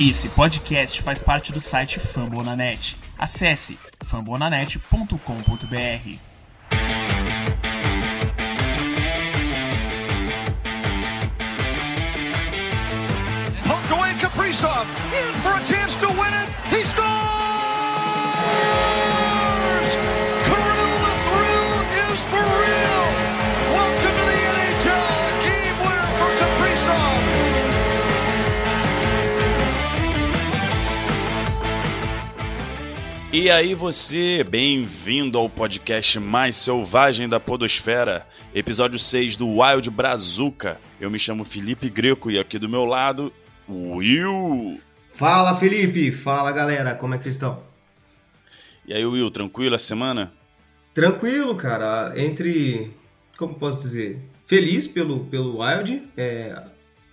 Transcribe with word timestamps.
Esse 0.00 0.30
podcast 0.30 1.02
faz 1.02 1.20
parte 1.20 1.52
do 1.52 1.60
site 1.60 2.00
Fambonanet. 2.00 2.96
Acesse 3.18 3.78
fambonanet.com.br. 4.02 5.18
Poked 13.68 13.90
away 13.90 14.14
Kaprizov. 14.14 14.86
In 15.12 15.34
for 15.42 15.52
a 15.52 15.62
chance 15.66 15.94
to 15.96 16.08
win 16.08 16.32
it. 16.32 16.48
He 16.74 16.82
scores! 16.86 17.39
E 33.32 33.48
aí 33.48 33.76
você, 33.76 34.42
bem-vindo 34.42 35.38
ao 35.38 35.48
podcast 35.48 36.18
mais 36.18 36.56
selvagem 36.56 37.28
da 37.28 37.38
podosfera, 37.38 38.26
episódio 38.52 38.98
6 38.98 39.36
do 39.36 39.60
Wild 39.60 39.88
Brazuca. 39.88 40.80
Eu 41.00 41.08
me 41.08 41.16
chamo 41.16 41.44
Felipe 41.44 41.88
Greco 41.88 42.28
e 42.28 42.40
aqui 42.40 42.58
do 42.58 42.68
meu 42.68 42.84
lado, 42.84 43.32
Will. 43.68 44.80
Fala 45.08 45.54
Felipe, 45.54 46.10
fala 46.10 46.50
galera, 46.50 46.92
como 46.96 47.14
é 47.14 47.18
que 47.18 47.22
vocês 47.22 47.36
estão? 47.36 47.62
E 48.84 48.92
aí 48.92 49.06
Will, 49.06 49.30
tranquilo 49.30 49.76
a 49.76 49.78
semana? 49.78 50.32
Tranquilo, 50.92 51.54
cara, 51.54 52.12
entre, 52.16 52.92
como 53.38 53.54
posso 53.54 53.76
dizer, 53.76 54.18
feliz 54.44 54.88
pelo, 54.88 55.26
pelo 55.26 55.62
Wild, 55.62 56.02
é, 56.16 56.60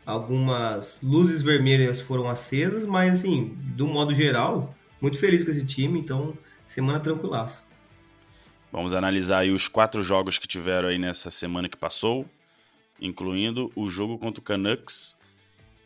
algumas 0.03 0.97
luzes 1.03 1.43
vermelhas 1.43 2.01
foram 2.01 2.27
acesas, 2.27 2.87
mas 2.87 3.19
assim, 3.19 3.55
do 3.75 3.85
modo 3.85 4.15
geral, 4.15 4.75
muito 5.01 5.19
feliz 5.19 5.43
com 5.43 5.51
esse 5.51 5.65
time, 5.65 5.99
então 5.99 6.37
semana 6.65 6.99
tranquilaça. 6.99 7.67
Vamos 8.71 8.93
analisar 8.93 9.39
aí 9.39 9.51
os 9.51 9.67
quatro 9.67 10.01
jogos 10.01 10.37
que 10.37 10.47
tiveram 10.47 10.89
aí 10.89 10.97
nessa 10.97 11.31
semana 11.31 11.69
que 11.69 11.77
passou, 11.77 12.25
incluindo 12.99 13.71
o 13.75 13.89
jogo 13.89 14.17
contra 14.17 14.41
o 14.41 14.43
Canucks. 14.43 15.17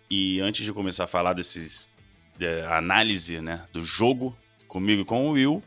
E 0.10 0.42
antes 0.42 0.66
de 0.66 0.74
começar 0.74 1.06
a 1.06 1.08
falar 1.08 1.34
desses 1.34 1.92
de 2.38 2.62
análise 2.64 3.40
né, 3.40 3.66
do 3.72 3.84
jogo 3.84 4.36
comigo 4.68 5.04
e 5.04 5.06
com 5.06 5.28
o 5.28 5.32
Will, 5.34 5.64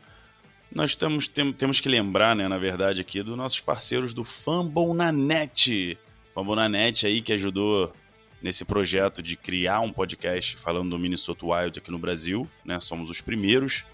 nós 0.73 0.95
temos, 0.95 1.27
tem, 1.27 1.53
temos 1.53 1.79
que 1.79 1.87
lembrar, 1.87 2.35
né, 2.35 2.47
na 2.47 2.57
verdade, 2.57 2.99
aqui 2.99 3.23
dos 3.23 3.37
nossos 3.37 3.61
parceiros 3.61 4.13
do 4.13 4.23
Fambonanet. 4.23 5.97
Fambonanet 6.33 7.07
aí 7.07 7.21
que 7.21 7.31
ajudou 7.31 7.93
nesse 8.45 8.63
projeto 8.63 9.23
de 9.23 9.35
criar 9.35 9.79
um 9.79 9.91
podcast 9.91 10.55
falando 10.57 10.91
do 10.91 10.99
Minnesota 10.99 11.47
Wild 11.47 11.79
aqui 11.79 11.89
no 11.89 11.97
Brasil, 11.97 12.47
né? 12.63 12.79
Somos 12.79 13.09
os 13.09 13.19
primeiros. 13.19 13.85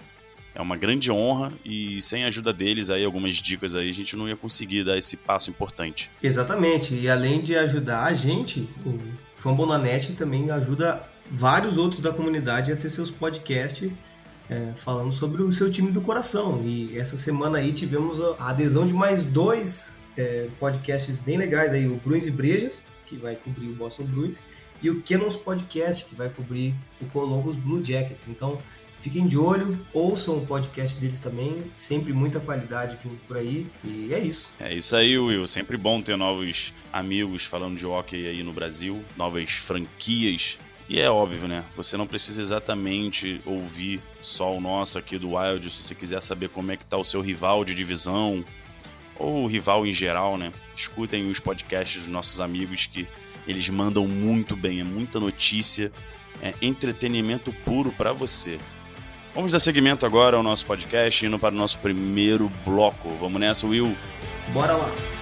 É 0.54 0.62
uma 0.62 0.76
grande 0.76 1.10
honra 1.10 1.54
e 1.64 2.02
sem 2.02 2.26
a 2.26 2.28
ajuda 2.28 2.52
deles 2.52 2.90
aí 2.90 3.06
algumas 3.06 3.36
dicas 3.36 3.74
aí 3.74 3.88
a 3.88 3.94
gente 3.94 4.14
não 4.18 4.28
ia 4.28 4.36
conseguir 4.36 4.84
dar 4.84 4.98
esse 4.98 5.16
passo 5.16 5.50
importante. 5.50 6.12
Exatamente, 6.22 6.94
e 6.94 7.10
além 7.10 7.42
de 7.42 7.56
ajudar 7.56 8.04
a 8.04 8.14
gente, 8.14 8.68
o 8.86 9.00
Fambonanet 9.38 10.12
também 10.16 10.52
ajuda 10.52 11.02
vários 11.32 11.78
outros 11.78 12.02
da 12.02 12.12
comunidade 12.12 12.74
a 12.74 12.76
ter 12.76 12.90
seus 12.90 13.10
podcasts 13.10 13.90
é, 14.50 14.74
falando 14.76 15.14
sobre 15.14 15.42
o 15.44 15.54
seu 15.54 15.72
time 15.72 15.94
do 15.94 16.02
coração. 16.02 16.62
E 16.66 16.98
essa 16.98 17.16
semana 17.16 17.60
aí 17.60 17.72
tivemos 17.72 18.20
a 18.38 18.50
adesão 18.50 18.86
de 18.86 18.94
mais 18.94 19.24
dois 19.24 20.02
é, 20.18 20.50
podcasts 20.60 21.16
bem 21.16 21.38
legais 21.38 21.72
aí, 21.72 21.88
o 21.88 21.96
Bruins 21.96 22.28
e 22.28 22.32
Brejas, 22.32 22.91
que 23.12 23.18
vai 23.18 23.36
cobrir 23.36 23.68
o 23.68 23.76
Boston 23.76 24.06
Bruins, 24.06 24.42
e 24.82 24.90
o 24.90 25.02
Canons 25.04 25.36
Podcast, 25.36 26.06
que 26.06 26.16
vai 26.16 26.30
cobrir 26.30 26.74
o 27.02 27.06
Columbus 27.08 27.58
Blue 27.58 27.84
Jackets. 27.84 28.28
Então, 28.30 28.58
fiquem 29.02 29.28
de 29.28 29.38
olho, 29.38 29.78
ouçam 29.94 30.38
o 30.38 30.46
podcast 30.46 31.00
deles 31.00 31.20
também, 31.20 31.62
sempre 31.78 32.14
muita 32.14 32.40
qualidade 32.40 32.98
vindo 33.04 33.20
por 33.28 33.36
aí, 33.36 33.68
e 33.84 34.14
é 34.14 34.20
isso. 34.20 34.50
É 34.60 34.74
isso 34.74 34.96
aí, 34.96 35.20
Will. 35.20 35.46
Sempre 35.46 35.76
bom 35.76 36.02
ter 36.02 36.16
novos 36.16 36.74
amigos 36.92 37.44
falando 37.44 37.78
de 37.78 37.86
hockey 37.86 38.28
aí 38.28 38.42
no 38.42 38.54
Brasil, 38.54 39.04
novas 39.18 39.52
franquias. 39.52 40.58
E 40.88 41.00
é 41.00 41.10
óbvio, 41.10 41.48
né? 41.48 41.64
Você 41.76 41.96
não 41.98 42.08
precisa 42.08 42.42
exatamente 42.42 43.42
ouvir 43.46 44.02
só 44.22 44.56
o 44.56 44.62
nosso 44.62 44.98
aqui 44.98 45.18
do 45.18 45.36
Wild, 45.36 45.70
se 45.70 45.84
você 45.84 45.94
quiser 45.94 46.22
saber 46.22 46.50
como 46.50 46.72
é 46.72 46.78
que 46.78 46.86
tá 46.86 46.98
o 46.98 47.04
seu 47.04 47.22
rival 47.22 47.64
de 47.64 47.76
divisão, 47.76 48.44
ou 49.16 49.46
rival 49.46 49.86
em 49.86 49.92
geral, 49.92 50.38
né? 50.38 50.52
Escutem 50.82 51.30
os 51.30 51.40
podcasts 51.40 52.02
dos 52.02 52.08
nossos 52.08 52.42
amigos 52.42 52.88
que 52.88 53.08
eles 53.48 53.70
mandam 53.70 54.08
muito 54.08 54.56
bem, 54.56 54.80
é 54.80 54.84
muita 54.84 55.20
notícia, 55.20 55.92
é 56.42 56.56
entretenimento 56.60 57.54
puro 57.64 57.92
para 57.92 58.12
você. 58.12 58.60
Vamos 59.36 59.52
dar 59.52 59.60
seguimento 59.60 60.08
agora 60.08 60.38
ao 60.38 60.44
nosso 60.44 60.66
podcast, 60.66 61.24
indo 61.24 61.38
para 61.38 61.54
o 61.54 61.58
nosso 61.58 61.80
primeiro 61.80 62.52
bloco. 62.66 63.10
Vamos 63.20 63.40
nessa, 63.40 63.68
Will? 63.68 63.96
Bora 64.54 64.76
lá! 64.76 65.21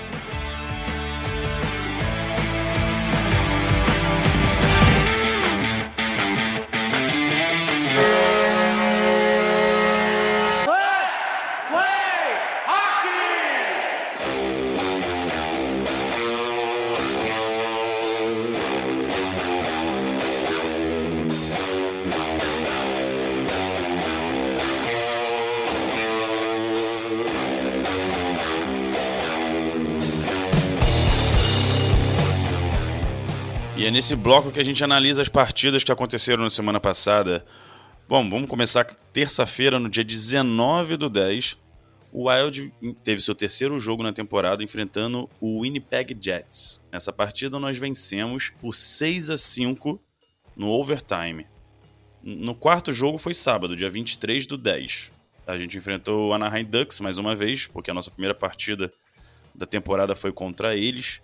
Nesse 34.00 34.16
bloco 34.16 34.50
que 34.50 34.62
a 34.62 34.64
gente 34.64 34.82
analisa 34.82 35.22
as 35.22 35.28
partidas 35.28 35.84
que 35.84 35.92
aconteceram 35.92 36.42
na 36.42 36.50
semana 36.50 36.80
passada. 36.80 37.46
Bom, 38.08 38.30
vamos 38.30 38.48
começar 38.48 38.86
terça-feira, 39.12 39.78
no 39.78 39.90
dia 39.90 40.06
19 40.06 40.96
do 40.96 41.10
10. 41.10 41.58
O 42.10 42.30
Wild 42.30 42.74
teve 43.04 43.20
seu 43.20 43.36
terceiro 43.36 43.78
jogo 43.78 44.02
na 44.02 44.14
temporada 44.14 44.64
enfrentando 44.64 45.30
o 45.42 45.64
Winnipeg 45.64 46.18
Jets. 46.18 46.82
Nessa 46.90 47.12
partida 47.12 47.60
nós 47.60 47.78
vencemos 47.78 48.54
por 48.62 48.74
6 48.74 49.32
a 49.32 49.38
5 49.38 50.00
no 50.56 50.70
overtime. 50.70 51.46
No 52.24 52.56
quarto 52.56 52.94
jogo 52.94 53.18
foi 53.18 53.34
sábado, 53.34 53.76
dia 53.76 53.90
23 53.90 54.48
do 54.48 54.58
10. 54.58 55.12
A 55.46 55.58
gente 55.58 55.76
enfrentou 55.76 56.30
o 56.30 56.34
Anaheim 56.34 56.64
Ducks 56.64 57.02
mais 57.02 57.18
uma 57.18 57.36
vez, 57.36 57.68
porque 57.68 57.92
a 57.92 57.94
nossa 57.94 58.10
primeira 58.10 58.34
partida 58.34 58.94
da 59.54 59.66
temporada 59.66 60.16
foi 60.16 60.32
contra 60.32 60.74
eles. 60.74 61.22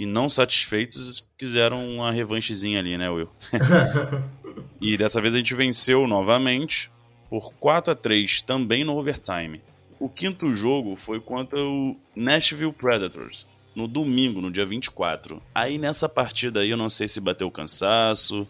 E 0.00 0.06
não 0.06 0.30
satisfeitos, 0.30 1.22
quiseram 1.36 1.86
uma 1.86 2.10
revanchezinha 2.10 2.78
ali, 2.78 2.96
né, 2.96 3.10
Will? 3.10 3.28
e 4.80 4.96
dessa 4.96 5.20
vez 5.20 5.34
a 5.34 5.36
gente 5.36 5.54
venceu 5.54 6.08
novamente 6.08 6.90
por 7.28 7.52
4 7.60 7.92
a 7.92 7.94
3 7.94 8.40
também 8.40 8.82
no 8.82 8.96
overtime. 8.96 9.60
O 9.98 10.08
quinto 10.08 10.56
jogo 10.56 10.96
foi 10.96 11.20
contra 11.20 11.60
o 11.60 11.94
Nashville 12.16 12.72
Predators, 12.72 13.46
no 13.76 13.86
domingo, 13.86 14.40
no 14.40 14.50
dia 14.50 14.64
24. 14.64 15.42
Aí 15.54 15.76
nessa 15.76 16.08
partida 16.08 16.60
aí 16.60 16.70
eu 16.70 16.78
não 16.78 16.88
sei 16.88 17.06
se 17.06 17.20
bateu 17.20 17.50
cansaço, 17.50 18.48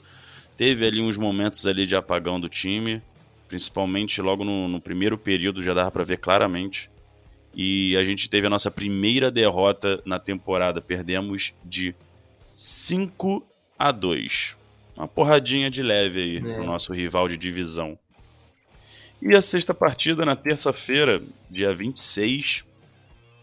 teve 0.57 0.87
ali 0.87 1.03
uns 1.03 1.19
momentos 1.19 1.67
ali 1.67 1.85
de 1.85 1.97
apagão 1.97 2.39
do 2.39 2.49
time, 2.49 3.03
principalmente 3.49 4.23
logo 4.23 4.45
no, 4.45 4.69
no 4.69 4.81
primeiro 4.81 5.19
período 5.19 5.65
já 5.65 5.75
dava 5.75 5.91
para 5.91 6.05
ver 6.05 6.19
claramente. 6.19 6.89
E 7.55 7.97
a 7.97 8.05
gente 8.05 8.31
teve 8.31 8.47
a 8.47 8.51
nossa 8.51 8.71
primeira 8.71 9.31
derrota 9.31 10.01
na 10.05 10.19
temporada. 10.19 10.81
Perdemos 10.81 11.55
de 11.65 11.95
5 12.53 13.45
a 13.79 13.91
2. 13.91 14.57
Uma 14.97 15.09
porradinha 15.09 15.71
de 15.71 15.83
leve 15.83 16.21
aí 16.21 16.37
é. 16.37 16.41
pro 16.41 16.65
nosso 16.65 16.93
rival 16.93 17.29
de 17.29 17.37
divisão. 17.37 17.99
E 19.23 19.35
a 19.37 19.43
sexta 19.43 19.75
partida, 19.75 20.25
na 20.25 20.35
terça-feira, 20.35 21.23
dia 21.51 21.75
26, 21.75 22.65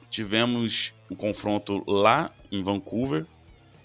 tivemos 0.10 0.94
um 1.10 1.16
confronto 1.16 1.84
lá 1.88 2.32
em 2.52 2.64
Vancouver. 2.64 3.26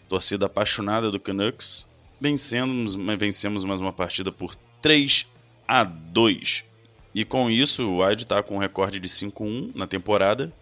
Torcida 0.08 0.46
apaixonada 0.46 1.10
do 1.10 1.20
Canucks. 1.20 1.88
Vencemos, 2.20 2.94
vencemos 3.18 3.64
mais 3.64 3.80
uma 3.80 3.92
partida 3.92 4.30
por 4.30 4.54
3 4.80 5.26
a 5.66 5.84
2. 5.84 6.64
E 7.14 7.24
com 7.24 7.50
isso, 7.50 7.84
o 7.84 8.04
Wild 8.04 8.22
está 8.22 8.42
com 8.42 8.56
um 8.56 8.58
recorde 8.58 8.98
de 8.98 9.08
5-1 9.08 9.72
na 9.74 9.86
temporada. 9.86 10.52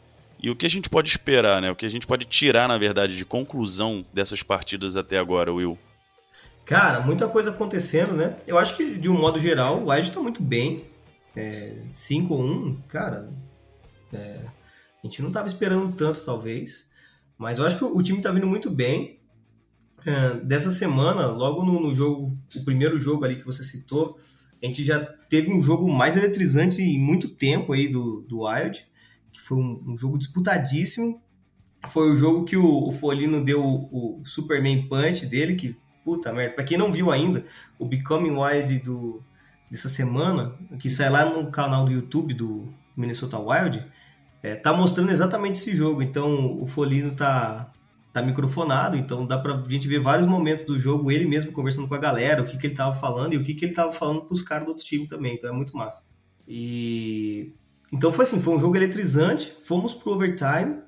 E 0.43 0.50
o 0.50 0.56
que 0.56 0.67
a 0.67 0.70
gente 0.70 0.88
pode 0.88 1.08
esperar, 1.08 1.61
né? 1.61 1.70
O 1.70 1.76
que 1.76 1.87
a 1.87 1.91
gente 1.91 2.06
pode 2.06 2.25
tirar, 2.25 2.67
na 2.67 2.79
verdade, 2.79 3.17
de 3.17 3.25
conclusão 3.25 4.05
dessas 4.12 4.43
partidas 4.43 4.97
até 4.97 5.19
agora, 5.19 5.52
Will? 5.52 5.79
Cara, 6.64 7.00
muita 7.00 7.29
coisa 7.29 7.50
acontecendo, 7.50 8.14
né? 8.14 8.37
Eu 8.47 8.56
acho 8.56 8.76
que, 8.76 8.94
de 8.94 9.08
um 9.08 9.19
modo 9.19 9.38
geral, 9.38 9.82
o 9.82 9.91
Wild 9.91 10.08
está 10.08 10.20
muito 10.20 10.43
bem. 10.43 10.85
É, 11.37 11.82
5-1, 11.93 12.79
cara, 12.88 13.31
é, 14.12 14.47
a 15.02 15.06
gente 15.06 15.20
não 15.20 15.29
estava 15.29 15.47
esperando 15.47 15.94
tanto, 15.94 16.25
talvez. 16.25 16.88
Mas 17.37 17.58
eu 17.58 17.67
acho 17.67 17.76
que 17.79 17.85
o 17.85 18.02
time 18.02 18.19
está 18.19 18.31
vindo 18.31 18.47
muito 18.47 18.70
bem. 18.70 19.19
é, 20.06 20.35
dessa 20.41 20.70
semana, 20.70 21.26
logo 21.26 21.64
no, 21.64 21.81
no, 21.81 21.94
jogo, 21.94 22.37
o 22.56 22.64
primeiro 22.64 22.99
jogo 22.99 23.25
ali 23.25 23.37
que 23.37 23.44
você 23.44 23.62
citou, 23.62 24.19
a 24.62 24.66
gente 24.66 24.84
já 24.84 25.00
teve 25.28 25.50
um 25.52 25.62
jogo 25.62 25.90
mais 25.90 26.16
eletrizante 26.16 26.82
em 26.82 26.98
muito 26.98 27.28
tempo 27.28 27.72
aí 27.72 27.88
do, 27.88 28.22
do 28.22 28.42
Wild, 28.44 28.86
que 29.32 29.40
foi 29.40 29.56
um, 29.56 29.82
um 29.86 29.96
jogo 29.96 30.18
disputadíssimo. 30.18 31.22
Foi 31.88 32.10
o 32.10 32.16
jogo 32.16 32.44
que 32.44 32.56
o, 32.56 32.88
o 32.88 32.92
Folino 32.92 33.42
deu 33.42 33.64
o, 33.64 34.20
o, 34.20 34.26
Superman 34.26 34.86
Punch 34.86 35.24
dele, 35.26 35.54
que, 35.54 35.76
puta 36.04 36.32
merda, 36.32 36.54
pra 36.54 36.64
quem 36.64 36.76
não 36.76 36.92
viu 36.92 37.10
ainda, 37.10 37.44
o 37.78 37.86
Becoming 37.86 38.36
Wild 38.36 38.80
do, 38.80 39.22
dessa 39.70 39.88
semana, 39.88 40.54
que 40.78 40.90
sai 40.90 41.08
lá 41.08 41.24
no 41.24 41.50
canal 41.50 41.84
do 41.84 41.92
YouTube 41.92 42.34
do 42.34 42.66
Minnesota 42.94 43.38
Wild, 43.38 43.82
é, 44.42 44.56
tá 44.56 44.74
mostrando 44.74 45.10
exatamente 45.10 45.58
esse 45.58 45.74
jogo. 45.74 46.02
Então 46.02 46.60
o 46.60 46.66
Folino 46.66 47.14
tá, 47.14 47.72
tá 48.12 48.22
microfonado, 48.22 48.96
então 48.96 49.26
dá 49.26 49.38
pra 49.38 49.62
gente 49.68 49.86
ver 49.86 50.00
vários 50.00 50.26
momentos 50.26 50.64
do 50.64 50.78
jogo, 50.78 51.10
ele 51.10 51.26
mesmo 51.26 51.52
conversando 51.52 51.86
com 51.86 51.94
a 51.94 51.98
galera, 51.98 52.42
o 52.42 52.44
que, 52.44 52.56
que 52.56 52.66
ele 52.66 52.74
tava 52.74 52.94
falando 52.94 53.34
e 53.34 53.36
o 53.36 53.44
que, 53.44 53.54
que 53.54 53.64
ele 53.64 53.74
tava 53.74 53.92
falando 53.92 54.22
pros 54.22 54.42
caras 54.42 54.64
do 54.64 54.70
outro 54.70 54.84
time 54.84 55.06
também, 55.06 55.34
então 55.34 55.48
é 55.48 55.52
muito 55.52 55.76
massa. 55.76 56.04
E 56.46 57.52
então 57.92 58.12
foi 58.12 58.24
assim, 58.24 58.40
foi 58.40 58.54
um 58.54 58.60
jogo 58.60 58.76
eletrizante, 58.76 59.50
fomos 59.64 59.94
pro 59.94 60.12
overtime 60.12 60.82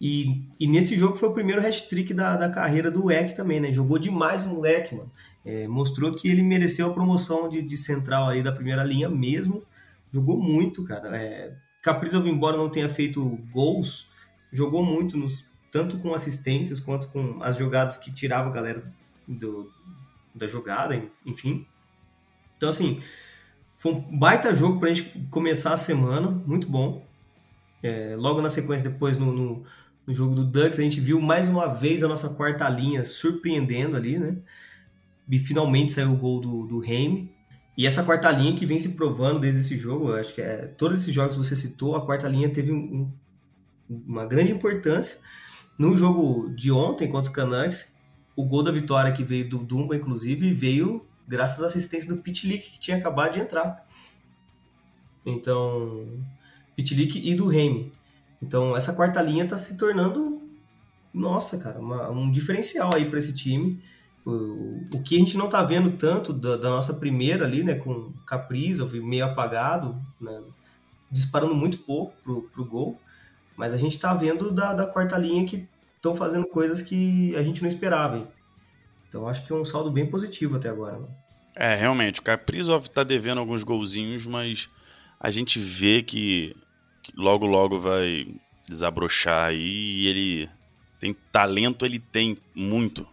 e, 0.00 0.46
e 0.60 0.66
nesse 0.66 0.96
jogo 0.96 1.16
foi 1.16 1.28
o 1.28 1.32
primeiro 1.32 1.66
hat-trick 1.66 2.12
da, 2.12 2.36
da 2.36 2.50
carreira 2.50 2.90
do 2.90 3.10
Eck 3.10 3.34
também, 3.34 3.60
né? 3.60 3.72
Jogou 3.72 3.98
demais 3.98 4.42
o 4.44 4.48
moleque, 4.48 4.94
mano. 4.94 5.10
É, 5.44 5.66
mostrou 5.66 6.14
que 6.14 6.28
ele 6.28 6.42
mereceu 6.42 6.88
a 6.88 6.92
promoção 6.92 7.48
de, 7.48 7.62
de 7.62 7.76
central 7.76 8.28
aí 8.28 8.42
da 8.42 8.52
primeira 8.52 8.84
linha 8.84 9.08
mesmo. 9.08 9.64
Jogou 10.10 10.42
muito, 10.42 10.84
cara. 10.84 11.16
É, 11.16 11.54
Kaprizov, 11.82 12.26
embora 12.28 12.56
não 12.56 12.68
tenha 12.68 12.88
feito 12.88 13.38
gols, 13.50 14.06
jogou 14.52 14.84
muito 14.84 15.16
nos 15.16 15.50
tanto 15.76 15.98
com 15.98 16.14
assistências 16.14 16.80
quanto 16.80 17.08
com 17.08 17.36
as 17.42 17.58
jogadas 17.58 17.98
que 17.98 18.10
tirava 18.10 18.48
a 18.48 18.52
galera 18.52 18.82
do, 19.28 19.70
da 20.34 20.46
jogada, 20.46 21.02
enfim. 21.26 21.66
Então, 22.56 22.70
assim, 22.70 22.98
foi 23.76 23.92
um 23.92 24.18
baita 24.18 24.54
jogo 24.54 24.80
pra 24.80 24.88
gente 24.88 25.28
começar 25.30 25.74
a 25.74 25.76
semana, 25.76 26.30
muito 26.46 26.66
bom. 26.66 27.06
É, 27.82 28.16
logo 28.16 28.40
na 28.40 28.48
sequência, 28.48 28.88
depois 28.88 29.18
no, 29.18 29.30
no, 29.30 29.64
no, 30.06 30.14
jogo 30.14 30.34
do 30.34 30.46
Ducks, 30.46 30.78
a 30.78 30.82
gente 30.82 30.98
viu 30.98 31.20
mais 31.20 31.46
uma 31.46 31.66
vez 31.66 32.02
a 32.02 32.08
nossa 32.08 32.30
quarta 32.30 32.66
linha 32.70 33.04
surpreendendo 33.04 33.98
ali, 33.98 34.18
né? 34.18 34.38
E 35.30 35.38
finalmente 35.38 35.92
saiu 35.92 36.12
o 36.12 36.16
gol 36.16 36.40
do, 36.40 36.66
do. 36.66 36.82
E 37.76 37.86
essa 37.86 38.02
quarta 38.02 38.30
linha 38.30 38.56
que 38.56 38.64
vem 38.64 38.80
se 38.80 38.94
provando 38.94 39.40
desde 39.40 39.60
esse 39.60 39.76
jogo, 39.76 40.14
acho 40.14 40.32
que 40.32 40.40
é, 40.40 40.68
todos 40.68 41.00
esses 41.02 41.12
jogos 41.12 41.36
que 41.36 41.44
você 41.44 41.54
citou, 41.54 41.94
a 41.94 42.06
quarta 42.06 42.26
linha 42.26 42.48
teve 42.48 42.72
um, 42.72 43.12
uma 43.90 44.24
grande 44.24 44.52
importância. 44.52 45.18
No 45.78 45.96
jogo 45.96 46.50
de 46.54 46.72
ontem 46.72 47.08
contra 47.08 47.30
o 47.30 47.34
Canucks, 47.34 47.94
o 48.34 48.44
gol 48.44 48.62
da 48.62 48.70
vitória 48.70 49.12
que 49.12 49.24
veio 49.24 49.48
do 49.48 49.58
Dumba, 49.58 49.96
inclusive, 49.96 50.52
veio 50.52 51.06
graças 51.26 51.62
à 51.62 51.66
assistência 51.66 52.14
do 52.14 52.22
Pitlick, 52.22 52.70
que 52.70 52.78
tinha 52.78 52.96
acabado 52.96 53.34
de 53.34 53.40
entrar. 53.40 53.84
Então, 55.24 56.06
Pitlick 56.76 57.20
e 57.28 57.34
do 57.34 57.48
Remy. 57.48 57.92
Então, 58.40 58.76
essa 58.76 58.92
quarta 58.92 59.20
linha 59.20 59.44
está 59.44 59.56
se 59.56 59.76
tornando, 59.76 60.40
nossa, 61.12 61.58
cara, 61.58 61.80
uma, 61.80 62.10
um 62.10 62.30
diferencial 62.30 62.94
aí 62.94 63.08
para 63.08 63.18
esse 63.18 63.34
time. 63.34 63.82
O, 64.24 64.86
o, 64.92 65.02
que 65.02 65.16
a 65.16 65.18
gente 65.18 65.36
não 65.36 65.46
está 65.46 65.62
vendo 65.62 65.92
tanto 65.92 66.32
da, 66.32 66.56
da, 66.56 66.70
nossa 66.70 66.94
primeira 66.94 67.44
ali, 67.44 67.62
né, 67.62 67.76
com 67.76 68.12
Caprizov 68.26 68.92
meio 69.00 69.24
apagado, 69.24 70.00
né, 70.20 70.42
disparando 71.10 71.54
muito 71.54 71.78
pouco 71.78 72.12
pro, 72.22 72.42
pro 72.50 72.64
gol. 72.64 73.00
Mas 73.56 73.72
a 73.72 73.78
gente 73.78 73.96
está 73.96 74.12
vendo 74.14 74.50
da, 74.50 74.74
da 74.74 74.86
quarta 74.86 75.16
linha 75.16 75.46
que 75.46 75.66
estão 75.96 76.14
fazendo 76.14 76.46
coisas 76.46 76.82
que 76.82 77.34
a 77.36 77.42
gente 77.42 77.62
não 77.62 77.68
esperava. 77.68 78.18
Hein? 78.18 78.28
Então 79.08 79.26
acho 79.26 79.46
que 79.46 79.52
é 79.52 79.56
um 79.56 79.64
saldo 79.64 79.90
bem 79.90 80.06
positivo 80.06 80.56
até 80.56 80.68
agora. 80.68 80.98
Né? 80.98 81.06
É, 81.56 81.74
realmente. 81.74 82.20
O 82.20 82.22
Kaprizov 82.22 82.84
está 82.84 83.02
devendo 83.02 83.38
alguns 83.38 83.64
golzinhos, 83.64 84.26
mas 84.26 84.68
a 85.18 85.30
gente 85.30 85.58
vê 85.58 86.02
que, 86.02 86.54
que 87.02 87.12
logo 87.16 87.46
logo 87.46 87.80
vai 87.80 88.26
desabrochar 88.68 89.48
aí 89.48 90.02
e 90.02 90.06
ele 90.08 90.50
tem 91.00 91.16
talento, 91.32 91.86
ele 91.86 91.98
tem 91.98 92.36
muito. 92.54 93.06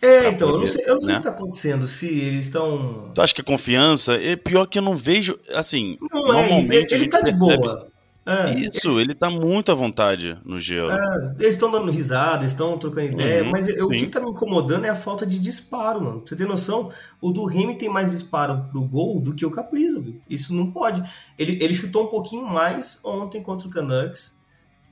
É, 0.00 0.28
então, 0.28 0.48
poder, 0.48 0.56
eu 0.56 0.60
não 0.60 0.66
sei, 0.66 0.84
eu 0.86 0.94
não 0.94 1.00
sei 1.00 1.12
né? 1.12 1.18
o 1.18 1.22
que 1.22 1.28
tá 1.28 1.34
acontecendo, 1.34 1.88
se 1.88 2.06
eles 2.06 2.46
estão. 2.46 3.10
Tu 3.14 3.20
acha 3.20 3.34
que 3.34 3.40
é 3.40 3.44
confiança? 3.44 4.14
É 4.14 4.36
pior 4.36 4.66
que 4.66 4.78
eu 4.78 4.82
não 4.82 4.96
vejo, 4.96 5.38
assim, 5.52 5.98
não 6.00 6.22
normalmente. 6.22 6.72
É, 6.72 6.76
ele, 6.76 6.94
ele 6.94 7.08
tá 7.08 7.20
de 7.20 7.32
boa. 7.32 7.90
É, 8.28 8.58
Isso, 8.58 9.00
ele 9.00 9.14
tá 9.14 9.30
muito 9.30 9.72
à 9.72 9.74
vontade 9.74 10.38
no 10.44 10.58
gelo. 10.58 10.90
É, 10.90 11.34
eles 11.40 11.54
estão 11.54 11.70
dando 11.70 11.90
risada, 11.90 12.44
estão 12.44 12.76
trocando 12.76 13.12
ideia, 13.12 13.42
uhum, 13.42 13.50
mas 13.50 13.66
eu, 13.68 13.86
o 13.86 13.88
que 13.88 14.06
tá 14.06 14.20
me 14.20 14.28
incomodando 14.28 14.84
é 14.84 14.90
a 14.90 14.94
falta 14.94 15.24
de 15.24 15.38
disparo, 15.38 16.04
mano. 16.04 16.22
Você 16.26 16.36
tem 16.36 16.46
noção? 16.46 16.92
O 17.22 17.30
do 17.30 17.46
Remy 17.46 17.78
tem 17.78 17.88
mais 17.88 18.10
disparo 18.10 18.66
pro 18.70 18.82
gol 18.82 19.18
do 19.18 19.34
que 19.34 19.46
o 19.46 19.50
Caprizov. 19.50 20.14
Isso 20.28 20.54
não 20.54 20.70
pode. 20.70 21.02
Ele, 21.38 21.58
ele 21.62 21.72
chutou 21.72 22.04
um 22.04 22.08
pouquinho 22.08 22.46
mais 22.46 23.00
ontem 23.02 23.42
contra 23.42 23.66
o 23.66 23.70
Canucks. 23.70 24.36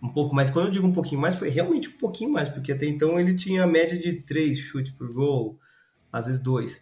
Um 0.02 0.08
pouco 0.08 0.34
mais. 0.34 0.48
Quando 0.48 0.66
eu 0.66 0.72
digo 0.72 0.86
um 0.86 0.92
pouquinho 0.92 1.20
mais, 1.20 1.34
foi 1.34 1.50
realmente 1.50 1.90
um 1.90 1.98
pouquinho 1.98 2.32
mais, 2.32 2.48
porque 2.48 2.72
até 2.72 2.86
então 2.86 3.20
ele 3.20 3.34
tinha 3.34 3.64
a 3.64 3.66
média 3.66 3.98
de 3.98 4.14
três 4.14 4.58
chutes 4.58 4.92
por 4.92 5.12
gol, 5.12 5.58
às 6.10 6.24
vezes 6.24 6.40
dois. 6.40 6.80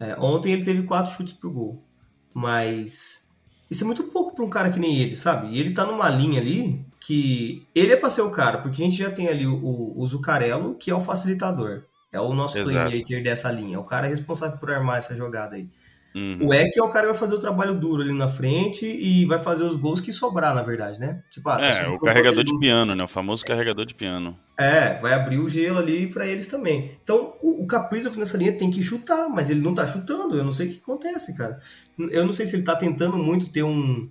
É, 0.00 0.16
ontem 0.18 0.52
ele 0.52 0.64
teve 0.64 0.82
quatro 0.82 1.12
chutes 1.12 1.34
por 1.34 1.52
gol. 1.52 1.84
Mas 2.32 3.23
isso 3.70 3.84
é 3.84 3.86
muito 3.86 4.04
pouco 4.04 4.34
para 4.34 4.44
um 4.44 4.50
cara 4.50 4.70
que 4.70 4.78
nem 4.78 4.98
ele, 4.98 5.16
sabe? 5.16 5.48
E 5.48 5.58
ele 5.58 5.72
tá 5.72 5.84
numa 5.84 6.08
linha 6.08 6.40
ali 6.40 6.84
que 7.00 7.66
ele 7.74 7.92
é 7.92 7.96
para 7.96 8.10
ser 8.10 8.22
o 8.22 8.30
cara, 8.30 8.58
porque 8.58 8.82
a 8.82 8.84
gente 8.84 8.96
já 8.96 9.10
tem 9.10 9.28
ali 9.28 9.46
o, 9.46 9.92
o 9.96 10.06
Zucarello, 10.06 10.74
que 10.74 10.90
é 10.90 10.94
o 10.94 11.00
facilitador. 11.00 11.84
É 12.12 12.20
o 12.20 12.32
nosso 12.32 12.56
Exato. 12.56 12.90
playmaker 12.90 13.22
dessa 13.22 13.50
linha. 13.50 13.76
É 13.76 13.78
o 13.78 13.84
cara 13.84 14.06
responsável 14.06 14.56
por 14.56 14.70
armar 14.70 14.98
essa 14.98 15.16
jogada 15.16 15.56
aí. 15.56 15.68
Uhum. 16.14 16.46
O 16.46 16.54
Eck 16.54 16.78
é 16.78 16.82
o 16.82 16.88
cara 16.88 17.06
que 17.06 17.12
vai 17.12 17.20
fazer 17.20 17.34
o 17.34 17.40
trabalho 17.40 17.74
duro 17.74 18.00
ali 18.00 18.12
na 18.12 18.28
frente 18.28 18.86
e 18.86 19.24
vai 19.24 19.38
fazer 19.40 19.64
os 19.64 19.74
gols 19.74 20.00
que 20.00 20.12
sobrar, 20.12 20.54
na 20.54 20.62
verdade, 20.62 21.00
né? 21.00 21.24
Tipo, 21.28 21.48
ah, 21.48 21.58
tá 21.58 21.66
é, 21.66 21.88
o 21.88 21.98
carregador 21.98 22.44
de 22.44 22.56
piano, 22.60 22.94
né? 22.94 23.02
O 23.02 23.08
famoso 23.08 23.44
carregador 23.44 23.84
de 23.84 23.96
piano. 23.96 24.38
É, 24.56 24.94
vai 25.00 25.12
abrir 25.12 25.40
o 25.40 25.48
gelo 25.48 25.80
ali 25.80 26.06
para 26.06 26.24
eles 26.24 26.46
também. 26.46 26.96
Então, 27.02 27.34
o, 27.42 27.64
o 27.64 28.16
nessa 28.16 28.36
linha 28.36 28.56
tem 28.56 28.70
que 28.70 28.80
chutar, 28.80 29.28
mas 29.28 29.50
ele 29.50 29.60
não 29.60 29.74
tá 29.74 29.84
chutando. 29.84 30.36
Eu 30.36 30.44
não 30.44 30.52
sei 30.52 30.68
o 30.68 30.70
que 30.70 30.78
acontece, 30.78 31.36
cara. 31.36 31.58
Eu 31.98 32.24
não 32.24 32.32
sei 32.32 32.46
se 32.46 32.54
ele 32.54 32.62
tá 32.62 32.76
tentando 32.76 33.18
muito 33.18 33.50
ter 33.50 33.64
um, 33.64 34.08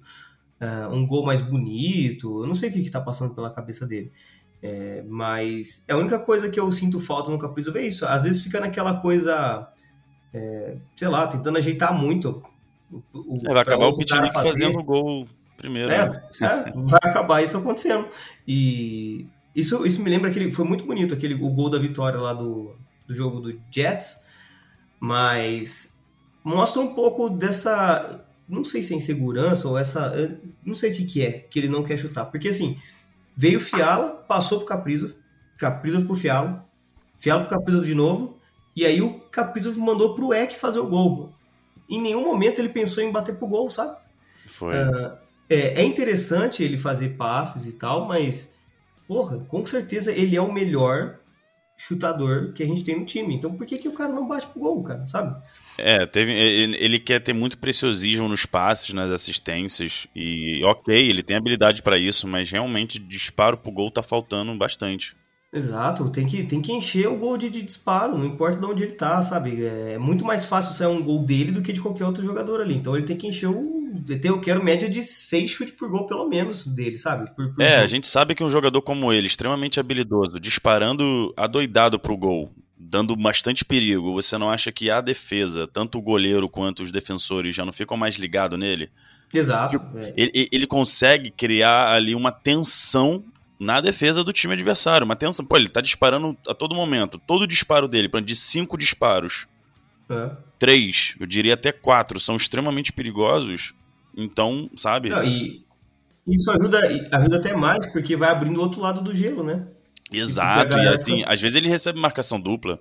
uh, 0.61 0.94
um 0.94 1.07
gol 1.07 1.25
mais 1.25 1.39
bonito. 1.39 2.41
Eu 2.41 2.47
não 2.47 2.53
sei 2.53 2.69
o 2.69 2.73
que, 2.73 2.83
que 2.83 2.91
tá 2.91 2.99
passando 2.99 3.33
pela 3.33 3.49
cabeça 3.49 3.88
dele. 3.88 4.11
É, 4.61 5.03
mas 5.07 5.85
é 5.88 5.94
a 5.94 5.97
única 5.97 6.19
coisa 6.19 6.49
que 6.49 6.59
eu 6.59 6.69
sinto 6.69 6.99
falta 6.99 7.31
no 7.31 7.39
Kaprizov 7.39 7.77
é 7.77 7.88
isso. 7.88 8.06
Às 8.06 8.23
vezes 8.23 8.44
fica 8.44 8.59
naquela 8.59 8.99
coisa 8.99 9.69
é, 10.33 10.77
sei 10.95 11.07
lá, 11.07 11.27
tentando 11.27 11.57
ajeitar 11.57 11.94
muito. 11.94 12.41
O, 12.91 13.01
o, 13.13 13.38
é, 13.44 13.53
vai 13.53 13.62
acabar 13.62 13.88
o 13.88 13.94
Pitinic 13.94 14.33
fazendo 14.33 14.80
o 14.80 14.83
gol 14.83 15.28
primeiro. 15.57 15.92
É, 15.92 16.09
né? 16.09 16.23
é, 16.42 16.71
vai 16.71 16.99
acabar 17.04 17.44
isso 17.44 17.57
acontecendo. 17.57 18.07
E 18.47 19.28
isso, 19.56 19.85
isso 19.85 20.02
me 20.02 20.09
lembra 20.09 20.30
aquele. 20.30 20.52
Foi 20.52 20.66
muito 20.66 20.85
bonito 20.85 21.13
aquele, 21.13 21.35
o 21.35 21.49
gol 21.49 21.69
da 21.69 21.78
vitória 21.78 22.19
lá 22.19 22.33
do, 22.33 22.75
do 23.07 23.13
jogo 23.13 23.40
do 23.40 23.59
Jets, 23.71 24.25
mas 24.99 25.97
mostra 26.44 26.81
um 26.81 26.94
pouco 26.94 27.30
dessa. 27.30 28.25
Não 28.47 28.63
sei 28.63 28.81
se 28.81 28.94
é 28.94 28.97
insegurança 28.97 29.68
ou 29.68 29.78
essa. 29.78 30.13
Não 30.66 30.75
sei 30.75 30.92
o 30.92 30.95
que, 30.95 31.06
que 31.06 31.25
é 31.25 31.31
que 31.31 31.59
ele 31.59 31.69
não 31.69 31.83
quer 31.83 31.97
chutar. 31.97 32.25
Porque 32.25 32.49
assim, 32.49 32.78
veio 33.35 33.59
Fiala, 33.59 34.11
passou 34.28 34.59
pro 34.59 34.68
Caprizo, 34.68 35.16
Caprizo 35.57 36.06
pro 36.06 36.16
Fiala, 36.16 36.66
Fiala 37.18 37.45
pro 37.45 37.57
Caprizo 37.57 37.85
de 37.85 37.95
novo, 37.95 38.40
e 38.75 38.85
aí 38.85 39.01
o 39.01 39.19
Kaprizov 39.31 39.77
mandou 39.77 40.15
pro 40.15 40.33
Eck 40.33 40.57
fazer 40.57 40.80
o 40.80 40.87
gol. 40.87 41.33
Em 41.89 42.01
nenhum 42.01 42.23
momento 42.23 42.59
ele 42.59 42.69
pensou 42.69 43.03
em 43.03 43.11
bater 43.11 43.35
pro 43.35 43.47
gol, 43.47 43.69
sabe? 43.69 43.97
Foi. 44.47 44.73
Uh, 44.73 45.18
é, 45.49 45.81
é, 45.81 45.83
interessante 45.83 46.63
ele 46.63 46.77
fazer 46.77 47.09
passes 47.09 47.68
e 47.68 47.73
tal, 47.73 48.07
mas, 48.07 48.57
porra, 49.07 49.39
com 49.45 49.65
certeza 49.65 50.11
ele 50.11 50.35
é 50.35 50.42
o 50.42 50.51
melhor 50.51 51.19
chutador 51.77 52.53
que 52.53 52.63
a 52.63 52.65
gente 52.65 52.83
tem 52.83 52.97
no 52.97 53.06
time. 53.06 53.35
Então 53.35 53.53
por 53.53 53.65
que, 53.68 53.77
que 53.77 53.87
o 53.87 53.94
cara 53.94 54.11
não 54.11 54.27
bate 54.27 54.47
pro 54.47 54.61
gol, 54.61 54.81
cara, 54.83 55.06
sabe? 55.06 55.39
É, 55.77 56.06
teve, 56.06 56.31
ele 56.31 56.99
quer 56.99 57.19
ter 57.19 57.33
muito 57.33 57.57
preciosismo 57.57 58.27
nos 58.27 58.45
passes, 58.45 58.94
nas 58.94 59.11
assistências. 59.11 60.07
E 60.15 60.63
ok, 60.63 60.95
ele 60.95 61.23
tem 61.23 61.37
habilidade 61.37 61.81
para 61.81 61.97
isso, 61.97 62.27
mas 62.27 62.49
realmente 62.49 62.99
disparo 62.99 63.57
pro 63.57 63.71
gol 63.71 63.92
tá 63.92 64.01
faltando 64.01 64.56
bastante. 64.56 65.15
Exato, 65.54 66.10
tem 66.10 66.26
que, 66.26 66.42
tem 66.44 66.60
que 66.60 66.72
encher 66.72 67.07
o 67.07 67.16
gol 67.16 67.38
de, 67.38 67.48
de, 67.48 67.62
disparo, 67.62 68.18
não 68.18 68.26
importa 68.26 68.57
de 68.57 68.66
onde 68.66 68.81
ele 68.81 68.94
tá, 68.94 69.22
sabe? 69.22 69.64
É 69.64 70.00
muito 70.00 70.26
mais 70.26 70.44
fácil 70.44 70.74
sair 70.74 70.88
um 70.88 71.04
gol 71.04 71.24
dele 71.24 71.52
do 71.52 71.62
que 71.62 71.72
de 71.72 71.80
qualquer 71.80 72.06
outro 72.06 72.24
jogador 72.24 72.60
ali. 72.60 72.74
Então 72.74 72.95
ele 72.95 73.06
tem 73.06 73.16
que 73.16 73.28
encher 73.28 73.50
o. 73.50 73.83
Eu 74.24 74.42
quero 74.42 74.64
média 74.64 74.90
de 74.90 75.04
seis 75.04 75.52
chutes 75.52 75.76
por 75.76 75.88
gol, 75.88 76.07
pelo 76.07 76.28
menos, 76.28 76.66
dele, 76.66 76.98
sabe? 76.98 77.30
Por, 77.36 77.54
por 77.54 77.62
é, 77.62 77.76
gol. 77.76 77.83
a 77.83 77.88
gente 77.88 78.07
sabe 78.07 78.33
que 78.33 78.44
um 78.44 78.50
jogador 78.50 78.81
como 78.81 79.14
ele, 79.14 79.28
extremamente 79.28 79.80
habilidoso, 79.80 80.40
disparando 80.40 81.31
adoidado 81.38 82.00
pro 82.00 82.18
gol, 82.18 82.50
dando 82.76 83.16
bastante 83.16 83.64
perigo, 83.64 84.12
você 84.12 84.40
não 84.40 84.50
acha 84.50 84.72
que 84.72 84.90
a 84.90 85.02
defesa, 85.02 85.68
tanto 85.68 86.00
o 86.00 86.02
goleiro 86.02 86.50
quanto 86.50 86.81
os 86.81 86.92
defensores, 86.92 87.54
já 87.54 87.64
não 87.64 87.72
ficam 87.72 87.95
mais 87.95 88.16
ligados 88.16 88.57
nele? 88.57 88.90
Exato. 89.31 89.80
É. 89.95 90.14
Ele, 90.18 90.50
ele 90.52 90.66
consegue 90.66 91.30
criar 91.30 91.94
ali 91.94 92.16
uma 92.16 92.31
tensão 92.31 93.24
na 93.63 93.81
defesa 93.81 94.23
do 94.23 94.31
time 94.33 94.53
adversário. 94.53 95.05
Uma 95.05 95.15
tensão, 95.15 95.45
pô, 95.45 95.55
ele 95.57 95.69
tá 95.69 95.81
disparando 95.81 96.37
a 96.47 96.53
todo 96.53 96.75
momento. 96.75 97.17
Todo 97.25 97.47
disparo 97.47 97.87
dele, 97.87 98.09
de 98.23 98.35
cinco 98.35 98.77
disparos, 98.77 99.47
É. 100.09 100.31
três, 100.59 101.15
eu 101.19 101.25
diria 101.25 101.53
até 101.55 101.71
quatro, 101.71 102.19
são 102.19 102.35
extremamente 102.35 102.91
perigosos. 102.91 103.73
Então, 104.15 104.69
sabe? 104.75 105.09
Não, 105.09 105.23
e 105.23 105.63
isso 106.27 106.51
ajuda, 106.51 106.79
ajuda 107.11 107.37
até 107.37 107.55
mais, 107.55 107.85
porque 107.91 108.15
vai 108.15 108.29
abrindo 108.29 108.57
o 108.57 108.61
outro 108.61 108.79
lado 108.81 109.01
do 109.01 109.13
gelo, 109.15 109.43
né? 109.43 109.65
Exato, 110.11 110.77
e 110.77 110.87
assim, 110.87 111.17
fica- 111.17 111.33
às 111.33 111.41
vezes 111.41 111.55
ele 111.55 111.67
recebe 111.69 111.99
marcação 111.99 112.39
dupla. 112.39 112.79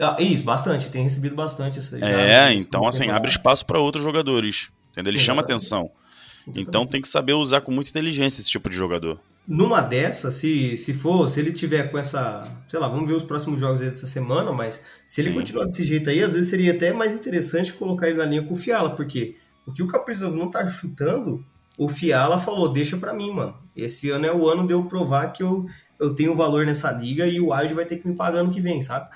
Ah, 0.00 0.16
isso, 0.18 0.42
bastante. 0.42 0.90
Tem 0.90 1.04
recebido 1.04 1.36
bastante 1.36 1.78
essa 1.78 1.96
já 1.98 2.06
é, 2.06 2.52
então 2.52 2.84
assim, 2.88 3.08
abre 3.10 3.30
espaço 3.30 3.64
para 3.64 3.78
outros 3.78 4.02
jogadores. 4.02 4.70
Entendeu? 4.90 5.12
Ele 5.12 5.18
chama 5.20 5.40
Exatamente. 5.42 5.62
atenção. 5.64 5.90
Então 6.56 6.84
tem 6.86 7.00
que 7.00 7.06
saber 7.08 7.32
usar 7.34 7.60
com 7.60 7.70
muita 7.70 7.90
inteligência 7.90 8.40
esse 8.40 8.50
tipo 8.50 8.68
de 8.68 8.76
jogador. 8.76 9.20
Numa 9.46 9.82
dessa, 9.82 10.30
se, 10.30 10.76
se 10.76 10.94
for, 10.94 11.28
se 11.28 11.38
ele 11.38 11.52
tiver 11.52 11.90
com 11.90 11.98
essa. 11.98 12.42
Sei 12.68 12.78
lá, 12.78 12.88
vamos 12.88 13.06
ver 13.06 13.14
os 13.14 13.22
próximos 13.22 13.60
jogos 13.60 13.80
aí 13.80 13.90
dessa 13.90 14.06
semana, 14.06 14.52
mas 14.52 14.80
se 15.06 15.20
ele 15.20 15.30
Sim. 15.30 15.34
continuar 15.34 15.66
desse 15.66 15.84
jeito 15.84 16.08
aí, 16.08 16.22
às 16.22 16.32
vezes 16.32 16.48
seria 16.48 16.72
até 16.72 16.92
mais 16.92 17.12
interessante 17.12 17.72
colocar 17.72 18.08
ele 18.08 18.16
na 18.16 18.24
linha 18.24 18.42
com 18.42 18.54
o 18.54 18.56
Fiala, 18.56 18.96
porque 18.96 19.36
o 19.66 19.72
que 19.72 19.82
o 19.82 19.86
Kaprizov 19.86 20.34
não 20.34 20.50
tá 20.50 20.64
chutando, 20.66 21.44
o 21.76 21.88
Fiala 21.90 22.38
falou: 22.38 22.72
deixa 22.72 22.96
pra 22.96 23.12
mim, 23.12 23.30
mano. 23.32 23.54
Esse 23.76 24.08
ano 24.10 24.24
é 24.24 24.32
o 24.32 24.48
ano 24.48 24.66
de 24.66 24.72
eu 24.72 24.84
provar 24.84 25.28
que 25.28 25.42
eu, 25.42 25.66
eu 26.00 26.14
tenho 26.14 26.34
valor 26.34 26.64
nessa 26.64 26.90
liga 26.92 27.26
e 27.26 27.38
o 27.40 27.52
Wild 27.52 27.74
vai 27.74 27.84
ter 27.84 27.96
que 27.96 28.08
me 28.08 28.14
pagar 28.14 28.38
ano 28.38 28.50
que 28.50 28.60
vem, 28.60 28.80
sabe? 28.80 29.08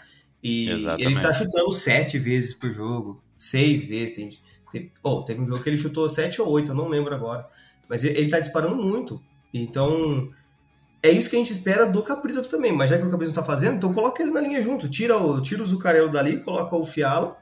E 0.42 0.68
Exatamente. 0.68 1.06
ele 1.06 1.20
tá 1.20 1.32
chutando 1.32 1.73
sete 1.73 2.18
vezes 2.18 2.52
por 2.52 2.70
jogo, 2.70 3.23
seis 3.37 3.87
vezes. 3.87 4.14
Tem, 4.14 4.30
teve, 4.70 4.92
oh, 5.02 5.23
teve 5.23 5.40
um 5.40 5.47
jogo 5.47 5.62
que 5.62 5.70
ele 5.70 5.78
chutou 5.78 6.08
sete 6.08 6.42
ou 6.42 6.50
oito, 6.50 6.73
eu 6.73 6.75
não 6.75 6.88
lembro 6.88 7.14
agora. 7.14 7.49
Mas 7.88 8.04
ele, 8.04 8.18
ele 8.18 8.28
tá 8.28 8.40
disparando 8.40 8.76
muito. 8.76 9.23
Então, 9.52 10.31
é 11.02 11.11
isso 11.11 11.31
que 11.31 11.37
a 11.37 11.38
gente 11.38 11.52
espera 11.52 11.87
do 11.87 12.02
Kaprizov 12.02 12.47
também. 12.49 12.73
Mas 12.73 12.90
já 12.90 12.99
que 12.99 13.05
o 13.05 13.11
Kaprizov 13.11 13.35
tá 13.35 13.45
fazendo, 13.45 13.76
então 13.76 13.93
coloca 13.93 14.23
ele 14.23 14.33
na 14.33 14.40
linha 14.40 14.62
junto. 14.62 14.88
Tira 14.88 15.17
o, 15.17 15.40
tira 15.40 15.62
o 15.62 15.67
Zuccarello 15.67 16.11
dali, 16.11 16.40
coloca 16.40 16.75
o 16.76 16.85
Fiala 16.85 17.37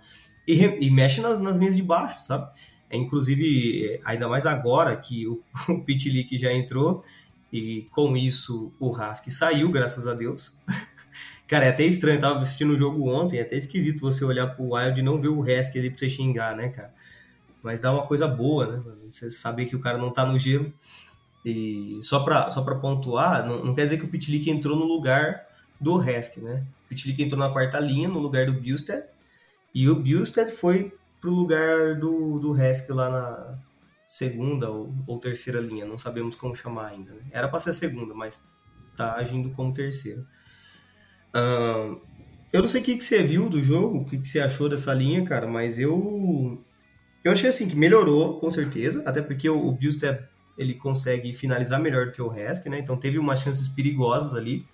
e, 0.46 0.62
e 0.64 0.90
mexe 0.90 1.20
nas, 1.20 1.38
nas 1.38 1.56
linhas 1.56 1.76
de 1.76 1.82
baixo, 1.82 2.20
sabe? 2.20 2.50
É, 2.88 2.96
inclusive, 2.96 4.00
ainda 4.04 4.28
mais 4.28 4.46
agora 4.46 4.96
que 4.96 5.26
o, 5.26 5.42
o 5.68 5.80
Pitlick 5.82 6.38
já 6.38 6.52
entrou 6.52 7.04
e 7.52 7.86
com 7.90 8.16
isso 8.16 8.72
o 8.78 8.90
Husky 8.90 9.30
saiu, 9.30 9.70
graças 9.70 10.06
a 10.06 10.14
Deus. 10.14 10.56
Cara, 11.48 11.66
é 11.66 11.68
até 11.68 11.84
estranho, 11.84 12.16
eu 12.16 12.20
tava 12.20 12.40
assistindo 12.40 12.74
o 12.74 12.78
jogo 12.78 13.08
ontem, 13.08 13.38
é 13.38 13.42
até 13.42 13.56
esquisito 13.56 14.00
você 14.00 14.24
olhar 14.24 14.48
pro 14.48 14.74
Wild 14.74 14.98
e 14.98 15.02
não 15.02 15.20
ver 15.20 15.28
o 15.28 15.40
Husky 15.40 15.78
ali 15.78 15.90
pra 15.90 15.98
você 15.98 16.08
xingar, 16.08 16.56
né, 16.56 16.70
cara? 16.70 16.92
Mas 17.62 17.78
dá 17.78 17.92
uma 17.92 18.06
coisa 18.06 18.26
boa, 18.26 18.66
né? 18.66 18.82
Você 19.10 19.30
saber 19.30 19.66
que 19.66 19.76
o 19.76 19.80
cara 19.80 19.96
não 19.96 20.12
tá 20.12 20.26
no 20.26 20.38
gelo. 20.38 20.72
E 21.48 22.00
só 22.02 22.24
pra, 22.24 22.50
só 22.50 22.60
pra 22.60 22.74
pontuar, 22.74 23.46
não, 23.46 23.64
não 23.64 23.72
quer 23.72 23.84
dizer 23.84 23.98
que 23.98 24.04
o 24.04 24.08
Pitlick 24.08 24.50
entrou 24.50 24.76
no 24.76 24.84
lugar 24.84 25.46
do 25.80 25.94
Husky, 25.94 26.40
né? 26.40 26.66
O 26.84 26.88
Pitlick 26.88 27.22
entrou 27.22 27.38
na 27.38 27.48
quarta 27.48 27.78
linha, 27.78 28.08
no 28.08 28.18
lugar 28.18 28.46
do 28.46 28.60
Billstead, 28.60 29.04
e 29.72 29.88
o 29.88 29.94
Billstead 29.94 30.50
foi 30.50 30.92
pro 31.20 31.30
lugar 31.30 32.00
do, 32.00 32.40
do 32.40 32.50
Husky 32.50 32.90
lá 32.90 33.08
na 33.08 33.58
segunda 34.08 34.68
ou, 34.68 34.92
ou 35.06 35.20
terceira 35.20 35.60
linha, 35.60 35.86
não 35.86 35.96
sabemos 35.96 36.34
como 36.34 36.56
chamar 36.56 36.88
ainda. 36.88 37.12
Né? 37.12 37.20
Era 37.30 37.46
pra 37.48 37.60
ser 37.60 37.74
segunda, 37.74 38.12
mas 38.12 38.42
tá 38.96 39.14
agindo 39.14 39.50
como 39.50 39.72
terceira. 39.72 40.26
Eu 42.52 42.60
não 42.60 42.66
sei 42.66 42.80
o 42.80 42.84
que, 42.84 42.96
que 42.96 43.04
você 43.04 43.22
viu 43.22 43.48
do 43.48 43.62
jogo, 43.62 43.98
o 43.98 44.04
que, 44.04 44.18
que 44.18 44.26
você 44.26 44.40
achou 44.40 44.68
dessa 44.68 44.92
linha, 44.92 45.24
cara, 45.24 45.46
mas 45.46 45.78
eu. 45.78 46.60
Eu 47.22 47.32
achei 47.32 47.48
assim 47.48 47.68
que 47.68 47.76
melhorou, 47.76 48.40
com 48.40 48.50
certeza, 48.50 49.02
até 49.06 49.22
porque 49.22 49.48
o, 49.48 49.66
o 49.66 49.72
Billstead 49.72 50.26
ele 50.56 50.74
consegue 50.74 51.34
finalizar 51.34 51.80
melhor 51.80 52.06
do 52.06 52.12
que 52.12 52.22
o 52.22 52.28
Husky, 52.28 52.68
né? 52.68 52.78
Então 52.78 52.96
teve 52.96 53.18
umas 53.18 53.40
chances 53.40 53.68
perigosas 53.68 54.34
ali. 54.34 54.66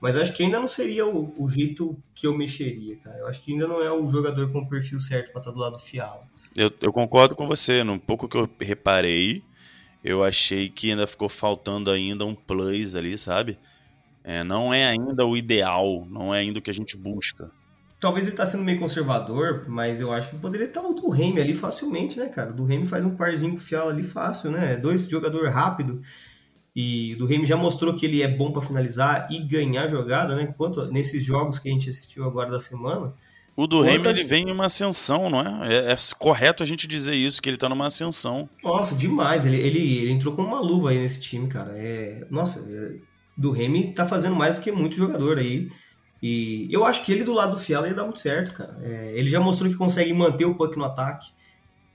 Mas 0.00 0.16
eu 0.16 0.22
acho 0.22 0.32
que 0.32 0.42
ainda 0.42 0.58
não 0.58 0.66
seria 0.66 1.06
o, 1.06 1.34
o 1.36 1.48
jeito 1.48 1.96
que 2.14 2.26
eu 2.26 2.36
mexeria, 2.36 2.96
cara. 2.96 3.18
Eu 3.18 3.26
acho 3.26 3.42
que 3.42 3.52
ainda 3.52 3.68
não 3.68 3.82
é 3.82 3.92
o 3.92 4.06
jogador 4.08 4.50
com 4.50 4.60
o 4.60 4.68
perfil 4.68 4.98
certo 4.98 5.30
pra 5.30 5.40
estar 5.40 5.50
do 5.50 5.58
lado 5.58 5.74
do 5.74 5.78
Fiala. 5.78 6.26
Eu, 6.56 6.70
eu 6.80 6.92
concordo 6.92 7.36
com 7.36 7.46
você. 7.46 7.84
No 7.84 8.00
pouco 8.00 8.26
que 8.26 8.36
eu 8.36 8.48
reparei, 8.58 9.44
eu 10.02 10.24
achei 10.24 10.70
que 10.70 10.90
ainda 10.90 11.06
ficou 11.06 11.28
faltando 11.28 11.90
ainda 11.90 12.24
um 12.24 12.34
plus 12.34 12.94
ali, 12.94 13.18
sabe? 13.18 13.58
É, 14.24 14.42
não 14.42 14.72
é 14.72 14.86
ainda 14.86 15.26
o 15.26 15.36
ideal, 15.36 16.06
não 16.08 16.34
é 16.34 16.40
ainda 16.40 16.58
o 16.58 16.62
que 16.62 16.70
a 16.70 16.74
gente 16.74 16.96
busca. 16.96 17.50
Talvez 18.00 18.26
ele 18.26 18.36
tá 18.36 18.46
sendo 18.46 18.64
meio 18.64 18.78
conservador, 18.78 19.64
mas 19.68 20.00
eu 20.00 20.10
acho 20.10 20.30
que 20.30 20.36
poderia 20.36 20.66
estar 20.66 20.80
o 20.80 20.94
do 20.94 21.10
Remy 21.10 21.40
ali 21.40 21.54
facilmente, 21.54 22.18
né, 22.18 22.28
cara? 22.28 22.50
O 22.50 22.54
do 22.54 22.64
Remy 22.64 22.86
faz 22.86 23.04
um 23.04 23.14
parzinho 23.14 23.52
com 23.52 23.58
o 23.58 23.60
Fiala 23.60 23.92
ali 23.92 24.02
fácil, 24.02 24.50
né? 24.50 24.76
Dois 24.76 25.06
jogador 25.06 25.46
rápido. 25.48 26.00
E 26.74 27.14
o 27.14 27.18
do 27.18 27.26
Remy 27.26 27.44
já 27.44 27.56
mostrou 27.56 27.94
que 27.94 28.06
ele 28.06 28.22
é 28.22 28.28
bom 28.28 28.52
pra 28.52 28.62
finalizar 28.62 29.28
e 29.30 29.40
ganhar 29.40 29.88
jogada, 29.88 30.34
né? 30.34 30.54
Quanto 30.56 30.90
nesses 30.90 31.22
jogos 31.22 31.58
que 31.58 31.68
a 31.68 31.72
gente 31.72 31.90
assistiu 31.90 32.24
agora 32.24 32.50
da 32.50 32.58
semana. 32.58 33.12
O 33.54 33.66
do 33.66 33.82
Remy, 33.82 34.06
ele 34.06 34.24
vem 34.24 34.48
em 34.48 34.52
uma 34.52 34.66
ascensão, 34.66 35.28
não 35.28 35.40
é? 35.40 35.74
é? 35.74 35.92
é 35.92 35.96
correto 36.18 36.62
a 36.62 36.66
gente 36.66 36.86
dizer 36.86 37.14
isso, 37.14 37.42
que 37.42 37.50
ele 37.50 37.58
tá 37.58 37.68
numa 37.68 37.88
ascensão. 37.88 38.48
Nossa, 38.64 38.94
demais. 38.94 39.44
Ele, 39.44 39.58
ele, 39.58 39.98
ele 39.98 40.12
entrou 40.12 40.34
com 40.34 40.42
uma 40.42 40.60
luva 40.60 40.90
aí 40.90 40.98
nesse 40.98 41.20
time, 41.20 41.46
cara. 41.48 41.76
É, 41.76 42.26
nossa, 42.30 42.60
é, 42.60 42.94
do 43.36 43.50
Remy 43.50 43.92
tá 43.92 44.06
fazendo 44.06 44.34
mais 44.34 44.54
do 44.54 44.62
que 44.62 44.72
muito 44.72 44.96
jogador 44.96 45.36
aí. 45.38 45.68
E 46.22 46.68
eu 46.70 46.84
acho 46.84 47.04
que 47.04 47.12
ele 47.12 47.24
do 47.24 47.32
lado 47.32 47.52
do 47.52 47.58
Fiala 47.58 47.88
ia 47.88 47.94
dar 47.94 48.04
muito 48.04 48.20
certo, 48.20 48.52
cara. 48.52 48.78
É, 48.82 49.12
ele 49.18 49.28
já 49.28 49.40
mostrou 49.40 49.70
que 49.70 49.76
consegue 49.76 50.12
manter 50.12 50.44
o 50.44 50.54
puck 50.54 50.76
no 50.76 50.84
ataque. 50.84 51.30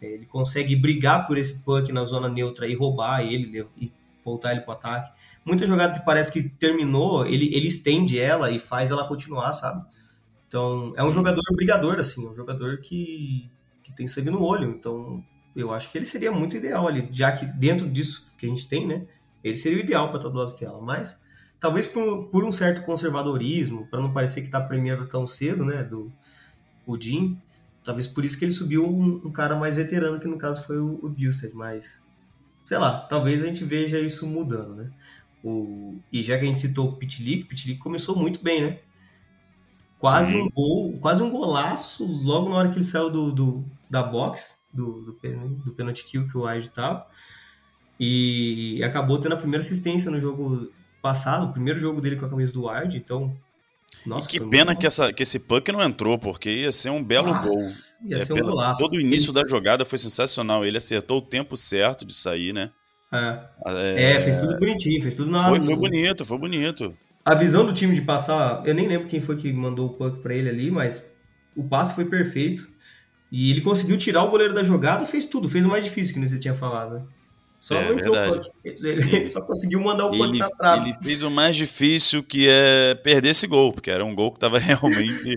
É, 0.02 0.08
ele 0.08 0.26
consegue 0.26 0.76
brigar 0.76 1.28
por 1.28 1.38
esse 1.38 1.60
puck 1.60 1.92
na 1.92 2.04
zona 2.06 2.28
neutra 2.28 2.68
e 2.68 2.74
roubar 2.74 3.22
ele 3.22 3.66
e 3.78 3.92
voltar 4.24 4.52
ele 4.52 4.62
pro 4.62 4.72
ataque. 4.74 5.12
Muita 5.46 5.68
jogada 5.68 5.94
que 5.94 6.04
parece 6.04 6.32
que 6.32 6.50
terminou, 6.50 7.26
ele, 7.28 7.54
ele 7.56 7.68
estende 7.68 8.20
ela 8.20 8.50
e 8.50 8.58
faz 8.58 8.90
ela 8.90 9.08
continuar, 9.08 9.54
sabe? 9.54 9.86
Então, 10.48 10.92
é 10.96 11.04
um 11.04 11.12
jogador 11.12 11.42
brigador, 11.56 12.00
assim, 12.00 12.26
é 12.26 12.30
um 12.30 12.36
jogador 12.36 12.80
que, 12.80 13.50
que 13.84 13.96
tem 13.96 14.08
sangue 14.08 14.32
no 14.32 14.44
olho. 14.44 14.70
Então, 14.72 15.24
eu 15.56 15.72
acho 15.72 15.92
que 15.92 15.98
ele 15.98 16.06
seria 16.06 16.32
muito 16.32 16.58
ideal 16.58 16.88
ali, 16.88 17.08
já 17.12 17.32
que 17.32 17.46
dentro 17.46 17.88
disso 17.88 18.32
que 18.38 18.48
a 18.48 18.50
gente 18.50 18.68
tem, 18.68 18.88
né? 18.88 19.06
Ele 19.44 19.56
seria 19.56 19.78
o 19.78 19.82
ideal 19.82 20.08
para 20.10 20.18
estar 20.18 20.30
do 20.30 20.38
lado 20.38 20.52
do 20.52 20.58
Fiala. 20.58 20.82
Mas, 20.82 21.22
talvez 21.66 21.88
por, 21.88 22.26
por 22.26 22.44
um 22.44 22.52
certo 22.52 22.86
conservadorismo, 22.86 23.88
para 23.88 24.00
não 24.00 24.14
parecer 24.14 24.44
que 24.44 24.52
tá 24.52 24.62
premiando 24.62 25.08
tão 25.08 25.26
cedo, 25.26 25.66
né? 25.66 25.84
Do 25.84 26.14
o 26.86 26.96
Jim, 27.02 27.42
talvez 27.84 28.06
por 28.06 28.24
isso 28.24 28.38
que 28.38 28.46
ele 28.46 28.52
subiu 28.52 28.88
um, 28.88 29.20
um 29.26 29.32
cara 29.32 29.56
mais 29.56 29.76
veterano, 29.76 30.20
que 30.20 30.28
no 30.28 30.38
caso 30.38 30.62
foi 30.62 30.78
o, 30.78 31.00
o 31.02 31.10
Billstead. 31.10 31.56
Mas, 31.56 32.04
sei 32.68 32.78
lá, 32.78 33.00
talvez 33.00 33.44
a 33.44 33.48
gente 33.48 33.64
veja 33.64 34.00
isso 34.00 34.28
mudando, 34.28 34.76
né? 34.76 34.92
O, 35.44 35.98
e 36.14 36.22
já 36.22 36.38
que 36.38 36.44
a 36.46 36.48
gente 36.48 36.60
citou 36.60 36.88
o 36.88 36.98
Pitlick, 36.98 37.46
o 37.46 37.48
Pitlick 37.48 37.80
começou 37.80 38.16
muito 38.16 38.44
bem, 38.44 38.62
né? 38.62 38.80
Quase 39.98 40.34
Sim. 40.34 40.42
um 40.44 40.50
gol, 40.52 41.00
quase 41.00 41.24
um 41.24 41.32
golaço 41.32 42.06
logo 42.06 42.48
na 42.48 42.58
hora 42.58 42.70
que 42.70 42.76
ele 42.76 42.84
saiu 42.86 43.10
do, 43.10 43.32
do- 43.32 43.66
da 43.90 44.04
box, 44.04 44.66
do, 44.72 45.02
do, 45.02 45.20
do 45.66 45.74
penalty 45.74 46.04
kill 46.04 46.28
que 46.28 46.38
o 46.38 46.46
Wide 46.46 46.70
tava. 46.70 47.08
E 48.00 48.84
acabou 48.84 49.18
tendo 49.18 49.34
a 49.34 49.38
primeira 49.38 49.64
assistência 49.64 50.12
no 50.12 50.22
jogo 50.22 50.72
passado, 51.06 51.46
o 51.46 51.54
primeiro 51.54 51.78
jogo 51.78 52.02
dele 52.02 52.16
com 52.16 52.26
a 52.26 52.30
camisa 52.30 52.52
do 52.52 52.68
Wild, 52.68 52.98
então. 52.98 53.32
Nossa, 54.08 54.28
e 54.28 54.32
que 54.32 54.40
pena 54.40 54.76
que, 54.76 54.88
essa, 54.88 55.14
que 55.14 55.22
esse 55.24 55.38
puck 55.40 55.72
não 55.72 55.82
entrou, 55.82 56.18
porque 56.18 56.50
ia 56.50 56.72
ser 56.72 56.90
um 56.90 57.04
belo 57.04 57.28
Nossa, 57.28 57.48
gol. 57.48 58.10
Ia 58.10 58.18
É, 58.18 58.20
ser 58.26 58.34
um 58.34 58.36
pela- 58.38 58.50
golaço. 58.52 58.82
Todo 58.82 58.94
o 58.96 59.02
início 59.02 59.32
da 59.32 59.42
jogada 59.48 59.86
foi 59.86 59.98
sensacional. 60.00 60.66
Ele 60.66 60.78
acertou 60.78 61.20
o 61.20 61.22
tempo 61.22 61.56
certo 61.56 62.06
de 62.06 62.14
sair, 62.14 62.54
né? 62.54 62.72
É, 63.14 64.14
é, 64.14 64.22
fez 64.22 64.38
tudo 64.38 64.58
bonitinho, 64.58 65.02
fez 65.02 65.14
tudo 65.14 65.32
na 65.32 65.48
Foi, 65.50 65.60
foi 65.64 65.76
bonito, 65.76 66.26
foi 66.26 66.38
bonito. 66.38 66.98
A 67.24 67.34
visão 67.36 67.66
do 67.66 67.74
time 67.74 67.96
de 67.96 68.02
passar, 68.02 68.62
eu 68.66 68.74
nem 68.74 68.88
lembro 68.88 69.08
quem 69.08 69.22
foi 69.22 69.36
que 69.36 69.52
mandou 69.54 69.88
o 69.88 69.94
puck 69.94 70.20
pra 70.22 70.34
ele 70.34 70.50
ali, 70.50 70.70
mas 70.72 71.06
o 71.56 71.64
passe 71.64 71.94
foi 71.96 72.06
perfeito. 72.06 72.68
E 73.32 73.52
ele 73.52 73.62
conseguiu 73.62 73.98
tirar 73.98 74.24
o 74.24 74.30
goleiro 74.30 74.54
da 74.54 74.64
jogada 74.64 75.04
e 75.04 75.08
fez 75.08 75.26
tudo, 75.26 75.48
fez 75.50 75.66
o 75.66 75.70
mais 75.70 75.84
difícil 75.84 76.14
que 76.14 76.28
você 76.28 76.40
tinha 76.40 76.54
falado. 76.54 77.08
Só 77.66 77.80
É, 77.82 77.90
não 77.90 77.98
entrou 77.98 78.16
o 78.16 78.20
verdade. 78.20 78.48
puck. 78.48 78.56
Ele 78.64 79.26
só 79.28 79.42
conseguiu 79.42 79.82
mandar 79.82 80.06
o 80.06 80.12
puck 80.12 80.22
Ele, 80.30 80.38
na 80.38 80.50
trave. 80.52 80.92
ele 80.92 80.98
fez 81.02 81.24
o 81.24 81.32
mais 81.32 81.56
difícil 81.56 82.22
que 82.22 82.48
é 82.48 82.94
perder 82.94 83.30
esse 83.30 83.48
gol, 83.48 83.74
porque 83.74 83.90
era 83.90 84.06
um 84.06 84.14
gol 84.14 84.30
que 84.32 84.38
estava 84.38 84.60
realmente 84.62 85.36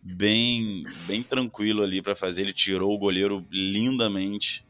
bem, 0.00 0.84
bem 1.08 1.24
tranquilo 1.24 1.82
ali 1.82 2.00
para 2.00 2.14
fazer. 2.14 2.42
Ele 2.42 2.52
tirou 2.52 2.94
o 2.94 2.98
goleiro 2.98 3.44
lindamente, 3.50 4.64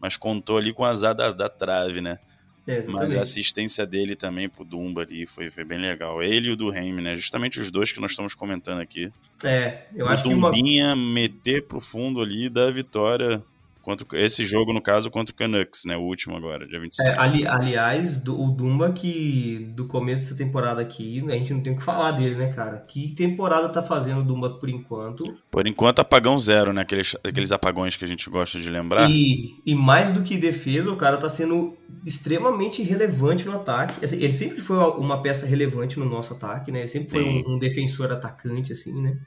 mas 0.00 0.16
contou 0.16 0.56
ali 0.56 0.72
com 0.72 0.82
o 0.82 0.86
azar 0.86 1.14
da, 1.14 1.30
da 1.30 1.50
trave, 1.50 2.00
né? 2.00 2.18
É, 2.66 2.82
Mas 2.88 3.14
a 3.16 3.20
assistência 3.20 3.86
dele 3.86 4.16
também 4.16 4.48
pro 4.48 4.64
Dumba 4.64 5.02
ali 5.02 5.26
foi, 5.26 5.50
foi 5.50 5.64
bem 5.64 5.78
legal. 5.78 6.22
Ele 6.22 6.48
e 6.48 6.52
o 6.52 6.56
do 6.56 6.70
Remy, 6.70 7.02
né? 7.02 7.16
Justamente 7.16 7.60
os 7.60 7.70
dois 7.70 7.92
que 7.92 8.00
nós 8.00 8.12
estamos 8.12 8.34
comentando 8.34 8.80
aqui. 8.80 9.12
É, 9.44 9.82
eu 9.94 10.06
o 10.06 10.08
acho 10.08 10.22
que 10.22 10.32
uma. 10.32 10.50
Dumbinha 10.50 10.96
meter 10.96 11.66
pro 11.66 11.80
fundo 11.80 12.20
ali 12.22 12.48
da 12.48 12.70
vitória 12.70 13.42
Contra, 13.90 14.06
esse 14.20 14.44
jogo, 14.44 14.72
no 14.72 14.80
caso, 14.80 15.10
contra 15.10 15.32
o 15.32 15.36
Canucks, 15.36 15.84
né? 15.84 15.96
O 15.96 16.02
último 16.02 16.36
agora, 16.36 16.64
dia 16.66 16.78
26. 16.78 17.08
É, 17.08 17.18
ali, 17.18 17.44
aliás, 17.44 18.20
do, 18.20 18.40
o 18.40 18.50
Dumba 18.50 18.92
que 18.92 19.72
do 19.74 19.88
começo 19.88 20.22
dessa 20.22 20.36
temporada 20.36 20.80
aqui, 20.80 21.24
a 21.26 21.32
gente 21.32 21.52
não 21.52 21.60
tem 21.60 21.72
o 21.72 21.76
que 21.76 21.82
falar 21.82 22.12
dele, 22.12 22.36
né, 22.36 22.52
cara? 22.52 22.78
Que 22.78 23.10
temporada 23.10 23.68
tá 23.68 23.82
fazendo 23.82 24.20
o 24.20 24.24
Dumba 24.24 24.50
por 24.50 24.68
enquanto? 24.68 25.24
Por 25.50 25.66
enquanto, 25.66 25.98
apagão 25.98 26.38
zero, 26.38 26.72
né? 26.72 26.82
Aqueles, 26.82 27.16
aqueles 27.24 27.50
apagões 27.50 27.96
que 27.96 28.04
a 28.04 28.08
gente 28.08 28.30
gosta 28.30 28.60
de 28.60 28.70
lembrar. 28.70 29.10
E, 29.10 29.60
e 29.66 29.74
mais 29.74 30.12
do 30.12 30.22
que 30.22 30.36
defesa, 30.36 30.92
o 30.92 30.96
cara 30.96 31.16
tá 31.16 31.28
sendo 31.28 31.76
extremamente 32.06 32.82
relevante 32.82 33.44
no 33.44 33.56
ataque. 33.56 34.04
Assim, 34.04 34.22
ele 34.22 34.32
sempre 34.32 34.60
foi 34.60 34.76
uma 34.76 35.20
peça 35.20 35.46
relevante 35.46 35.98
no 35.98 36.08
nosso 36.08 36.34
ataque, 36.34 36.70
né? 36.70 36.78
Ele 36.78 36.88
sempre 36.88 37.10
Sim. 37.10 37.16
foi 37.16 37.24
um, 37.24 37.56
um 37.56 37.58
defensor 37.58 38.12
atacante, 38.12 38.70
assim, 38.70 39.02
né? 39.02 39.18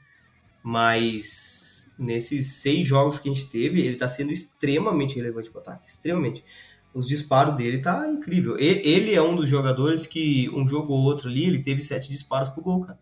Mas 0.62 1.73
nesses 1.98 2.54
seis 2.54 2.86
jogos 2.86 3.18
que 3.18 3.28
a 3.28 3.32
gente 3.32 3.48
teve, 3.48 3.80
ele 3.80 3.94
está 3.94 4.08
sendo 4.08 4.32
extremamente 4.32 5.16
relevante 5.16 5.50
para 5.50 5.58
o 5.58 5.62
ataque, 5.62 5.88
extremamente. 5.88 6.44
Os 6.92 7.08
disparos 7.08 7.56
dele 7.56 7.78
tá 7.78 8.08
incrível. 8.08 8.56
Ele 8.58 9.14
é 9.14 9.22
um 9.22 9.34
dos 9.34 9.48
jogadores 9.48 10.06
que 10.06 10.48
um 10.50 10.66
jogo 10.66 10.92
ou 10.92 11.00
outro 11.00 11.28
ali, 11.28 11.44
ele 11.44 11.62
teve 11.62 11.82
sete 11.82 12.08
disparos 12.08 12.48
pro 12.48 12.62
gol, 12.62 12.82
cara. 12.82 12.98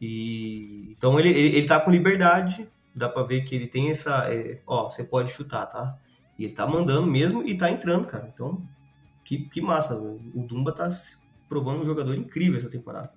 E 0.00 0.94
então 0.96 1.18
ele, 1.18 1.30
ele, 1.30 1.56
ele 1.56 1.66
tá 1.66 1.80
com 1.80 1.90
liberdade, 1.90 2.68
dá 2.94 3.08
para 3.08 3.22
ver 3.22 3.42
que 3.42 3.54
ele 3.54 3.66
tem 3.66 3.90
essa, 3.90 4.32
é, 4.32 4.60
ó, 4.66 4.88
você 4.90 5.04
pode 5.04 5.30
chutar, 5.30 5.66
tá? 5.66 5.96
E 6.38 6.44
ele 6.44 6.52
tá 6.52 6.66
mandando 6.66 7.06
mesmo 7.06 7.46
e 7.46 7.56
tá 7.56 7.70
entrando, 7.70 8.06
cara. 8.06 8.30
Então, 8.32 8.62
que, 9.24 9.48
que 9.48 9.60
massa. 9.60 9.96
O 9.96 10.42
Dumba 10.42 10.72
tá 10.72 10.88
provando 11.48 11.82
um 11.82 11.86
jogador 11.86 12.14
incrível 12.14 12.58
essa 12.58 12.70
temporada. 12.70 13.10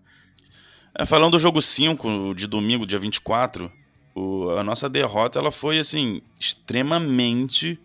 É, 0.97 1.05
falando 1.05 1.33
do 1.33 1.39
jogo 1.39 1.61
5 1.61 2.33
de 2.35 2.47
domingo, 2.47 2.85
dia 2.85 2.99
24, 2.99 3.71
o, 4.15 4.49
a 4.51 4.63
nossa 4.63 4.89
derrota 4.89 5.37
ela 5.37 5.51
foi 5.51 5.77
assim 5.77 6.21
extremamente 6.39 7.77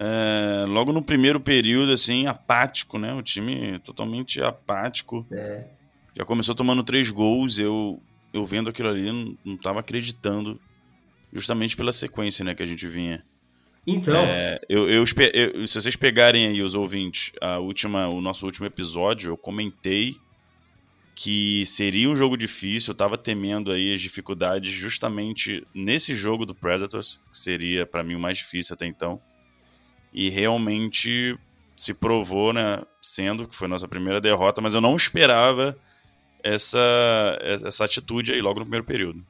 é, 0.00 0.64
logo 0.66 0.92
no 0.92 1.02
primeiro 1.02 1.38
período 1.38 1.92
assim 1.92 2.26
apático, 2.26 2.98
né? 2.98 3.12
O 3.12 3.22
time 3.22 3.78
totalmente 3.80 4.40
apático. 4.42 5.26
É. 5.30 5.68
Já 6.16 6.24
começou 6.24 6.54
tomando 6.54 6.82
três 6.82 7.10
gols. 7.10 7.58
Eu 7.58 8.00
eu 8.32 8.44
vendo 8.44 8.70
aquilo 8.70 8.88
ali 8.88 9.36
não 9.44 9.54
estava 9.54 9.80
acreditando 9.80 10.60
justamente 11.32 11.76
pela 11.76 11.92
sequência, 11.92 12.44
né, 12.44 12.54
que 12.54 12.62
a 12.62 12.66
gente 12.66 12.86
vinha. 12.86 13.22
Então, 13.86 14.22
é, 14.22 14.58
eu, 14.68 14.88
eu, 14.88 15.04
eu, 15.32 15.66
se 15.66 15.80
vocês 15.80 15.96
pegarem 15.96 16.46
aí 16.46 16.62
os 16.62 16.74
ouvintes, 16.74 17.32
a 17.40 17.58
última, 17.58 18.06
o 18.08 18.20
nosso 18.20 18.44
último 18.44 18.66
episódio, 18.66 19.30
eu 19.30 19.36
comentei 19.36 20.16
que 21.18 21.66
seria 21.66 22.08
um 22.08 22.14
jogo 22.14 22.36
difícil, 22.36 22.92
eu 22.92 22.96
tava 22.96 23.18
temendo 23.18 23.72
aí 23.72 23.92
as 23.92 24.00
dificuldades 24.00 24.72
justamente 24.72 25.66
nesse 25.74 26.14
jogo 26.14 26.46
do 26.46 26.54
Predators, 26.54 27.20
que 27.32 27.36
seria 27.36 27.84
para 27.84 28.04
mim 28.04 28.14
o 28.14 28.20
mais 28.20 28.38
difícil 28.38 28.74
até 28.74 28.86
então. 28.86 29.20
E 30.12 30.30
realmente 30.30 31.36
se 31.76 31.92
provou, 31.92 32.52
né, 32.52 32.84
sendo 33.02 33.48
que 33.48 33.56
foi 33.56 33.66
nossa 33.66 33.88
primeira 33.88 34.20
derrota, 34.20 34.60
mas 34.60 34.74
eu 34.74 34.80
não 34.80 34.94
esperava 34.94 35.76
essa, 36.40 36.78
essa 37.42 37.84
atitude 37.84 38.32
aí 38.32 38.40
logo 38.40 38.60
no 38.60 38.66
primeiro 38.66 38.86
período. 38.86 39.26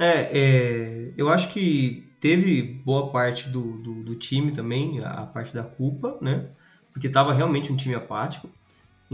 É, 0.00 0.36
é 0.36 1.12
eu 1.16 1.28
acho 1.28 1.50
que 1.50 2.08
teve 2.18 2.60
boa 2.60 3.12
parte 3.12 3.48
do, 3.50 3.78
do, 3.78 4.02
do 4.02 4.16
time 4.16 4.50
também, 4.50 4.98
a 5.04 5.24
parte 5.26 5.54
da 5.54 5.62
culpa, 5.62 6.18
né? 6.20 6.50
Porque 6.92 7.08
tava 7.08 7.32
realmente 7.32 7.70
um 7.70 7.76
time 7.76 7.94
apático 7.94 8.50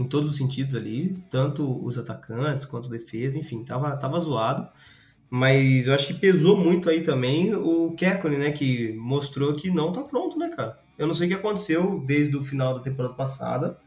em 0.01 0.07
todos 0.07 0.31
os 0.31 0.37
sentidos 0.37 0.75
ali, 0.75 1.17
tanto 1.29 1.83
os 1.85 1.97
atacantes 1.97 2.65
quanto 2.65 2.87
a 2.87 2.91
defesa, 2.91 3.39
enfim, 3.39 3.63
tava, 3.63 3.95
tava 3.97 4.19
zoado. 4.19 4.69
Mas 5.29 5.87
eu 5.87 5.93
acho 5.93 6.07
que 6.07 6.13
pesou 6.15 6.57
muito 6.57 6.89
aí 6.89 7.01
também 7.01 7.55
o 7.55 7.93
Kekkonen, 7.93 8.37
né, 8.37 8.51
que 8.51 8.91
mostrou 8.93 9.55
que 9.55 9.71
não 9.71 9.91
tá 9.91 10.03
pronto, 10.03 10.37
né, 10.37 10.49
cara? 10.49 10.77
Eu 10.97 11.07
não 11.07 11.13
sei 11.13 11.27
o 11.27 11.29
que 11.29 11.35
aconteceu 11.35 12.03
desde 12.05 12.35
o 12.35 12.43
final 12.43 12.73
da 12.73 12.81
temporada 12.81 13.13
passada, 13.13 13.79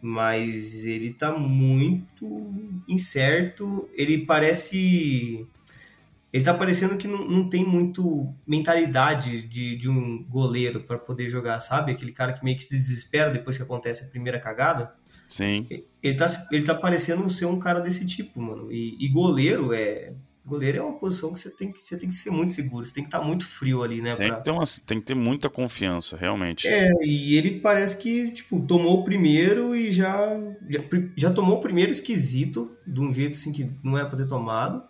mas 0.00 0.84
ele 0.84 1.12
tá 1.12 1.38
muito 1.38 2.52
incerto, 2.88 3.88
ele 3.94 4.26
parece 4.26 5.46
ele 6.32 6.44
tá 6.44 6.54
parecendo 6.54 6.96
que 6.96 7.06
não, 7.06 7.28
não 7.28 7.48
tem 7.48 7.62
muito 7.62 8.34
mentalidade 8.46 9.42
de, 9.42 9.76
de 9.76 9.88
um 9.88 10.24
goleiro 10.24 10.80
para 10.80 10.98
poder 10.98 11.28
jogar, 11.28 11.60
sabe? 11.60 11.92
Aquele 11.92 12.10
cara 12.10 12.32
que 12.32 12.42
meio 12.42 12.56
que 12.56 12.64
se 12.64 12.74
desespera 12.74 13.30
depois 13.30 13.58
que 13.58 13.62
acontece 13.62 14.04
a 14.04 14.08
primeira 14.08 14.40
cagada. 14.40 14.94
Sim. 15.28 15.66
Ele 16.02 16.16
tá, 16.16 16.26
ele 16.50 16.64
tá 16.64 16.74
parecendo 16.74 17.28
ser 17.28 17.44
um 17.44 17.58
cara 17.58 17.80
desse 17.80 18.06
tipo, 18.06 18.40
mano. 18.40 18.72
E, 18.72 18.96
e 18.98 19.08
goleiro 19.08 19.74
é. 19.74 20.14
Goleiro 20.44 20.78
é 20.78 20.82
uma 20.82 20.98
posição 20.98 21.32
que 21.32 21.38
você 21.38 21.50
tem 21.50 21.70
que, 21.70 21.80
você 21.80 21.96
tem 21.96 22.08
que 22.08 22.14
ser 22.16 22.30
muito 22.30 22.52
seguro, 22.52 22.84
você 22.84 22.92
tem 22.92 23.04
que 23.04 23.08
estar 23.08 23.20
tá 23.20 23.24
muito 23.24 23.46
frio 23.46 23.80
ali, 23.80 24.02
né? 24.02 24.16
Tem, 24.16 24.26
pra... 24.26 24.38
que 24.38 24.44
ter 24.44 24.50
uma, 24.50 24.64
tem 24.84 24.98
que 24.98 25.06
ter 25.06 25.14
muita 25.14 25.48
confiança, 25.48 26.16
realmente. 26.16 26.66
É, 26.66 26.90
e 27.00 27.36
ele 27.36 27.60
parece 27.60 27.96
que, 27.98 28.32
tipo, 28.32 28.60
tomou 28.62 29.00
o 29.00 29.04
primeiro 29.04 29.76
e 29.76 29.92
já, 29.92 30.18
já, 30.68 30.80
já 31.16 31.30
tomou 31.30 31.58
o 31.58 31.60
primeiro 31.60 31.92
esquisito, 31.92 32.76
de 32.84 33.00
um 33.00 33.14
jeito 33.14 33.36
assim 33.36 33.52
que 33.52 33.70
não 33.84 33.96
era 33.96 34.08
pra 34.08 34.18
ter 34.18 34.26
tomado. 34.26 34.82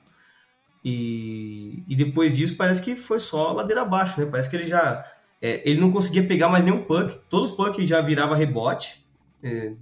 E, 0.84 1.84
e 1.88 1.94
depois 1.94 2.36
disso 2.36 2.56
parece 2.56 2.82
que 2.82 2.96
foi 2.96 3.20
só 3.20 3.52
ladeira 3.52 3.82
abaixo, 3.82 4.20
né? 4.20 4.26
Parece 4.26 4.50
que 4.50 4.56
ele 4.56 4.66
já. 4.66 5.04
É, 5.40 5.68
ele 5.68 5.80
não 5.80 5.92
conseguia 5.92 6.26
pegar 6.26 6.48
mais 6.48 6.64
nenhum 6.64 6.82
puck. 6.82 7.18
Todo 7.28 7.56
puck 7.56 7.84
já 7.86 8.00
virava 8.00 8.36
rebote. 8.36 9.04
É, 9.42 9.72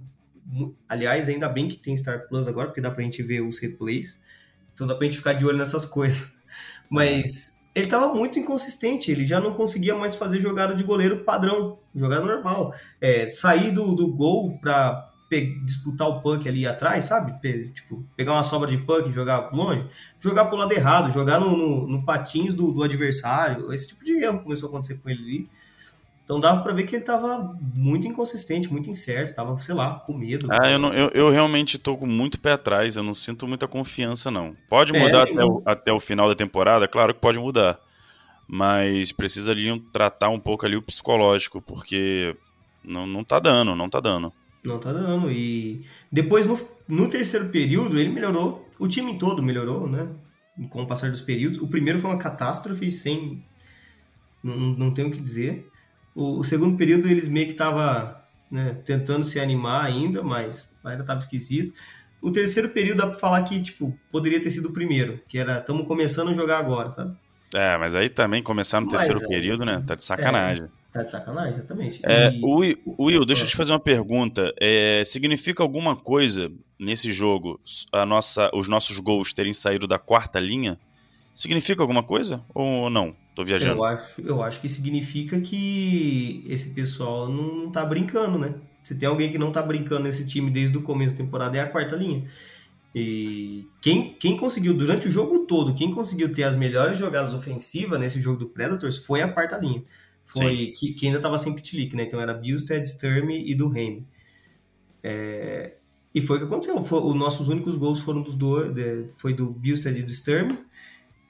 aliás, 0.87 1.29
ainda 1.29 1.49
bem 1.49 1.67
que 1.67 1.77
tem 1.77 1.95
Star 1.95 2.27
Plus 2.27 2.47
agora, 2.47 2.67
porque 2.67 2.81
dá 2.81 2.91
pra 2.91 3.03
gente 3.03 3.23
ver 3.23 3.41
os 3.41 3.59
replays. 3.59 4.19
Então 4.73 4.87
dá 4.87 4.95
pra 4.95 5.05
gente 5.05 5.17
ficar 5.17 5.33
de 5.33 5.45
olho 5.45 5.57
nessas 5.57 5.85
coisas. 5.85 6.35
Mas 6.89 7.59
ele 7.73 7.87
tava 7.87 8.13
muito 8.13 8.37
inconsistente, 8.37 9.11
ele 9.11 9.25
já 9.25 9.39
não 9.39 9.53
conseguia 9.53 9.95
mais 9.95 10.15
fazer 10.15 10.41
jogada 10.41 10.75
de 10.75 10.83
goleiro 10.83 11.23
padrão, 11.23 11.79
jogada 11.95 12.25
normal. 12.25 12.73
É, 12.99 13.25
sair 13.27 13.71
do, 13.71 13.93
do 13.95 14.13
gol 14.13 14.57
pra 14.59 15.10
disputar 15.39 16.09
o 16.09 16.21
puck 16.21 16.47
ali 16.47 16.67
atrás, 16.67 17.05
sabe? 17.05 17.33
Tipo, 17.73 18.03
pegar 18.17 18.33
uma 18.33 18.43
sobra 18.43 18.69
de 18.69 18.77
puck 18.77 19.07
e 19.07 19.13
jogar 19.13 19.53
longe, 19.53 19.85
jogar 20.19 20.45
pro 20.45 20.57
lado 20.57 20.73
errado, 20.73 21.11
jogar 21.11 21.39
no, 21.39 21.55
no, 21.55 21.87
no 21.87 22.05
patins 22.05 22.53
do, 22.53 22.71
do, 22.71 22.83
adversário. 22.83 23.71
Esse 23.71 23.89
tipo 23.89 24.03
de 24.03 24.13
erro 24.23 24.41
começou 24.41 24.67
a 24.67 24.69
acontecer 24.69 24.95
com 24.95 25.09
ele 25.09 25.23
ali. 25.23 25.49
Então 26.23 26.39
dava 26.39 26.61
para 26.61 26.73
ver 26.73 26.83
que 26.83 26.95
ele 26.95 27.03
tava 27.03 27.57
muito 27.73 28.07
inconsistente, 28.07 28.71
muito 28.71 28.89
incerto, 28.89 29.33
tava, 29.33 29.57
sei 29.57 29.73
lá, 29.75 29.99
com 29.99 30.13
medo. 30.13 30.47
Ah, 30.51 30.69
eu, 30.69 30.79
não, 30.79 30.93
eu, 30.93 31.09
eu 31.09 31.29
realmente 31.29 31.77
tô 31.77 31.97
com 31.97 32.05
muito 32.05 32.39
pé 32.39 32.53
atrás, 32.53 32.95
eu 32.95 33.03
não 33.03 33.13
sinto 33.13 33.47
muita 33.47 33.67
confiança, 33.67 34.29
não. 34.29 34.55
Pode 34.69 34.93
mudar 34.93 35.27
é, 35.27 35.31
até, 35.31 35.45
o, 35.45 35.61
até 35.65 35.93
o 35.93 35.99
final 35.99 36.27
da 36.27 36.35
temporada? 36.35 36.87
Claro 36.87 37.13
que 37.13 37.21
pode 37.21 37.39
mudar. 37.39 37.79
Mas 38.47 39.11
precisa 39.11 39.51
ali 39.51 39.79
tratar 39.93 40.29
um 40.29 40.39
pouco 40.39 40.65
ali 40.65 40.75
o 40.75 40.81
psicológico, 40.81 41.61
porque 41.61 42.35
não, 42.83 43.05
não 43.05 43.23
tá 43.23 43.39
dando, 43.39 43.75
não 43.75 43.89
tá 43.89 43.99
dando. 43.99 44.33
Não 44.65 44.79
tá 44.79 44.93
dando. 44.93 45.31
E 45.31 45.85
depois, 46.11 46.45
no, 46.45 46.59
no 46.87 47.09
terceiro 47.09 47.49
período, 47.49 47.99
ele 47.99 48.09
melhorou. 48.09 48.69
O 48.79 48.87
time 48.87 49.17
todo 49.17 49.41
melhorou, 49.41 49.87
né? 49.89 50.09
Com 50.69 50.83
o 50.83 50.87
passar 50.87 51.09
dos 51.09 51.21
períodos. 51.21 51.59
O 51.59 51.67
primeiro 51.67 51.99
foi 51.99 52.09
uma 52.09 52.19
catástrofe, 52.19 52.91
sem. 52.91 53.43
Não, 54.43 54.55
não 54.55 54.93
tenho 54.93 55.07
o 55.07 55.11
que 55.11 55.21
dizer. 55.21 55.67
O, 56.13 56.39
o 56.39 56.43
segundo 56.43 56.77
período, 56.77 57.07
eles 57.07 57.27
meio 57.27 57.47
que 57.47 57.53
tava 57.53 58.23
né, 58.51 58.77
tentando 58.85 59.23
se 59.23 59.39
animar 59.39 59.85
ainda, 59.85 60.21
mas 60.21 60.67
ainda 60.83 61.03
tava 61.03 61.19
esquisito. 61.19 61.73
O 62.21 62.31
terceiro 62.31 62.69
período 62.69 62.97
dá 62.97 63.07
pra 63.07 63.19
falar 63.19 63.41
que, 63.43 63.59
tipo, 63.61 63.97
poderia 64.11 64.39
ter 64.39 64.51
sido 64.51 64.69
o 64.69 64.73
primeiro, 64.73 65.19
que 65.27 65.37
era, 65.39 65.57
estamos 65.57 65.87
começando 65.87 66.29
a 66.29 66.33
jogar 66.33 66.59
agora, 66.59 66.89
sabe? 66.91 67.15
É, 67.53 67.77
mas 67.77 67.95
aí 67.95 68.09
também 68.09 68.43
começar 68.43 68.79
no 68.79 68.87
mas 68.87 69.01
terceiro 69.01 69.25
é, 69.25 69.27
período, 69.27 69.65
né? 69.65 69.83
Tá 69.85 69.95
de 69.95 70.03
sacanagem. 70.03 70.65
É. 70.65 70.80
Tá 70.91 71.03
de 71.03 71.11
sacanagem, 71.11 71.53
exatamente. 71.53 72.01
É, 72.03 72.33
e... 72.33 72.77
Will, 72.99 73.25
deixa 73.25 73.43
eu 73.43 73.47
te 73.47 73.55
fazer 73.55 73.71
uma 73.71 73.79
pergunta. 73.79 74.53
É, 74.59 75.01
significa 75.05 75.63
alguma 75.63 75.95
coisa 75.95 76.51
nesse 76.77 77.13
jogo 77.13 77.59
a 77.93 78.05
nossa, 78.05 78.51
os 78.53 78.67
nossos 78.67 78.99
gols 78.99 79.33
terem 79.33 79.53
saído 79.53 79.87
da 79.87 79.97
quarta 79.97 80.37
linha? 80.37 80.77
Significa 81.33 81.81
alguma 81.81 82.03
coisa 82.03 82.43
ou 82.53 82.89
não? 82.89 83.15
Tô 83.33 83.45
viajando. 83.45 83.79
Eu 83.79 83.83
acho, 83.85 84.21
eu 84.21 84.43
acho 84.43 84.59
que 84.59 84.67
significa 84.67 85.39
que 85.39 86.43
esse 86.45 86.71
pessoal 86.71 87.29
não 87.29 87.71
tá 87.71 87.85
brincando, 87.85 88.37
né? 88.37 88.55
Se 88.83 88.93
tem 88.93 89.07
alguém 89.07 89.29
que 89.29 89.37
não 89.37 89.49
tá 89.49 89.61
brincando 89.61 90.03
nesse 90.03 90.25
time 90.27 90.51
desde 90.51 90.77
o 90.77 90.81
começo 90.81 91.13
da 91.13 91.23
temporada 91.23 91.57
é 91.57 91.61
a 91.61 91.69
quarta 91.69 91.95
linha. 91.95 92.25
E 92.93 93.65
quem, 93.79 94.13
quem 94.19 94.35
conseguiu, 94.35 94.73
durante 94.73 95.07
o 95.07 95.11
jogo 95.11 95.45
todo, 95.45 95.73
quem 95.73 95.89
conseguiu 95.89 96.29
ter 96.29 96.43
as 96.43 96.55
melhores 96.55 96.97
jogadas 96.97 97.33
ofensivas 97.33 97.97
nesse 97.97 98.19
jogo 98.19 98.39
do 98.39 98.49
Predators 98.49 98.97
foi 98.97 99.21
a 99.21 99.29
quarta 99.29 99.55
linha 99.57 99.81
foi 100.31 100.73
que, 100.77 100.93
que, 100.93 101.05
ainda 101.05 101.17
estava 101.17 101.37
sem 101.37 101.53
pitlick, 101.53 101.95
né? 101.95 102.03
Então 102.03 102.19
era 102.19 102.33
Billstead, 102.33 102.87
Sturm 102.87 103.29
e 103.31 103.53
do 103.55 103.69
Remy. 103.69 104.07
É, 105.03 105.73
e 106.13 106.21
foi 106.21 106.37
o 106.37 106.39
que 106.39 106.45
aconteceu. 106.45 106.83
Foi, 106.83 106.99
os 107.01 107.15
nossos 107.15 107.47
únicos 107.49 107.77
gols 107.77 107.99
foram 107.99 108.21
dos 108.21 108.35
dois, 108.35 108.73
de, 108.73 109.07
foi 109.17 109.33
do 109.33 109.51
Billstead 109.51 109.99
e 109.99 110.03
do 110.03 110.11
Sturm. 110.11 110.55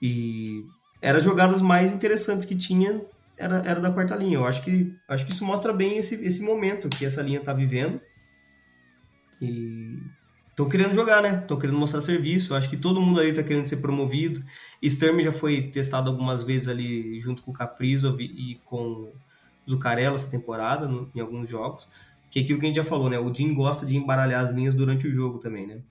E 0.02 0.66
eram 1.02 1.20
as 1.20 1.24
jogadas 1.24 1.62
mais 1.62 1.94
interessantes 1.94 2.46
que 2.46 2.56
tinha 2.56 3.02
era, 3.38 3.58
era 3.66 3.80
da 3.80 3.92
quarta 3.92 4.16
linha. 4.16 4.38
Eu 4.38 4.46
acho 4.46 4.64
que, 4.64 4.96
acho 5.08 5.26
que 5.26 5.32
isso 5.32 5.44
mostra 5.44 5.74
bem 5.74 5.98
esse, 5.98 6.16
esse 6.24 6.44
momento 6.44 6.90
que 6.90 7.06
essa 7.06 7.22
linha 7.22 7.40
está 7.40 7.54
vivendo. 7.54 8.00
E 9.42 9.98
estão 10.62 10.70
querendo 10.70 10.94
jogar, 10.94 11.22
né? 11.22 11.40
Estão 11.42 11.58
querendo 11.58 11.78
mostrar 11.78 12.02
serviço. 12.02 12.54
Eu 12.54 12.58
acho 12.58 12.70
que 12.70 12.78
todo 12.78 13.02
mundo 13.02 13.20
ali 13.20 13.34
tá 13.34 13.44
querendo 13.44 13.66
ser 13.66 13.78
promovido. 13.78 14.44
Sturm 14.84 15.20
já 15.22 15.32
foi 15.32 15.64
testado 15.64 16.10
algumas 16.10 16.44
vezes 16.44 16.68
ali 16.68 17.20
junto 17.20 17.42
com 17.42 17.52
o 17.52 17.54
Caprizov 17.54 18.20
e 18.22 18.60
com 18.66 18.84
o 18.84 19.14
Zuccarello 19.70 20.16
essa 20.16 20.30
temporada, 20.30 20.88
no, 20.88 21.10
em 21.16 21.20
alguns 21.20 21.50
jogos. 21.50 21.88
Que 22.30 22.40
é 22.40 22.44
aquilo 22.44 22.60
que 22.60 22.66
a 22.66 22.70
gente 22.70 22.76
já 22.76 22.84
falou, 22.84 23.10
né? 23.10 23.20
O 23.20 23.34
Jim 23.34 23.54
gosta 23.54 23.86
de 23.86 23.98
embaralhar 23.98 24.44
as 24.44 24.52
linhas 24.52 24.74
durante 24.74 25.08
o 25.08 25.12
jogo 25.12 25.40
também, 25.40 25.68
né? 25.68 25.82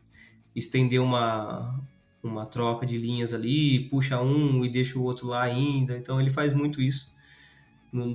Estender 0.55 1.03
uma, 1.03 1.81
uma 2.23 2.47
troca 2.47 2.87
de 2.87 2.97
linhas 2.97 3.35
ali, 3.35 3.89
puxa 3.91 4.21
um 4.21 4.65
e 4.65 4.69
deixa 4.69 4.99
o 4.99 5.03
outro 5.03 5.27
lá 5.27 5.43
ainda. 5.43 5.97
Então 5.97 6.21
ele 6.21 6.31
faz 6.31 6.53
muito 6.53 6.81
isso 6.81 7.11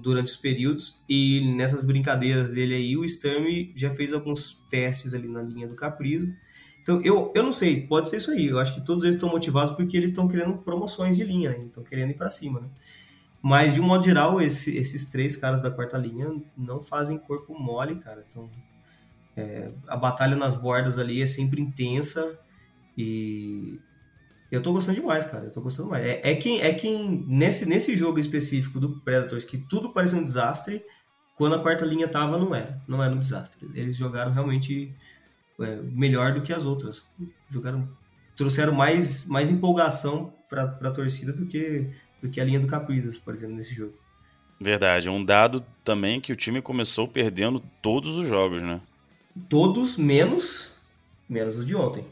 durante 0.01 0.31
os 0.31 0.37
períodos. 0.37 0.97
E 1.07 1.53
nessas 1.55 1.83
brincadeiras 1.83 2.49
dele 2.49 2.75
aí, 2.75 2.97
o 2.97 3.07
Sturm 3.07 3.45
já 3.75 3.93
fez 3.93 4.13
alguns 4.13 4.61
testes 4.69 5.13
ali 5.13 5.27
na 5.27 5.43
linha 5.43 5.67
do 5.67 5.75
Caprizo. 5.75 6.33
Então 6.85 7.01
eu, 7.01 7.33
eu 7.33 7.41
não 7.41 7.51
sei, 7.51 7.81
pode 7.81 8.11
ser 8.11 8.17
isso 8.17 8.29
aí. 8.29 8.45
Eu 8.45 8.59
acho 8.59 8.75
que 8.75 8.81
todos 8.85 9.03
eles 9.03 9.15
estão 9.15 9.27
motivados 9.27 9.75
porque 9.75 9.97
eles 9.97 10.11
estão 10.11 10.27
querendo 10.27 10.55
promoções 10.59 11.17
de 11.17 11.23
linha, 11.23 11.49
né? 11.49 11.65
Estão 11.65 11.83
querendo 11.83 12.11
ir 12.11 12.13
para 12.13 12.29
cima, 12.29 12.59
né? 12.59 12.69
Mas 13.41 13.73
de 13.73 13.81
um 13.81 13.85
modo 13.85 14.05
geral, 14.05 14.39
esse, 14.39 14.77
esses 14.77 15.05
três 15.05 15.35
caras 15.35 15.59
da 15.59 15.71
quarta 15.71 15.97
linha 15.97 16.27
não 16.55 16.79
fazem 16.79 17.17
corpo 17.17 17.57
mole, 17.57 17.95
cara. 17.95 18.23
Então, 18.29 18.47
é, 19.35 19.71
a 19.87 19.97
batalha 19.97 20.35
nas 20.35 20.53
bordas 20.53 20.99
ali 20.99 21.23
é 21.23 21.25
sempre 21.25 21.59
intensa 21.59 22.39
e 22.95 23.79
eu 24.51 24.61
tô 24.61 24.71
gostando 24.71 24.99
demais, 24.99 25.25
cara. 25.25 25.45
Eu 25.45 25.51
tô 25.51 25.61
gostando 25.61 25.89
mais. 25.89 26.05
É, 26.05 26.21
é 26.23 26.35
quem, 26.35 26.61
é 26.61 26.71
quem 26.71 27.25
nesse, 27.27 27.67
nesse 27.67 27.95
jogo 27.95 28.19
específico 28.19 28.79
do 28.79 29.01
Predators, 29.01 29.43
que 29.43 29.57
tudo 29.57 29.91
parecia 29.91 30.19
um 30.19 30.23
desastre, 30.23 30.85
quando 31.35 31.55
a 31.55 31.59
quarta 31.59 31.83
linha 31.83 32.07
tava, 32.07 32.37
não 32.37 32.53
era. 32.53 32.79
Não 32.87 33.01
era 33.01 33.11
um 33.11 33.17
desastre. 33.17 33.67
Eles 33.73 33.95
jogaram 33.95 34.31
realmente 34.31 34.95
é, 35.59 35.75
melhor 35.83 36.33
do 36.33 36.41
que 36.41 36.53
as 36.53 36.65
outras. 36.65 37.03
Jogaram, 37.49 37.87
trouxeram 38.35 38.73
mais, 38.73 39.25
mais 39.27 39.51
empolgação 39.51 40.33
para 40.49 40.63
a 40.63 40.91
torcida 40.91 41.33
do 41.33 41.45
que, 41.45 41.89
do 42.21 42.29
que 42.29 42.39
a 42.39 42.45
linha 42.45 42.59
do 42.59 42.67
Caprizos, 42.67 43.19
por 43.19 43.33
exemplo, 43.33 43.55
nesse 43.55 43.73
jogo. 43.73 43.93
Verdade. 44.59 45.09
Um 45.09 45.23
dado 45.23 45.65
também 45.83 46.21
que 46.21 46.31
o 46.31 46.35
time 46.35 46.61
começou 46.61 47.07
perdendo 47.07 47.61
todos 47.81 48.17
os 48.17 48.27
jogos, 48.27 48.63
né? 48.63 48.79
Todos 49.49 49.97
menos 49.97 50.75
menos 51.29 51.57
os 51.57 51.65
de 51.65 51.75
ontem. 51.75 52.05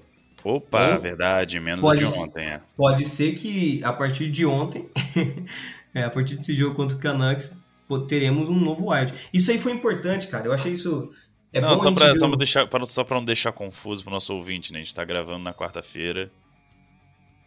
Opa, 0.43 0.95
Ou, 0.95 1.01
verdade, 1.01 1.59
menos 1.59 1.81
pode, 1.81 2.03
de 2.03 2.19
ontem, 2.19 2.45
é. 2.45 2.61
Pode 2.75 3.05
ser 3.05 3.33
que 3.35 3.81
a 3.83 3.93
partir 3.93 4.29
de 4.29 4.45
ontem, 4.45 4.89
é, 5.95 6.03
a 6.03 6.09
partir 6.09 6.35
desse 6.35 6.53
jogo 6.53 6.75
contra 6.75 6.97
o 6.97 6.99
Canucks, 6.99 7.55
teremos 8.07 8.49
um 8.49 8.59
novo 8.59 8.91
wild. 8.91 9.13
Isso 9.31 9.51
aí 9.51 9.57
foi 9.57 9.71
importante, 9.71 10.27
cara. 10.27 10.47
Eu 10.47 10.51
achei 10.51 10.73
isso. 10.73 11.11
É 11.53 11.61
não, 11.61 11.77
só 11.77 11.91
pra, 11.91 12.15
só, 12.15 12.27
pra 12.27 12.37
deixar, 12.37 12.67
pra, 12.67 12.85
só 12.85 13.03
pra 13.03 13.17
não 13.17 13.25
deixar 13.25 13.51
confuso 13.51 14.03
pro 14.03 14.11
nosso 14.11 14.33
ouvinte, 14.33 14.73
né? 14.73 14.79
A 14.79 14.83
gente 14.83 14.95
tá 14.95 15.05
gravando 15.05 15.43
na 15.43 15.53
quarta-feira. 15.53 16.31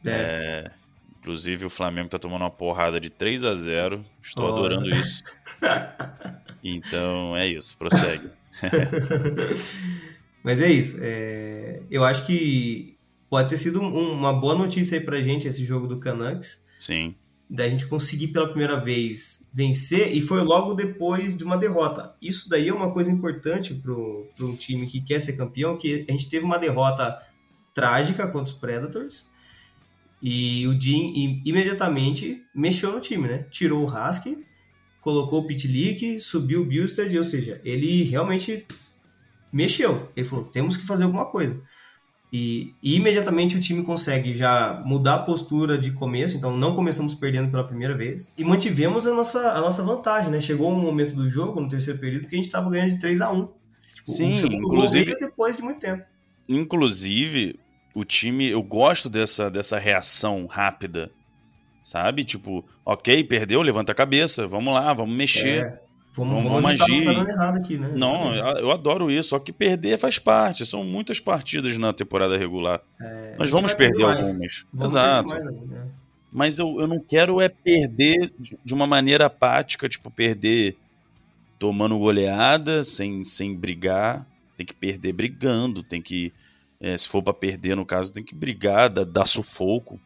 É. 0.04 0.10
É, 0.10 0.70
inclusive 1.18 1.66
o 1.66 1.70
Flamengo 1.70 2.08
tá 2.08 2.18
tomando 2.18 2.42
uma 2.42 2.50
porrada 2.50 3.00
de 3.00 3.10
3 3.10 3.44
a 3.44 3.54
0 3.54 4.04
Estou 4.22 4.44
oh. 4.44 4.52
adorando 4.52 4.88
isso. 4.88 5.24
então 6.62 7.36
é 7.36 7.48
isso, 7.48 7.76
prossegue. 7.76 8.30
Mas 10.44 10.60
é 10.60 10.70
isso. 10.70 10.98
É... 11.00 11.82
Eu 11.90 12.04
acho 12.04 12.24
que 12.24 12.96
pode 13.28 13.48
ter 13.48 13.56
sido 13.56 13.82
um, 13.82 14.12
uma 14.12 14.32
boa 14.32 14.54
notícia 14.54 14.96
aí 14.96 15.04
pra 15.04 15.20
gente 15.20 15.48
esse 15.48 15.64
jogo 15.64 15.88
do 15.88 15.98
Canucks. 15.98 16.64
Sim. 16.78 17.16
Da 17.48 17.68
gente 17.68 17.86
conseguir 17.86 18.28
pela 18.28 18.48
primeira 18.48 18.76
vez 18.76 19.48
vencer 19.52 20.12
e 20.12 20.20
foi 20.20 20.42
logo 20.42 20.74
depois 20.74 21.36
de 21.36 21.44
uma 21.44 21.56
derrota. 21.56 22.14
Isso 22.20 22.48
daí 22.48 22.68
é 22.68 22.74
uma 22.74 22.92
coisa 22.92 23.10
importante 23.10 23.72
para 23.72 23.92
um 23.92 24.56
time 24.56 24.86
que 24.86 25.00
quer 25.00 25.20
ser 25.20 25.36
campeão, 25.36 25.78
que 25.78 26.04
a 26.08 26.12
gente 26.12 26.28
teve 26.28 26.44
uma 26.44 26.58
derrota 26.58 27.22
trágica 27.72 28.26
contra 28.26 28.52
os 28.52 28.52
Predators 28.52 29.26
e 30.20 30.66
o 30.66 30.80
Jim 30.80 31.42
imediatamente 31.44 32.42
mexeu 32.54 32.92
no 32.92 33.00
time, 33.00 33.28
né? 33.28 33.46
Tirou 33.50 33.84
o 33.84 33.86
Husky, 33.86 34.44
colocou 35.00 35.40
o 35.40 35.46
Pitlick, 35.46 36.18
subiu 36.20 36.62
o 36.62 36.64
Bustad, 36.64 37.16
ou 37.16 37.24
seja, 37.24 37.60
ele 37.64 38.02
realmente 38.02 38.66
mexeu. 39.52 40.10
Ele 40.16 40.26
falou: 40.26 40.46
temos 40.46 40.76
que 40.76 40.86
fazer 40.86 41.04
alguma 41.04 41.26
coisa. 41.26 41.60
E, 42.32 42.74
e, 42.82 42.96
imediatamente 42.96 43.56
o 43.56 43.60
time 43.60 43.84
consegue 43.84 44.34
já 44.34 44.82
mudar 44.84 45.14
a 45.14 45.18
postura 45.20 45.78
de 45.78 45.92
começo, 45.92 46.36
então 46.36 46.56
não 46.56 46.74
começamos 46.74 47.14
perdendo 47.14 47.50
pela 47.50 47.64
primeira 47.64 47.96
vez. 47.96 48.32
E 48.36 48.44
mantivemos 48.44 49.06
a 49.06 49.14
nossa, 49.14 49.52
a 49.52 49.60
nossa 49.60 49.82
vantagem, 49.82 50.30
né? 50.30 50.40
Chegou 50.40 50.70
um 50.70 50.80
momento 50.80 51.14
do 51.14 51.28
jogo, 51.28 51.60
no 51.60 51.68
terceiro 51.68 51.98
período, 52.00 52.26
que 52.26 52.34
a 52.34 52.38
gente 52.38 52.46
estava 52.46 52.68
ganhando 52.68 52.90
de 52.90 52.98
3 52.98 53.20
a 53.20 53.30
1 53.30 53.48
tipo, 53.94 54.10
Sim, 54.10 54.32
inclusive. 54.56 55.16
depois 55.18 55.56
de 55.56 55.62
muito 55.62 55.80
tempo. 55.80 56.04
Inclusive, 56.48 57.58
o 57.94 58.04
time, 58.04 58.48
eu 58.48 58.62
gosto 58.62 59.08
dessa, 59.08 59.50
dessa 59.50 59.78
reação 59.78 60.46
rápida, 60.46 61.10
sabe? 61.80 62.24
Tipo, 62.24 62.64
ok, 62.84 63.24
perdeu, 63.24 63.62
levanta 63.62 63.92
a 63.92 63.94
cabeça, 63.94 64.46
vamos 64.46 64.74
lá, 64.74 64.92
vamos 64.92 65.14
mexer. 65.14 65.64
É. 65.64 65.85
Vamos, 66.16 66.42
vamos, 66.42 66.62
vamos 66.62 66.80
agir. 66.80 67.04
Tá 67.04 67.12
errado 67.12 67.56
aqui, 67.56 67.76
né? 67.76 67.92
Não, 67.94 68.34
eu 68.34 68.70
adoro 68.70 69.10
isso. 69.10 69.30
Só 69.30 69.38
que 69.38 69.52
perder 69.52 69.98
faz 69.98 70.18
parte. 70.18 70.64
São 70.64 70.82
muitas 70.82 71.20
partidas 71.20 71.76
na 71.76 71.92
temporada 71.92 72.38
regular. 72.38 72.80
É, 73.00 73.36
Nós 73.38 73.50
vamos 73.50 73.74
perder 73.74 74.04
algumas. 74.04 74.64
Vamos 74.72 74.90
Exato. 74.92 75.34
Mais, 75.34 75.44
né? 75.44 75.90
Mas 76.32 76.58
eu, 76.58 76.80
eu 76.80 76.86
não 76.86 76.98
quero 76.98 77.40
é 77.40 77.48
perder 77.48 78.32
de 78.64 78.74
uma 78.74 78.86
maneira 78.86 79.26
apática, 79.26 79.88
tipo, 79.88 80.10
perder 80.10 80.76
tomando 81.58 81.98
goleada, 81.98 82.82
sem, 82.82 83.22
sem 83.24 83.54
brigar. 83.54 84.26
Tem 84.56 84.64
que 84.64 84.74
perder 84.74 85.12
brigando, 85.12 85.82
tem 85.82 86.00
que. 86.00 86.32
É, 86.80 86.96
se 86.96 87.08
for 87.08 87.22
para 87.22 87.34
perder, 87.34 87.76
no 87.76 87.86
caso, 87.86 88.12
tem 88.12 88.24
que 88.24 88.34
brigar, 88.34 88.88
dar, 88.88 89.04
dar 89.04 89.26
sufoco 89.26 90.00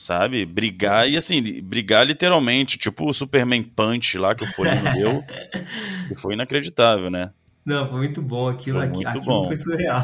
sabe? 0.00 0.46
Brigar 0.46 1.08
e 1.08 1.16
assim, 1.16 1.60
brigar 1.60 2.06
literalmente, 2.06 2.78
tipo 2.78 3.08
o 3.08 3.12
Superman 3.12 3.62
Punch 3.62 4.16
lá 4.16 4.34
que 4.34 4.44
o 4.44 4.46
Folino 4.46 4.90
deu, 4.94 5.22
que 6.08 6.16
foi 6.16 6.32
inacreditável, 6.34 7.10
né? 7.10 7.30
Não, 7.66 7.86
foi 7.86 7.98
muito 7.98 8.22
bom 8.22 8.48
aquilo, 8.48 8.78
foi 8.78 8.88
muito 8.88 9.06
aquilo 9.06 9.24
bom. 9.24 9.44
foi 9.44 9.56
surreal. 9.56 10.02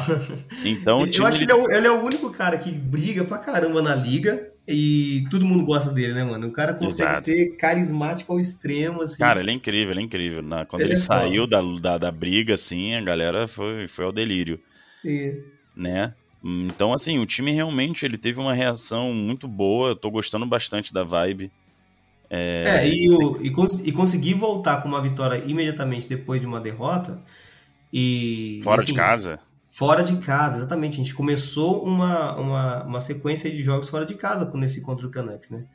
Então, 0.63 0.99
eu 1.11 1.25
acho 1.25 1.39
que 1.39 1.45
ele 1.45 1.51
é, 1.51 1.55
o, 1.55 1.71
ele 1.71 1.87
é, 1.87 1.91
o, 1.91 2.03
único 2.03 2.29
cara 2.29 2.59
que 2.59 2.71
briga 2.71 3.23
pra 3.23 3.39
caramba 3.39 3.81
na 3.81 3.95
liga 3.95 4.51
e 4.67 5.25
todo 5.31 5.43
mundo 5.43 5.65
gosta 5.65 5.91
dele, 5.91 6.13
né, 6.13 6.23
mano? 6.23 6.47
O 6.47 6.51
cara 6.51 6.75
consegue 6.75 7.09
Exato. 7.09 7.25
ser 7.25 7.57
carismático 7.57 8.31
ao 8.31 8.39
extremo, 8.39 9.01
assim. 9.01 9.17
Cara, 9.17 9.39
ele 9.39 9.49
é 9.49 9.53
incrível, 9.53 9.91
ele 9.91 10.01
é 10.01 10.03
incrível. 10.03 10.43
Quando 10.67 10.81
ele, 10.81 10.91
ele 10.91 10.93
é 10.93 11.03
saiu 11.03 11.47
da, 11.47 11.59
da, 11.81 11.97
da, 11.97 12.11
briga, 12.11 12.53
assim, 12.53 12.93
a 12.93 13.01
galera 13.01 13.47
foi, 13.47 13.87
foi 13.87 14.05
ao 14.05 14.11
delírio. 14.11 14.59
Sim. 15.01 15.41
Né? 15.75 16.13
Então, 16.49 16.93
assim, 16.93 17.19
o 17.19 17.25
time 17.25 17.51
realmente 17.51 18.05
ele 18.05 18.17
teve 18.17 18.39
uma 18.39 18.53
reação 18.53 19.13
muito 19.13 19.49
boa. 19.49 19.89
Eu 19.89 19.95
tô 19.97 20.09
gostando 20.09 20.45
bastante 20.45 20.93
da 20.93 21.03
vibe. 21.03 21.51
É, 22.29 22.63
é 22.67 22.89
e, 22.89 23.09
o, 23.09 23.41
e, 23.41 23.49
cons 23.49 23.81
e 23.83 23.91
conseguir 23.91 24.33
voltar 24.33 24.81
com 24.81 24.87
uma 24.87 25.01
vitória 25.01 25.43
imediatamente 25.45 26.07
depois 26.07 26.39
de 26.39 26.47
uma 26.47 26.61
derrota. 26.61 27.21
E, 27.91 28.61
fora 28.63 28.81
assim, 28.81 28.91
de 28.91 28.97
casa. 28.97 29.39
Fora 29.69 30.01
de 30.01 30.15
casa, 30.17 30.57
exatamente. 30.59 30.93
A 30.93 31.03
gente 31.03 31.13
começou 31.13 31.83
uma, 31.83 32.35
uma, 32.37 32.83
uma 32.83 33.01
sequência 33.01 33.51
de 33.51 33.61
jogos 33.61 33.89
fora 33.89 34.05
de 34.05 34.15
casa 34.15 34.45
com 34.45 34.63
esse 34.63 34.79
contra 34.79 35.05
o 35.05 35.09
Canucks, 35.09 35.49
né? 35.49 35.65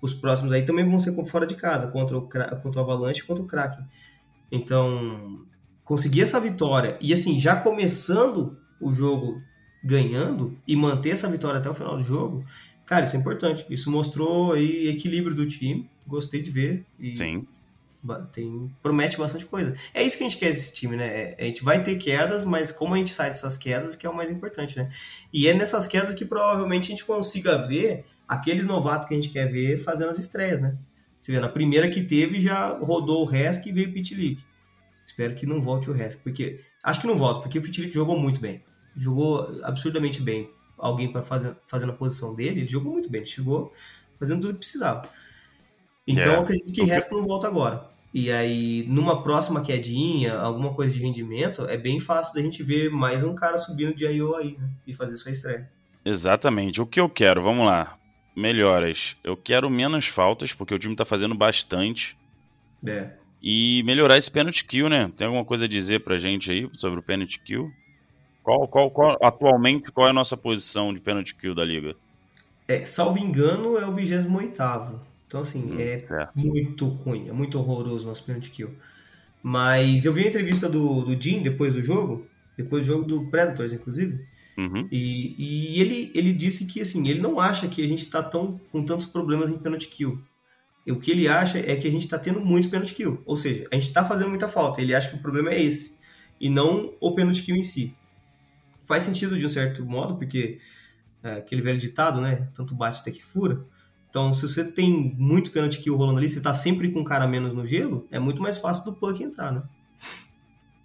Os 0.00 0.14
próximos 0.14 0.52
aí 0.52 0.62
também 0.62 0.88
vão 0.88 0.98
ser 1.00 1.14
fora 1.26 1.46
de 1.46 1.54
casa, 1.54 1.88
contra 1.88 2.16
o, 2.16 2.22
contra 2.22 2.80
o 2.80 2.80
Avalanche 2.80 3.20
e 3.20 3.24
contra 3.24 3.42
o 3.42 3.46
Kraken. 3.46 3.84
Então, 4.50 5.44
conseguir 5.84 6.22
essa 6.22 6.40
vitória 6.40 6.98
e 7.00 7.12
assim, 7.12 7.38
já 7.38 7.56
começando 7.56 8.56
o 8.80 8.90
jogo 8.92 9.40
ganhando 9.84 10.58
e 10.66 10.74
manter 10.74 11.10
essa 11.10 11.28
vitória 11.28 11.58
até 11.58 11.68
o 11.68 11.74
final 11.74 11.96
do 11.98 12.02
jogo, 12.02 12.44
cara, 12.86 13.04
isso 13.04 13.14
é 13.14 13.18
importante. 13.18 13.66
Isso 13.68 13.90
mostrou 13.90 14.54
aí 14.54 14.88
equilíbrio 14.88 15.36
do 15.36 15.46
time. 15.46 15.88
Gostei 16.06 16.40
de 16.40 16.50
ver. 16.50 16.86
E 16.98 17.14
Sim. 17.14 17.46
Tem, 18.32 18.70
promete 18.82 19.16
bastante 19.16 19.46
coisa. 19.46 19.74
É 19.94 20.02
isso 20.02 20.18
que 20.18 20.24
a 20.24 20.28
gente 20.28 20.38
quer 20.38 20.50
desse 20.50 20.74
time, 20.74 20.94
né? 20.94 21.06
É, 21.06 21.36
a 21.38 21.44
gente 21.44 21.64
vai 21.64 21.82
ter 21.82 21.96
quedas, 21.96 22.44
mas 22.44 22.70
como 22.70 22.94
a 22.94 22.98
gente 22.98 23.10
sai 23.10 23.30
dessas 23.30 23.56
quedas, 23.56 23.96
que 23.96 24.06
é 24.06 24.10
o 24.10 24.14
mais 24.14 24.30
importante, 24.30 24.76
né? 24.76 24.90
E 25.32 25.48
é 25.48 25.54
nessas 25.54 25.86
quedas 25.86 26.14
que 26.14 26.24
provavelmente 26.24 26.84
a 26.84 26.90
gente 26.90 27.04
consiga 27.04 27.56
ver 27.56 28.04
aqueles 28.28 28.66
novatos 28.66 29.08
que 29.08 29.14
a 29.14 29.16
gente 29.16 29.30
quer 29.30 29.50
ver 29.50 29.78
fazendo 29.78 30.10
as 30.10 30.18
estreias, 30.18 30.60
né? 30.60 30.76
Você 31.18 31.32
vê, 31.32 31.40
na 31.40 31.48
primeira 31.48 31.88
que 31.88 32.02
teve 32.02 32.40
já 32.40 32.76
rodou 32.78 33.22
o 33.22 33.24
Resk 33.24 33.66
e 33.66 33.72
veio 33.72 33.88
o 33.88 33.92
Pitlick. 33.92 34.44
Espero 35.06 35.34
que 35.34 35.46
não 35.46 35.62
volte 35.62 35.88
o 35.88 35.94
Resk, 35.94 36.22
porque 36.22 36.60
acho 36.82 37.00
que 37.00 37.06
não 37.06 37.16
volta, 37.16 37.40
porque 37.40 37.58
o 37.58 37.62
Pitlick 37.62 37.94
jogou 37.94 38.18
muito 38.18 38.38
bem 38.38 38.62
jogou 38.96 39.60
absurdamente 39.62 40.20
bem. 40.20 40.50
Alguém 40.76 41.10
para 41.10 41.22
fazer, 41.22 41.56
fazer 41.66 41.86
na 41.86 41.92
posição 41.92 42.34
dele, 42.34 42.60
ele 42.60 42.68
jogou 42.68 42.92
muito 42.92 43.08
bem. 43.08 43.20
Ele 43.20 43.30
chegou 43.30 43.72
fazendo 44.18 44.40
tudo 44.40 44.54
que 44.54 44.60
precisava. 44.60 45.08
Então, 46.06 46.24
yeah. 46.24 46.42
acredito 46.42 46.72
que 46.72 46.82
okay. 46.82 46.94
Respo 46.94 47.16
não 47.16 47.26
volta 47.26 47.46
agora. 47.46 47.88
E 48.12 48.30
aí, 48.30 48.84
numa 48.86 49.22
próxima 49.22 49.60
quedinha, 49.60 50.34
alguma 50.34 50.72
coisa 50.72 50.94
de 50.94 51.00
rendimento, 51.00 51.64
é 51.64 51.76
bem 51.76 51.98
fácil 51.98 52.32
da 52.34 52.40
gente 52.40 52.62
ver 52.62 52.88
mais 52.90 53.22
um 53.24 53.34
cara 53.34 53.58
subindo 53.58 53.94
de 53.94 54.06
I.O. 54.06 54.36
aí, 54.36 54.56
né? 54.56 54.70
E 54.86 54.92
fazer 54.92 55.16
sua 55.16 55.32
estreia. 55.32 55.68
Exatamente. 56.04 56.80
O 56.80 56.86
que 56.86 57.00
eu 57.00 57.08
quero, 57.08 57.42
vamos 57.42 57.66
lá. 57.66 57.98
Melhoras. 58.36 59.16
Eu 59.24 59.36
quero 59.36 59.68
menos 59.68 60.06
faltas, 60.06 60.52
porque 60.52 60.74
o 60.74 60.78
time 60.78 60.94
tá 60.94 61.04
fazendo 61.04 61.34
bastante. 61.34 62.16
É. 62.86 63.12
E 63.42 63.82
melhorar 63.84 64.16
esse 64.16 64.30
penalty 64.30 64.64
kill, 64.64 64.88
né? 64.88 65.10
Tem 65.16 65.26
alguma 65.26 65.44
coisa 65.44 65.64
a 65.64 65.68
dizer 65.68 66.00
pra 66.04 66.16
gente 66.16 66.52
aí 66.52 66.70
sobre 66.74 67.00
o 67.00 67.02
penalty 67.02 67.40
kill? 67.40 67.70
Qual, 68.44 68.68
qual, 68.68 68.90
qual, 68.90 69.18
atualmente, 69.22 69.90
qual 69.90 70.06
é 70.06 70.10
a 70.10 70.12
nossa 70.12 70.36
posição 70.36 70.94
de 70.94 71.00
pênalti 71.00 71.34
kill 71.34 71.54
da 71.54 71.64
liga? 71.64 71.96
É, 72.68 72.84
salvo 72.84 73.18
engano, 73.18 73.78
é 73.78 73.86
o 73.86 73.92
28 73.92 75.00
Então, 75.26 75.40
assim, 75.40 75.72
Hum, 75.72 75.78
é 75.78 75.98
certo. 75.98 76.32
muito 76.34 76.86
ruim, 76.88 77.28
é 77.28 77.32
muito 77.32 77.58
horroroso 77.58 78.04
o 78.04 78.08
nosso 78.08 78.24
penalty 78.24 78.50
kill. 78.50 78.70
Mas 79.42 80.04
eu 80.04 80.12
vi 80.12 80.24
a 80.24 80.28
entrevista 80.28 80.68
do, 80.68 81.02
do 81.04 81.20
Jim 81.20 81.42
depois 81.42 81.74
do 81.74 81.82
jogo, 81.82 82.26
depois 82.56 82.84
do 82.86 82.92
jogo 82.92 83.04
do 83.04 83.30
Predators, 83.30 83.72
inclusive, 83.72 84.26
Uhum. 84.56 84.88
e, 84.90 85.34
e 85.76 85.80
ele, 85.80 86.12
ele 86.14 86.32
disse 86.32 86.66
que, 86.66 86.80
assim, 86.80 87.08
ele 87.08 87.20
não 87.20 87.40
acha 87.40 87.68
que 87.68 87.82
a 87.84 87.88
gente 87.88 88.06
tá 88.08 88.22
tão, 88.22 88.60
com 88.70 88.84
tantos 88.84 89.06
problemas 89.06 89.50
em 89.50 89.58
penalty 89.58 89.88
kill. 89.88 90.22
E 90.86 90.92
O 90.92 91.00
que 91.00 91.10
ele 91.10 91.28
acha 91.28 91.58
é 91.58 91.76
que 91.76 91.88
a 91.88 91.90
gente 91.90 92.08
tá 92.08 92.18
tendo 92.18 92.40
muito 92.40 92.68
penalty 92.70 92.94
kill. 92.94 93.22
Ou 93.26 93.36
seja, 93.36 93.66
a 93.72 93.74
gente 93.74 93.92
tá 93.92 94.04
fazendo 94.04 94.30
muita 94.30 94.48
falta. 94.48 94.80
Ele 94.82 94.94
acha 94.94 95.10
que 95.10 95.16
o 95.16 95.22
problema 95.22 95.50
é 95.50 95.62
esse, 95.62 95.98
e 96.40 96.48
não 96.50 96.94
o 97.00 97.14
penalty 97.14 97.42
kill 97.42 97.56
em 97.56 97.62
si. 97.62 97.94
Faz 98.86 99.04
sentido 99.04 99.38
de 99.38 99.46
um 99.46 99.48
certo 99.48 99.84
modo, 99.84 100.16
porque 100.16 100.60
é, 101.22 101.34
aquele 101.34 101.62
velho 101.62 101.78
ditado, 101.78 102.20
né? 102.20 102.48
Tanto 102.54 102.74
bate 102.74 103.00
até 103.00 103.10
que 103.10 103.24
fura. 103.24 103.64
Então, 104.08 104.32
se 104.32 104.42
você 104.42 104.64
tem 104.70 105.14
muito 105.18 105.50
pênalti 105.50 105.80
kill 105.80 105.96
rolando 105.96 106.18
ali, 106.18 106.28
você 106.28 106.40
tá 106.40 106.54
sempre 106.54 106.90
com 106.92 107.00
um 107.00 107.04
cara 107.04 107.26
menos 107.26 107.52
no 107.52 107.66
gelo, 107.66 108.06
é 108.10 108.18
muito 108.18 108.40
mais 108.40 108.58
fácil 108.58 108.84
do 108.84 108.94
puck 108.94 109.22
entrar, 109.22 109.52
né? 109.52 109.62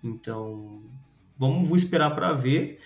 Então, 0.03 0.81
vamos 1.38 1.69
esperar 1.77 2.12
para 2.12 2.33
ver. 2.33 2.79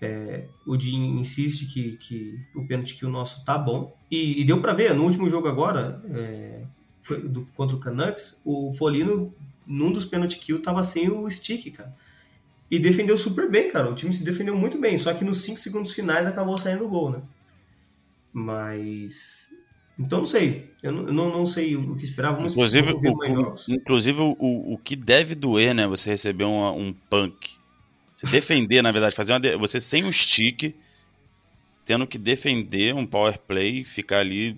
É, 0.00 0.46
o 0.66 0.78
Jim 0.78 1.18
insiste 1.18 1.66
que, 1.66 1.96
que 1.96 2.38
o 2.54 2.66
pênalti 2.66 2.94
kill 2.94 3.10
nosso 3.10 3.44
tá 3.44 3.58
bom. 3.58 3.96
E, 4.10 4.40
e 4.40 4.44
deu 4.44 4.60
para 4.60 4.72
ver, 4.72 4.94
no 4.94 5.04
último 5.04 5.28
jogo 5.28 5.48
agora, 5.48 6.00
é, 6.06 6.66
do- 7.24 7.46
contra 7.54 7.76
o 7.76 7.80
Canucks, 7.80 8.40
o 8.44 8.72
Folino, 8.74 9.34
num 9.66 9.92
dos 9.92 10.04
pênalti 10.04 10.38
kill, 10.38 10.62
tava 10.62 10.82
sem 10.82 11.10
o 11.10 11.28
stick, 11.30 11.70
cara. 11.72 11.94
E 12.70 12.78
defendeu 12.78 13.16
super 13.16 13.50
bem, 13.50 13.70
cara. 13.70 13.90
O 13.90 13.94
time 13.94 14.12
se 14.12 14.22
defendeu 14.24 14.56
muito 14.56 14.78
bem. 14.78 14.96
Só 14.98 15.14
que 15.14 15.24
nos 15.24 15.42
5 15.42 15.58
segundos 15.58 15.92
finais 15.92 16.26
acabou 16.26 16.58
saindo 16.58 16.84
o 16.84 16.88
gol, 16.88 17.10
né? 17.10 17.22
Mas. 18.32 19.48
Então 19.98 20.18
não 20.20 20.26
sei. 20.26 20.70
Eu 20.82 20.92
não, 20.92 21.02
não, 21.04 21.38
não 21.38 21.46
sei 21.46 21.74
o 21.76 21.96
que 21.96 22.04
esperar. 22.04 22.32
Vamos, 22.32 22.52
Inclusive, 22.52 22.92
o, 22.92 23.16
mais 23.16 23.32
o- 23.32 23.36
jogos. 23.36 23.68
inclusive 23.68 24.20
o, 24.20 24.36
o, 24.38 24.78
que 24.78 24.94
deve 24.94 25.34
doer, 25.34 25.74
né? 25.74 25.86
Você 25.86 26.10
receber 26.10 26.44
um, 26.44 26.68
um 26.88 26.92
punk. 26.92 27.52
Você 28.14 28.26
defender, 28.26 28.80
na 28.82 28.92
verdade, 28.92 29.16
fazer 29.16 29.32
uma. 29.32 29.58
Você 29.58 29.80
sem 29.80 30.04
o 30.04 30.12
stick, 30.12 30.74
tendo 31.84 32.06
que 32.06 32.18
defender 32.18 32.94
um 32.94 33.06
power 33.06 33.38
play, 33.40 33.84
ficar 33.84 34.18
ali 34.20 34.56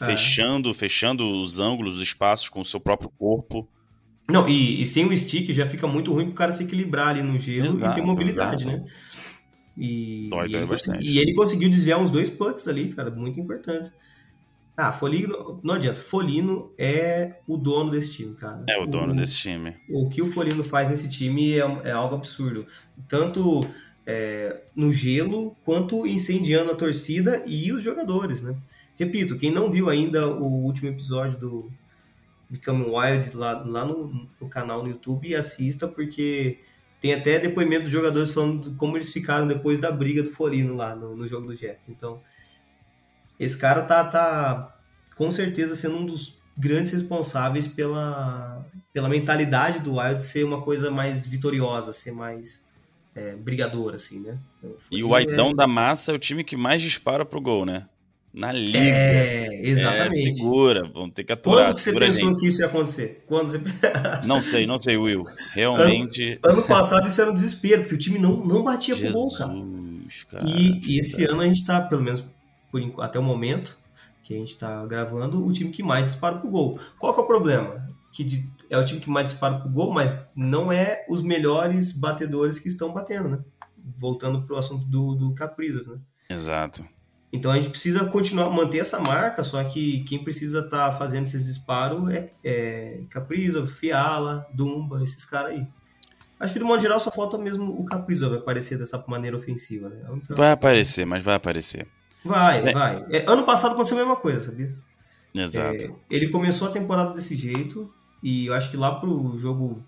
É. 0.00 0.04
fechando, 0.06 0.74
fechando 0.74 1.40
os 1.40 1.60
ângulos, 1.60 1.96
os 1.96 2.02
espaços 2.02 2.48
com 2.50 2.60
o 2.60 2.64
seu 2.64 2.80
próprio 2.80 3.10
corpo. 3.18 3.66
Não, 4.28 4.48
e, 4.48 4.80
e 4.80 4.86
sem 4.86 5.04
o 5.06 5.16
stick 5.16 5.52
já 5.52 5.66
fica 5.66 5.86
muito 5.86 6.12
ruim 6.12 6.26
pro 6.26 6.34
cara 6.34 6.50
se 6.50 6.64
equilibrar 6.64 7.08
ali 7.08 7.22
no 7.22 7.38
gelo 7.38 7.74
e 7.74 7.76
Exato, 7.76 7.94
ter 7.94 8.02
mobilidade, 8.02 8.62
exato. 8.62 8.78
né? 8.78 8.84
E, 9.76 10.28
Dói, 10.30 10.48
e 10.48 10.56
ele 10.56 10.66
consegui- 10.66 11.04
e 11.06 11.18
ele 11.18 11.34
conseguiu 11.34 11.68
desviar 11.68 12.00
uns 12.00 12.10
dois 12.10 12.30
pucks 12.30 12.66
ali, 12.68 12.88
cara, 12.92 13.10
muito 13.10 13.38
importante. 13.40 13.90
Ah, 14.76 14.92
Folino, 14.92 15.60
não 15.62 15.74
adianta. 15.74 16.00
Folino 16.00 16.72
é 16.78 17.34
o 17.46 17.56
dono 17.56 17.90
desse 17.90 18.12
time, 18.12 18.34
cara. 18.34 18.62
É 18.68 18.78
o 18.80 18.86
dono 18.86 19.12
O- 19.12 19.16
desse 19.16 19.36
time. 19.36 19.74
o 19.90 20.08
que 20.08 20.20
o 20.22 20.26
Folino 20.32 20.64
faz 20.64 20.88
nesse 20.88 21.08
time 21.08 21.52
é, 21.52 21.58
é 21.84 21.90
algo 21.92 22.14
absurdo. 22.14 22.66
Tanto 23.08 23.60
é, 24.06 24.62
no 24.74 24.92
gelo, 24.92 25.56
quanto 25.64 26.06
incendiando 26.06 26.70
a 26.70 26.74
torcida 26.74 27.42
e 27.46 27.72
os 27.72 27.82
jogadores, 27.82 28.42
né? 28.42 28.54
Repito, 28.96 29.36
quem 29.36 29.50
não 29.50 29.70
viu 29.70 29.88
ainda 29.88 30.26
o 30.28 30.44
último 30.64 30.88
episódio 30.88 31.38
do 31.38 31.70
Become 32.54 32.84
Wild 32.84 33.36
lá, 33.36 33.62
lá 33.64 33.84
no, 33.84 34.28
no 34.40 34.48
canal 34.48 34.82
no 34.82 34.88
YouTube, 34.88 35.34
assista, 35.34 35.88
porque 35.88 36.60
tem 37.00 37.12
até 37.12 37.38
depoimento 37.38 37.82
dos 37.82 37.92
jogadores 37.92 38.30
falando 38.30 38.70
de 38.70 38.76
como 38.76 38.96
eles 38.96 39.12
ficaram 39.12 39.46
depois 39.46 39.80
da 39.80 39.90
briga 39.90 40.22
do 40.22 40.30
Folino 40.30 40.74
lá 40.74 40.94
no, 40.94 41.16
no 41.16 41.26
jogo 41.26 41.46
do 41.46 41.54
Jets. 41.54 41.88
Então, 41.88 42.22
esse 43.38 43.58
cara 43.58 43.82
tá, 43.82 44.04
tá 44.04 44.78
com 45.14 45.30
certeza 45.30 45.74
sendo 45.74 45.96
um 45.96 46.06
dos 46.06 46.38
grandes 46.56 46.92
responsáveis 46.92 47.66
pela, 47.66 48.64
pela 48.92 49.08
mentalidade 49.08 49.80
do 49.80 49.96
Wild 49.98 50.22
ser 50.22 50.44
uma 50.44 50.62
coisa 50.62 50.90
mais 50.90 51.26
vitoriosa, 51.26 51.92
ser 51.92 52.12
mais 52.12 52.64
é, 53.14 53.34
brigadora, 53.34 53.96
assim, 53.96 54.20
né? 54.20 54.38
E 54.90 55.02
o 55.02 55.12
Whiteão 55.12 55.52
da 55.52 55.66
Massa 55.66 56.12
é 56.12 56.14
o 56.14 56.18
time 56.18 56.44
que 56.44 56.56
mais 56.56 56.80
dispara 56.80 57.24
pro 57.24 57.40
gol, 57.40 57.66
né? 57.66 57.88
Na 58.34 58.50
liga. 58.50 58.78
É, 58.80 59.60
exatamente. 59.62 60.28
É, 60.28 60.34
segura, 60.34 60.82
vão 60.92 61.08
ter 61.08 61.22
que 61.22 61.32
aturar. 61.32 61.66
Quando 61.66 61.76
que 61.76 61.82
você 61.82 61.92
pensou 61.92 62.28
gente. 62.30 62.40
que 62.40 62.48
isso 62.48 62.60
ia 62.62 62.66
acontecer? 62.66 63.24
Quando 63.28 63.48
você... 63.48 63.60
Não 64.26 64.42
sei, 64.42 64.66
não 64.66 64.80
sei, 64.80 64.96
Will. 64.96 65.24
Realmente. 65.52 66.40
ano 66.44 66.62
passado 66.64 67.06
isso 67.06 67.20
era 67.20 67.30
um 67.30 67.34
desespero, 67.34 67.82
porque 67.82 67.94
o 67.94 67.98
time 67.98 68.18
não, 68.18 68.44
não 68.44 68.64
batia 68.64 68.96
pro 68.96 69.12
gol, 69.12 69.32
cara. 69.36 69.52
Jesus, 69.54 70.24
cara. 70.24 70.44
E, 70.48 70.80
e 70.84 70.98
esse 70.98 71.24
ano 71.24 71.42
a 71.42 71.46
gente 71.46 71.64
tá, 71.64 71.80
pelo 71.80 72.02
menos 72.02 72.24
por 72.72 72.82
até 73.04 73.20
o 73.20 73.22
momento 73.22 73.78
que 74.24 74.34
a 74.34 74.36
gente 74.36 74.56
tá 74.56 74.84
gravando, 74.86 75.44
o 75.44 75.52
time 75.52 75.70
que 75.70 75.82
mais 75.82 76.04
dispara 76.06 76.36
pro 76.38 76.50
gol. 76.50 76.76
Qual 76.98 77.14
que 77.14 77.20
é 77.20 77.22
o 77.22 77.26
problema? 77.26 77.88
Que 78.12 78.24
de- 78.24 78.50
é 78.68 78.76
o 78.76 78.84
time 78.84 79.00
que 79.00 79.08
mais 79.10 79.28
dispara 79.30 79.60
pro 79.60 79.70
gol, 79.70 79.92
mas 79.92 80.12
não 80.34 80.72
é 80.72 81.04
os 81.08 81.22
melhores 81.22 81.92
batedores 81.92 82.58
que 82.58 82.66
estão 82.66 82.92
batendo, 82.92 83.28
né? 83.28 83.44
Voltando 83.96 84.42
pro 84.42 84.56
assunto 84.56 84.84
do, 84.86 85.14
do 85.14 85.34
Capriza, 85.34 85.84
né? 85.86 85.98
Exato. 86.28 86.84
Então 87.36 87.50
a 87.50 87.56
gente 87.56 87.68
precisa 87.68 88.04
continuar, 88.04 88.48
manter 88.50 88.78
essa 88.78 89.00
marca, 89.00 89.42
só 89.42 89.62
que 89.64 90.04
quem 90.04 90.22
precisa 90.22 90.60
estar 90.60 90.92
fazendo 90.92 91.24
esses 91.24 91.44
disparos 91.44 92.08
é, 92.12 92.30
é 92.44 93.00
Capriza, 93.10 93.66
Fiala, 93.66 94.46
Dumba, 94.54 95.02
esses 95.02 95.24
caras 95.24 95.50
aí. 95.50 95.66
Acho 96.38 96.52
que 96.52 96.58
do 96.60 96.64
modo 96.66 96.80
geral 96.80 97.00
só 97.00 97.10
falta 97.10 97.36
mesmo 97.36 97.72
o 97.72 97.84
Capriza 97.84 98.28
vai 98.28 98.38
aparecer 98.38 98.78
dessa 98.78 99.02
maneira 99.08 99.36
ofensiva, 99.36 99.88
né? 99.88 99.96
Única- 100.08 100.34
Vai 100.34 100.52
aparecer, 100.52 101.04
mas 101.04 101.22
vai 101.24 101.34
aparecer. 101.34 101.86
Vai, 102.24 102.68
É. 102.68 102.72
vai. 102.72 103.04
É, 103.10 103.24
ano 103.26 103.44
passado 103.44 103.72
aconteceu 103.72 103.96
a 103.98 104.00
mesma 104.00 104.16
coisa, 104.16 104.40
sabia? 104.40 104.72
Exato. 105.34 105.86
É, 105.86 105.90
ele 106.08 106.28
começou 106.28 106.68
a 106.68 106.70
temporada 106.70 107.12
desse 107.14 107.34
jeito 107.34 107.92
e 108.22 108.46
eu 108.46 108.54
acho 108.54 108.70
que 108.70 108.76
lá 108.76 108.94
pro 109.00 109.36
jogo 109.36 109.84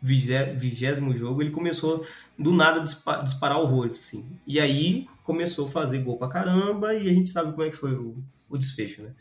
vigé- 0.00 0.52
vigésimo 0.54 1.12
jogo 1.14 1.42
ele 1.42 1.50
começou 1.50 2.04
do 2.38 2.52
nada 2.52 2.80
a 2.80 2.84
dispa- 2.84 3.22
disparar 3.22 3.58
horrores 3.58 3.98
assim. 3.98 4.24
E 4.46 4.60
aí 4.60 5.08
começou 5.24 5.66
a 5.66 5.70
fazer 5.70 5.98
gol 6.00 6.18
pra 6.18 6.28
caramba 6.28 6.94
e 6.94 7.08
a 7.08 7.12
gente 7.12 7.30
sabe 7.30 7.50
como 7.50 7.64
é 7.64 7.70
que 7.70 7.76
foi 7.76 7.94
o, 7.94 8.22
o 8.48 8.56
desfecho, 8.56 9.02
né? 9.02 9.12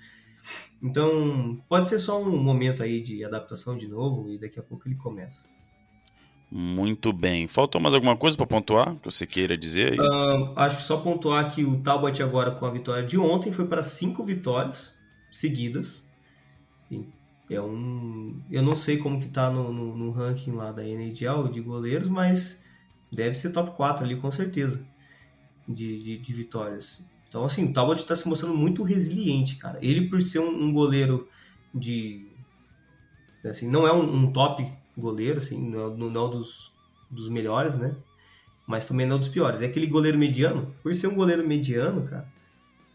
Então, 0.81 1.57
pode 1.69 1.87
ser 1.87 1.97
só 1.97 2.21
um 2.21 2.37
momento 2.37 2.83
aí 2.83 3.01
de 3.01 3.23
adaptação 3.23 3.77
de 3.77 3.87
novo 3.87 4.29
e 4.29 4.37
daqui 4.37 4.59
a 4.59 4.63
pouco 4.63 4.87
ele 4.87 4.95
começa. 4.95 5.45
Muito 6.51 7.13
bem. 7.13 7.47
Faltou 7.47 7.81
mais 7.81 7.95
alguma 7.95 8.17
coisa 8.17 8.35
pra 8.35 8.45
pontuar 8.45 8.95
que 8.97 9.05
você 9.09 9.25
queira 9.25 9.57
dizer 9.57 9.93
aí? 9.93 9.99
Ahn, 9.99 10.53
acho 10.57 10.75
que 10.75 10.83
só 10.83 10.97
pontuar 10.97 11.49
que 11.49 11.63
o 11.63 11.81
Talbot 11.81 12.21
agora 12.21 12.51
com 12.51 12.65
a 12.65 12.69
vitória 12.69 13.03
de 13.03 13.17
ontem 13.17 13.51
foi 13.51 13.65
para 13.65 13.81
cinco 13.81 14.23
vitórias 14.25 14.95
seguidas. 15.31 16.05
É 17.49 17.61
um, 17.61 18.39
eu 18.51 18.61
não 18.61 18.75
sei 18.75 18.97
como 18.97 19.19
que 19.19 19.29
tá 19.29 19.49
no, 19.49 19.71
no, 19.71 19.95
no 19.95 20.11
ranking 20.11 20.51
lá 20.51 20.71
da 20.71 20.83
NHL 20.85 21.47
de 21.49 21.61
goleiros, 21.61 22.09
mas 22.09 22.63
deve 23.11 23.33
ser 23.33 23.51
top 23.51 23.71
4 23.71 24.05
ali 24.05 24.15
com 24.17 24.29
certeza 24.29 24.85
de, 25.67 25.99
de, 25.99 26.17
de 26.17 26.33
vitórias. 26.33 27.03
Então 27.27 27.43
assim, 27.43 27.65
o 27.65 27.73
Talbot 27.73 27.99
está 27.99 28.15
se 28.15 28.27
mostrando 28.27 28.55
muito 28.55 28.83
resiliente, 28.83 29.55
cara. 29.55 29.79
Ele 29.81 30.09
por 30.09 30.21
ser 30.21 30.39
um, 30.39 30.65
um 30.65 30.73
goleiro 30.73 31.27
de 31.73 32.27
assim, 33.45 33.69
não 33.69 33.85
é 33.85 33.93
um, 33.93 34.01
um 34.01 34.31
top 34.31 34.71
goleiro, 34.97 35.37
assim, 35.37 35.59
não 35.69 35.87
é, 35.87 35.97
não 35.97 36.07
é 36.07 36.25
um 36.27 36.29
dos, 36.29 36.71
dos 37.11 37.29
melhores, 37.29 37.77
né? 37.77 37.95
mas 38.65 38.85
também 38.85 39.05
não 39.05 39.19
dos 39.19 39.27
piores. 39.27 39.61
É 39.61 39.65
aquele 39.65 39.87
goleiro 39.87 40.17
mediano. 40.17 40.73
Por 40.81 40.93
ser 40.93 41.07
um 41.07 41.15
goleiro 41.15 41.45
mediano, 41.45 42.03
cara, 42.03 42.27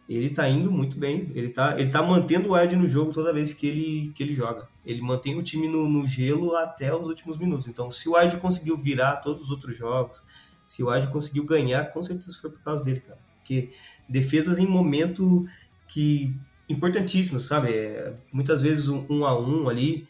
ele 0.09 0.31
tá 0.31 0.49
indo 0.49 0.71
muito 0.71 0.99
bem. 0.99 1.31
Ele 1.35 1.51
tá, 1.51 1.79
ele 1.79 1.91
tá 1.91 2.03
mantendo 2.03 2.49
o 2.49 2.53
Wild 2.55 2.77
no 2.77 2.87
jogo 2.87 3.13
toda 3.13 3.33
vez 3.33 3.53
que 3.53 3.67
ele, 3.67 4.13
que 4.15 4.23
ele 4.23 4.35
joga. 4.35 4.69
Ele 4.85 5.03
mantém 5.03 5.37
o 5.37 5.43
time 5.43 5.69
no, 5.69 5.89
no 5.89 6.07
gelo 6.07 6.57
até 6.57 6.95
os 6.95 7.07
últimos 7.07 7.37
minutos. 7.37 7.69
Então, 7.69 7.91
se 7.91 8.09
o 8.09 8.15
Wild 8.15 8.37
conseguiu 8.39 8.77
virar 8.77 9.17
todos 9.17 9.45
os 9.45 9.51
outros 9.51 9.77
jogos, 9.77 10.23
se 10.69 10.83
o 10.83 10.91
Wild 10.91 11.09
conseguiu 11.09 11.45
ganhar, 11.45 11.91
com 11.91 12.03
certeza 12.03 12.37
foi 12.39 12.51
por 12.51 12.63
causa 12.63 12.85
dele, 12.85 13.01
cara. 13.01 13.19
Porque 13.39 13.71
defesas 14.07 14.59
em 14.59 14.67
momento 14.67 15.47
que 15.89 16.39
importantíssimos, 16.69 17.47
sabe? 17.47 17.73
É, 17.73 18.15
muitas 18.31 18.61
vezes 18.61 18.87
um, 18.87 19.07
um 19.09 19.25
a 19.25 19.37
um 19.37 19.71
ali, 19.71 20.07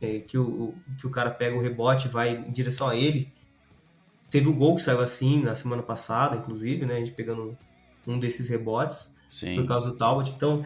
é, 0.00 0.18
que, 0.18 0.36
o, 0.36 0.74
que 0.98 1.06
o 1.06 1.10
cara 1.10 1.30
pega 1.30 1.56
o 1.56 1.60
rebote 1.60 2.08
e 2.08 2.10
vai 2.10 2.36
em 2.36 2.50
direção 2.50 2.88
a 2.88 2.96
ele. 2.96 3.32
Teve 4.28 4.48
um 4.48 4.58
gol 4.58 4.74
que 4.74 4.82
saiu 4.82 5.00
assim 5.00 5.40
na 5.40 5.54
semana 5.54 5.82
passada, 5.82 6.36
inclusive, 6.36 6.84
né? 6.84 6.96
A 6.96 6.98
gente 6.98 7.12
pegando 7.12 7.56
um 8.04 8.18
desses 8.18 8.48
rebotes 8.48 9.14
por 9.28 9.30
Sim. 9.30 9.66
causa 9.66 9.90
do 9.90 9.96
Talbot. 9.96 10.28
Então, 10.30 10.64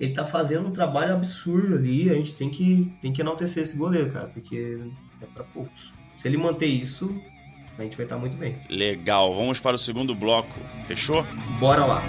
ele 0.00 0.14
tá 0.14 0.24
fazendo 0.24 0.68
um 0.68 0.72
trabalho 0.72 1.12
absurdo 1.12 1.74
ali. 1.74 2.08
A 2.08 2.14
gente 2.14 2.32
tem 2.32 2.48
que, 2.48 2.90
tem 3.02 3.12
que 3.12 3.20
enaltecer 3.20 3.62
esse 3.62 3.76
goleiro, 3.76 4.10
cara, 4.10 4.28
porque 4.28 4.80
é 5.20 5.26
para 5.26 5.44
poucos. 5.44 5.92
Se 6.16 6.26
ele 6.26 6.38
manter 6.38 6.66
isso, 6.66 7.14
a 7.78 7.82
gente 7.82 7.96
vai 7.96 8.06
estar 8.06 8.18
muito 8.18 8.36
bem. 8.36 8.56
Legal, 8.68 9.32
vamos 9.36 9.60
para 9.60 9.76
o 9.76 9.78
segundo 9.78 10.12
bloco. 10.12 10.48
Fechou? 10.86 11.24
Bora 11.60 11.84
lá. 11.84 12.02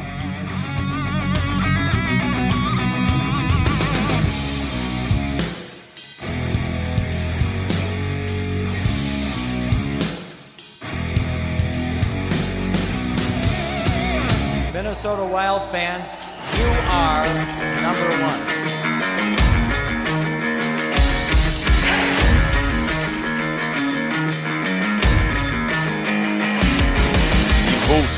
Minnesota 14.73 15.23
Wild 15.23 15.65
fans, 15.71 16.17
you 16.58 16.67
are 16.89 17.27
number 17.84 18.10
one. 18.25 18.88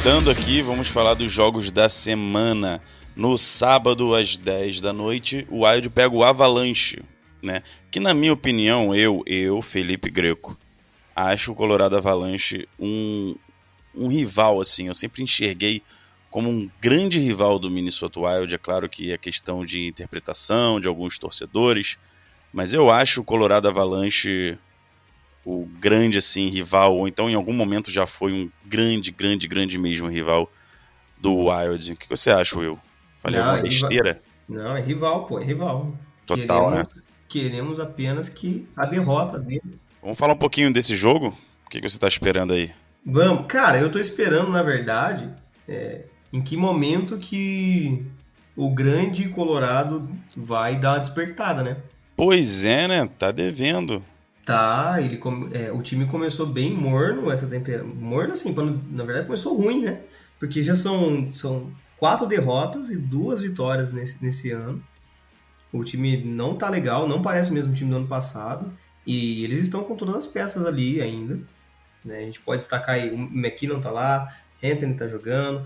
Voltando 0.04 0.32
aqui, 0.32 0.64
vamos 0.64 0.88
falar 0.88 1.14
dos 1.14 1.32
jogos 1.32 1.70
da 1.70 1.88
semana. 1.88 2.82
No 3.16 3.38
sábado, 3.38 4.16
às 4.16 4.36
10 4.36 4.82
da 4.82 4.92
noite, 4.92 5.46
o 5.48 5.64
Wild 5.64 5.92
pega 5.92 6.16
o 6.16 6.24
Avalanche, 6.24 7.04
né? 7.40 7.62
Que 7.92 8.00
na 8.00 8.12
minha 8.12 8.34
opinião, 8.34 8.96
eu, 8.96 9.22
eu, 9.28 9.62
Felipe 9.62 10.10
Greco, 10.10 10.58
acho 11.16 11.52
o 11.52 11.56
Colorado 11.56 11.96
Avalanche 11.96 12.68
um, 12.80 13.36
um 13.94 14.08
rival, 14.08 14.60
assim. 14.60 14.88
Eu 14.88 14.96
sempre 14.96 15.22
enxerguei 15.22 15.84
como 16.32 16.50
um 16.50 16.68
grande 16.82 17.20
rival 17.20 17.60
do 17.60 17.70
Minnesota 17.70 18.22
Wild. 18.22 18.56
É 18.56 18.58
claro 18.58 18.90
que 18.90 19.12
é 19.12 19.20
questão 19.20 19.64
de 19.64 19.86
interpretação 19.86 20.80
de 20.80 20.88
alguns 20.88 21.20
torcedores, 21.20 22.00
mas 22.52 22.74
eu 22.74 22.90
acho 22.90 23.22
o 23.22 23.26
Colorado 23.26 23.68
Avalanche 23.68 24.58
o 25.46 25.66
grande 25.80 26.18
assim 26.18 26.48
rival, 26.48 26.96
ou 26.96 27.08
então 27.08 27.30
em 27.30 27.36
algum 27.36 27.54
momento 27.54 27.92
já 27.92 28.06
foi 28.06 28.32
um 28.32 28.52
grande, 28.66 29.12
grande, 29.12 29.48
grande 29.48 29.78
mesmo 29.78 30.08
rival 30.08 30.52
do 31.18 31.48
Wild. 31.48 31.94
O 31.94 31.96
que 31.96 32.10
você 32.10 32.32
acha, 32.32 32.58
Will? 32.58 32.80
Falei 33.18 33.40
Não, 33.40 33.50
alguma 33.50 33.60
é 33.60 33.70
besteira? 33.70 34.22
Não, 34.48 34.76
é 34.76 34.82
rival, 34.82 35.26
pô, 35.26 35.40
é 35.40 35.44
rival. 35.44 35.94
Total, 36.26 36.70
queremos, 36.70 37.04
Queremos 37.28 37.80
apenas 37.80 38.30
que 38.30 38.68
a 38.76 38.86
derrota 38.86 39.40
deles. 39.40 39.82
Vamos 40.02 40.18
falar 40.18 40.34
um 40.34 40.38
pouquinho 40.38 40.74
desse 40.74 40.96
jogo? 40.96 41.36
O 41.66 41.70
que 41.70 41.80
você 41.80 41.96
está 41.96 42.08
esperando 42.08 42.54
aí? 42.54 42.72
Vamos, 43.06 43.46
cara, 43.48 43.78
eu 43.80 43.92
tô 43.92 44.00
esperando, 44.00 44.52
na 44.52 44.62
verdade, 44.62 45.30
é, 45.68 46.06
em 46.34 46.42
que 46.42 46.58
momento 46.58 47.18
que 47.18 48.06
o 48.56 48.70
grande 48.70 49.30
Colorado 49.30 50.08
vai 50.36 50.76
dar 50.76 50.94
uma 50.94 51.00
despertada, 51.00 51.64
né? 51.64 51.78
Pois 52.16 52.66
é, 52.66 52.88
né? 52.88 53.10
Tá 53.18 53.32
devendo. 53.32 54.04
Tá, 54.46 54.98
ele 55.00 55.20
é, 55.54 55.72
o 55.72 55.82
time 55.82 56.06
começou 56.08 56.48
bem 56.48 56.74
morno 56.74 57.32
essa 57.32 57.46
temporada. 57.46 57.84
Morno 57.84 58.34
assim, 58.34 58.54
pra 58.54 58.66
não- 58.66 58.82
na 58.90 59.04
verdade 59.04 59.28
começou 59.28 59.56
ruim, 59.56 59.82
né? 59.84 60.02
Porque 60.40 60.64
já 60.64 60.76
são, 60.76 61.32
são 61.34 61.72
quatro 61.98 62.26
derrotas 62.26 62.90
e 62.90 62.98
duas 62.98 63.40
vitórias 63.42 63.94
nesse, 63.94 64.18
nesse 64.24 64.52
ano. 64.52 64.84
O 65.72 65.84
time 65.84 66.24
não 66.26 66.56
tá 66.56 66.70
legal, 66.70 67.08
não 67.08 67.22
parece 67.22 67.52
o 67.52 67.54
mesmo 67.54 67.74
time 67.76 67.92
do 67.92 67.98
ano 67.98 68.08
passado. 68.08 68.72
E 69.06 69.44
eles 69.44 69.60
estão 69.60 69.84
com 69.84 69.96
todas 69.96 70.16
as 70.16 70.28
peças 70.28 70.66
ali 70.66 71.00
ainda. 71.02 71.40
né? 72.04 72.18
A 72.18 72.22
gente 72.24 72.42
pode 72.42 72.58
destacar 72.62 72.96
aí, 72.96 73.12
o 73.12 73.16
McKinnon 73.16 73.80
tá 73.80 73.92
lá, 73.92 74.28
Anthony 74.64 74.96
tá 74.96 75.08
jogando, 75.08 75.64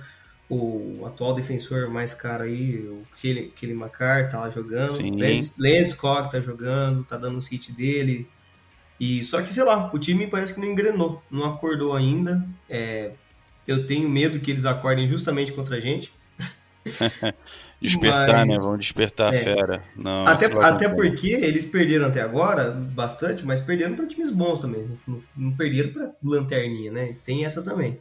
o 0.49 1.03
atual 1.05 1.33
defensor 1.33 1.89
mais 1.89 2.13
caro 2.13 2.43
aí, 2.43 2.77
o 2.87 3.03
Kelly, 3.21 3.51
Kelly 3.55 3.73
McCarr 3.73 4.29
tá 4.29 4.39
lá 4.41 4.49
jogando. 4.49 4.91
Lance, 5.17 5.53
Lance 5.57 5.95
Cock 5.95 6.29
tá 6.29 6.41
jogando, 6.41 7.03
tá 7.05 7.17
dando 7.17 7.37
os 7.37 7.49
hits 7.51 7.73
dele. 7.73 8.27
E 8.99 9.23
só 9.23 9.41
que, 9.41 9.51
sei 9.51 9.63
lá, 9.63 9.91
o 9.93 9.99
time 9.99 10.27
parece 10.27 10.53
que 10.53 10.59
não 10.61 10.67
engrenou, 10.67 11.21
não 11.29 11.45
acordou 11.45 11.93
ainda. 11.95 12.45
É, 12.69 13.11
eu 13.67 13.85
tenho 13.85 14.09
medo 14.09 14.39
que 14.39 14.51
eles 14.51 14.65
acordem 14.65 15.07
justamente 15.07 15.51
contra 15.51 15.75
a 15.75 15.79
gente. 15.79 16.13
Despertar, 17.81 18.45
Mas- 18.45 18.47
né? 18.47 18.57
Vamos 18.57 18.79
despertar 18.79 19.33
a 19.33 19.35
É. 19.35 19.41
fera. 19.41 19.83
Não, 19.95 20.25
até 20.25 20.45
até 20.45 20.87
porque 20.89 21.27
eles 21.33 21.65
perderam 21.65 22.05
até 22.07 22.21
agora 22.21 22.71
bastante, 22.71 23.45
mas 23.45 23.59
perderam 23.59 23.95
para 23.95 24.07
times 24.07 24.31
bons 24.31 24.59
também. 24.59 24.89
Não, 25.07 25.19
não 25.37 25.51
perderam 25.51 25.91
para 25.91 26.11
lanterninha, 26.23 26.91
né? 26.91 27.15
Tem 27.25 27.43
essa 27.43 27.61
também. 27.61 27.99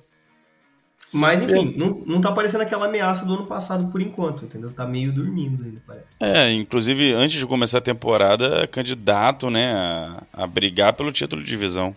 Mas 1.15 1.41
enfim, 1.41 1.75
não, 1.77 2.03
não 2.05 2.21
tá 2.21 2.33
parecendo 2.33 2.65
aquela 2.65 2.87
ameaça 2.87 3.25
do 3.25 3.35
ano 3.35 3.47
passado 3.47 3.87
por 3.91 4.01
enquanto, 4.03 4.45
entendeu? 4.45 4.73
Tá 4.73 4.85
meio 4.85 5.13
dormindo 5.13 5.63
ainda, 5.63 5.81
parece. 5.87 6.17
É, 6.19 6.53
inclusive, 6.53 7.13
antes 7.13 7.39
de 7.39 7.47
começar 7.47 7.79
a 7.79 7.81
temporada, 7.81 8.63
é 8.63 8.67
candidato, 8.67 9.49
né, 9.49 9.73
a, 9.75 10.23
a 10.33 10.47
brigar 10.47 10.93
pelo 10.95 11.13
título 11.13 11.43
de 11.43 11.49
divisão. 11.49 11.95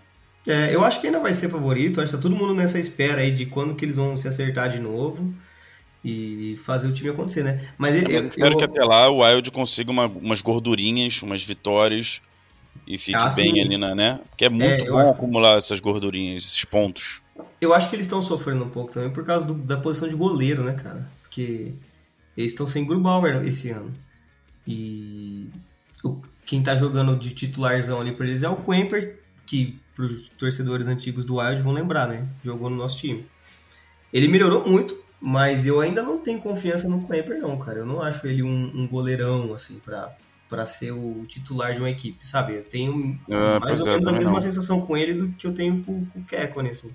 É, 0.48 0.74
eu 0.74 0.84
acho 0.86 1.02
que 1.02 1.08
ainda 1.08 1.20
vai 1.20 1.34
ser 1.34 1.50
favorito, 1.50 2.00
acho 2.00 2.12
que 2.12 2.16
tá 2.16 2.22
todo 2.22 2.36
mundo 2.36 2.54
nessa 2.54 2.80
espera 2.80 3.22
aí 3.22 3.32
de 3.32 3.48
quando 3.48 3.76
que 3.76 3.84
eles 3.84 3.96
vão 3.98 4.16
se 4.16 4.28
acertar 4.28 4.70
de 4.70 4.80
novo 4.80 5.34
e 6.06 6.56
fazer 6.64 6.88
o 6.88 6.94
time 6.94 7.10
acontecer, 7.10 7.44
né? 7.44 7.60
Mas 7.78 8.02
eu, 8.02 8.08
Eu 8.10 8.22
eu- 8.22 8.28
espero 8.30 8.54
eu- 8.54 8.58
que 8.58 8.64
até 8.64 8.84
lá 8.84 9.10
o 9.10 9.24
Wild 9.24 9.52
consiga 9.52 9.92
uma- 9.92 10.06
umas 10.06 10.42
gordurinhas, 10.42 11.22
umas 11.22 11.44
vitórias 11.44 12.22
e 12.88 12.98
fique 12.98 13.18
Ah, 13.18 13.30
bem 13.30 13.54
sim. 13.56 13.62
ali 13.62 13.78
na, 13.78 13.94
né? 13.94 14.20
Porque 14.30 14.46
é 14.46 14.50
muito 14.50 14.86
eu 14.86 14.94
bom 14.94 15.00
acho. 15.00 15.14
acumular 15.16 15.58
essas 15.58 15.80
gordurinhas, 15.80 16.46
esses 16.46 16.64
pontos. 16.64 17.22
Eu 17.60 17.74
acho 17.74 17.90
que 17.90 17.96
eles 17.96 18.06
estão 18.06 18.22
sofrendo 18.22 18.64
um 18.64 18.70
pouco 18.70 18.94
também 18.94 19.10
por 19.12 19.24
causa 19.24 19.46
do- 19.46 19.56
da 19.56 19.78
posição 19.78 20.08
de 20.08 20.16
goleiro, 20.16 20.64
né, 20.64 20.74
cara? 20.74 21.10
Porque 21.24 21.74
eles 22.36 22.52
estão 22.52 22.68
sem 22.68 22.86
Grubauer 22.86 23.46
esse 23.46 23.70
ano. 23.72 23.94
E 24.66 25.50
o- 26.04 26.22
quem 26.46 26.62
tá 26.62 26.76
jogando 26.76 27.16
de 27.18 27.32
titularzão 27.34 28.02
ali 28.02 28.12
pra 28.14 28.26
eles 28.28 28.44
é 28.44 28.50
o 28.50 28.58
Quemper, 28.58 29.20
que 29.46 29.80
pros 29.96 30.30
torcedores 30.38 30.88
antigos 30.88 31.26
do 31.26 31.38
Wild 31.38 31.62
vão 31.62 31.74
lembrar, 31.74 32.08
né? 32.08 32.28
Jogou 32.44 32.70
no 32.70 32.76
nosso 32.76 32.98
time. 33.00 33.26
Ele 34.14 34.28
melhorou 34.28 34.68
muito, 34.68 34.96
mas 35.20 35.66
eu 35.66 35.82
ainda 35.82 36.02
não 36.04 36.20
tenho 36.20 36.40
confiança 36.42 36.88
no 36.88 37.06
Quemper, 37.08 37.40
não, 37.40 37.58
cara. 37.58 37.80
Eu 37.80 37.86
não 37.86 38.02
acho 38.02 38.26
ele 38.28 38.44
um, 38.44 38.72
um 38.84 38.88
goleirão, 38.88 39.54
assim, 39.54 39.80
pra, 39.84 40.16
pra 40.48 40.66
ser 40.66 40.92
o 40.92 41.26
titular 41.28 41.74
de 41.74 41.80
uma 41.80 41.90
equipe, 41.90 42.28
sabe? 42.28 42.56
Eu 42.56 42.64
tenho 42.64 43.20
Ah, 43.32 43.60
mais 43.60 43.82
ou 43.82 43.88
é, 43.88 43.92
menos 43.94 44.08
a 44.08 44.12
mesma 44.14 44.34
não. 44.34 44.42
sensação 44.42 44.86
com 44.86 44.96
ele 44.96 45.14
do 45.14 45.30
que 45.34 45.46
eu 45.48 45.54
tenho 45.54 45.84
com, 45.84 46.06
com 46.06 46.20
o 46.20 46.24
Kekkonen, 46.24 46.72
assim. 46.72 46.92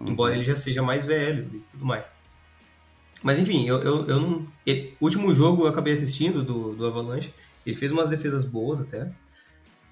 Embora 0.00 0.34
ele 0.34 0.42
já 0.42 0.56
seja 0.56 0.82
mais 0.82 1.04
velho 1.04 1.48
e 1.54 1.58
tudo 1.70 1.84
mais. 1.84 2.10
Mas 3.22 3.38
enfim, 3.38 3.66
eu, 3.66 3.80
eu, 3.82 4.06
eu 4.06 4.20
não. 4.20 4.46
ele- 4.64 4.96
último 5.00 5.34
jogo 5.34 5.64
eu 5.64 5.68
acabei 5.68 5.92
assistindo 5.92 6.42
do, 6.42 6.74
do 6.74 6.86
Avalanche. 6.86 7.34
Ele 7.66 7.76
fez 7.76 7.92
umas 7.92 8.08
defesas 8.08 8.44
boas 8.44 8.80
até. 8.80 9.10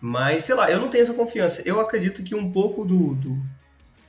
Mas, 0.00 0.44
sei 0.44 0.54
lá, 0.54 0.70
eu 0.70 0.80
não 0.80 0.88
tenho 0.88 1.02
essa 1.02 1.12
confiança. 1.14 1.62
Eu 1.66 1.80
acredito 1.80 2.22
que 2.22 2.34
um 2.34 2.50
pouco 2.50 2.84
do, 2.84 3.14
do, 3.14 3.42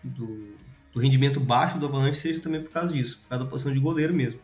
do, 0.04 0.48
do 0.94 1.00
rendimento 1.00 1.40
baixo 1.40 1.78
do 1.80 1.86
Avalanche 1.88 2.20
seja 2.20 2.40
também 2.40 2.62
por 2.62 2.72
causa 2.72 2.94
disso, 2.94 3.20
por 3.24 3.30
causa 3.30 3.44
da 3.44 3.50
posição 3.50 3.74
de 3.74 3.80
goleiro 3.80 4.14
mesmo. 4.14 4.40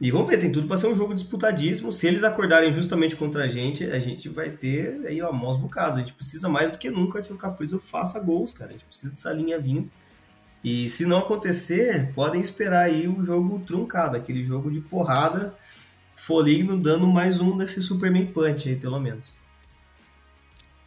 E 0.00 0.10
vamos 0.10 0.28
ver, 0.28 0.38
tem 0.38 0.52
tudo 0.52 0.68
para 0.68 0.76
ser 0.76 0.86
um 0.86 0.94
jogo 0.94 1.14
disputadíssimo. 1.14 1.92
Se 1.92 2.06
eles 2.06 2.22
acordarem 2.22 2.72
justamente 2.72 3.16
contra 3.16 3.44
a 3.44 3.48
gente, 3.48 3.84
a 3.84 3.98
gente 3.98 4.28
vai 4.28 4.50
ter 4.50 5.00
aí 5.06 5.20
ó, 5.22 5.32
maus 5.32 5.56
bocados. 5.56 5.98
A 5.98 6.00
gente 6.00 6.12
precisa 6.12 6.48
mais 6.48 6.70
do 6.70 6.78
que 6.78 6.90
nunca 6.90 7.22
que 7.22 7.32
o 7.32 7.36
Caprizo 7.36 7.80
faça 7.80 8.20
gols, 8.20 8.52
cara. 8.52 8.70
A 8.70 8.72
gente 8.74 8.84
precisa 8.84 9.12
dessa 9.12 9.32
linha 9.32 9.58
vindo. 9.60 9.90
E 10.62 10.88
se 10.88 11.06
não 11.06 11.18
acontecer, 11.18 12.12
podem 12.14 12.40
esperar 12.40 12.86
aí 12.86 13.06
o 13.06 13.22
jogo 13.22 13.60
truncado, 13.60 14.16
aquele 14.16 14.42
jogo 14.42 14.70
de 14.70 14.80
porrada, 14.80 15.56
Foligno 16.16 16.78
dando 16.78 17.06
mais 17.06 17.40
um 17.40 17.56
desse 17.56 17.80
Superman 17.80 18.26
Punch 18.26 18.68
aí, 18.68 18.76
pelo 18.76 18.98
menos. 18.98 19.34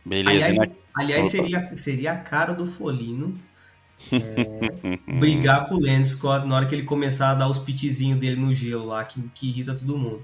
Beleza, 0.06 0.30
Aliás, 0.30 0.58
né? 0.58 0.76
aliás 0.94 1.28
seria, 1.28 1.76
seria 1.76 2.12
a 2.12 2.18
cara 2.18 2.54
do 2.54 2.68
Folino 2.68 3.40
é, 4.12 5.00
brigar 5.20 5.68
com 5.68 5.76
o 5.76 5.80
Lance 5.80 6.12
Scott 6.12 6.46
na 6.46 6.56
hora 6.56 6.66
que 6.66 6.76
ele 6.76 6.84
começar 6.84 7.32
a 7.32 7.36
dar 7.36 7.48
os 7.48 7.60
pitizinhos 7.60 8.20
dele 8.20 8.36
no 8.36 8.54
gelo 8.54 8.86
lá, 8.86 9.06
que, 9.06 9.22
que 9.34 9.50
irrita 9.50 9.74
todo 9.74 9.98
mundo. 9.98 10.22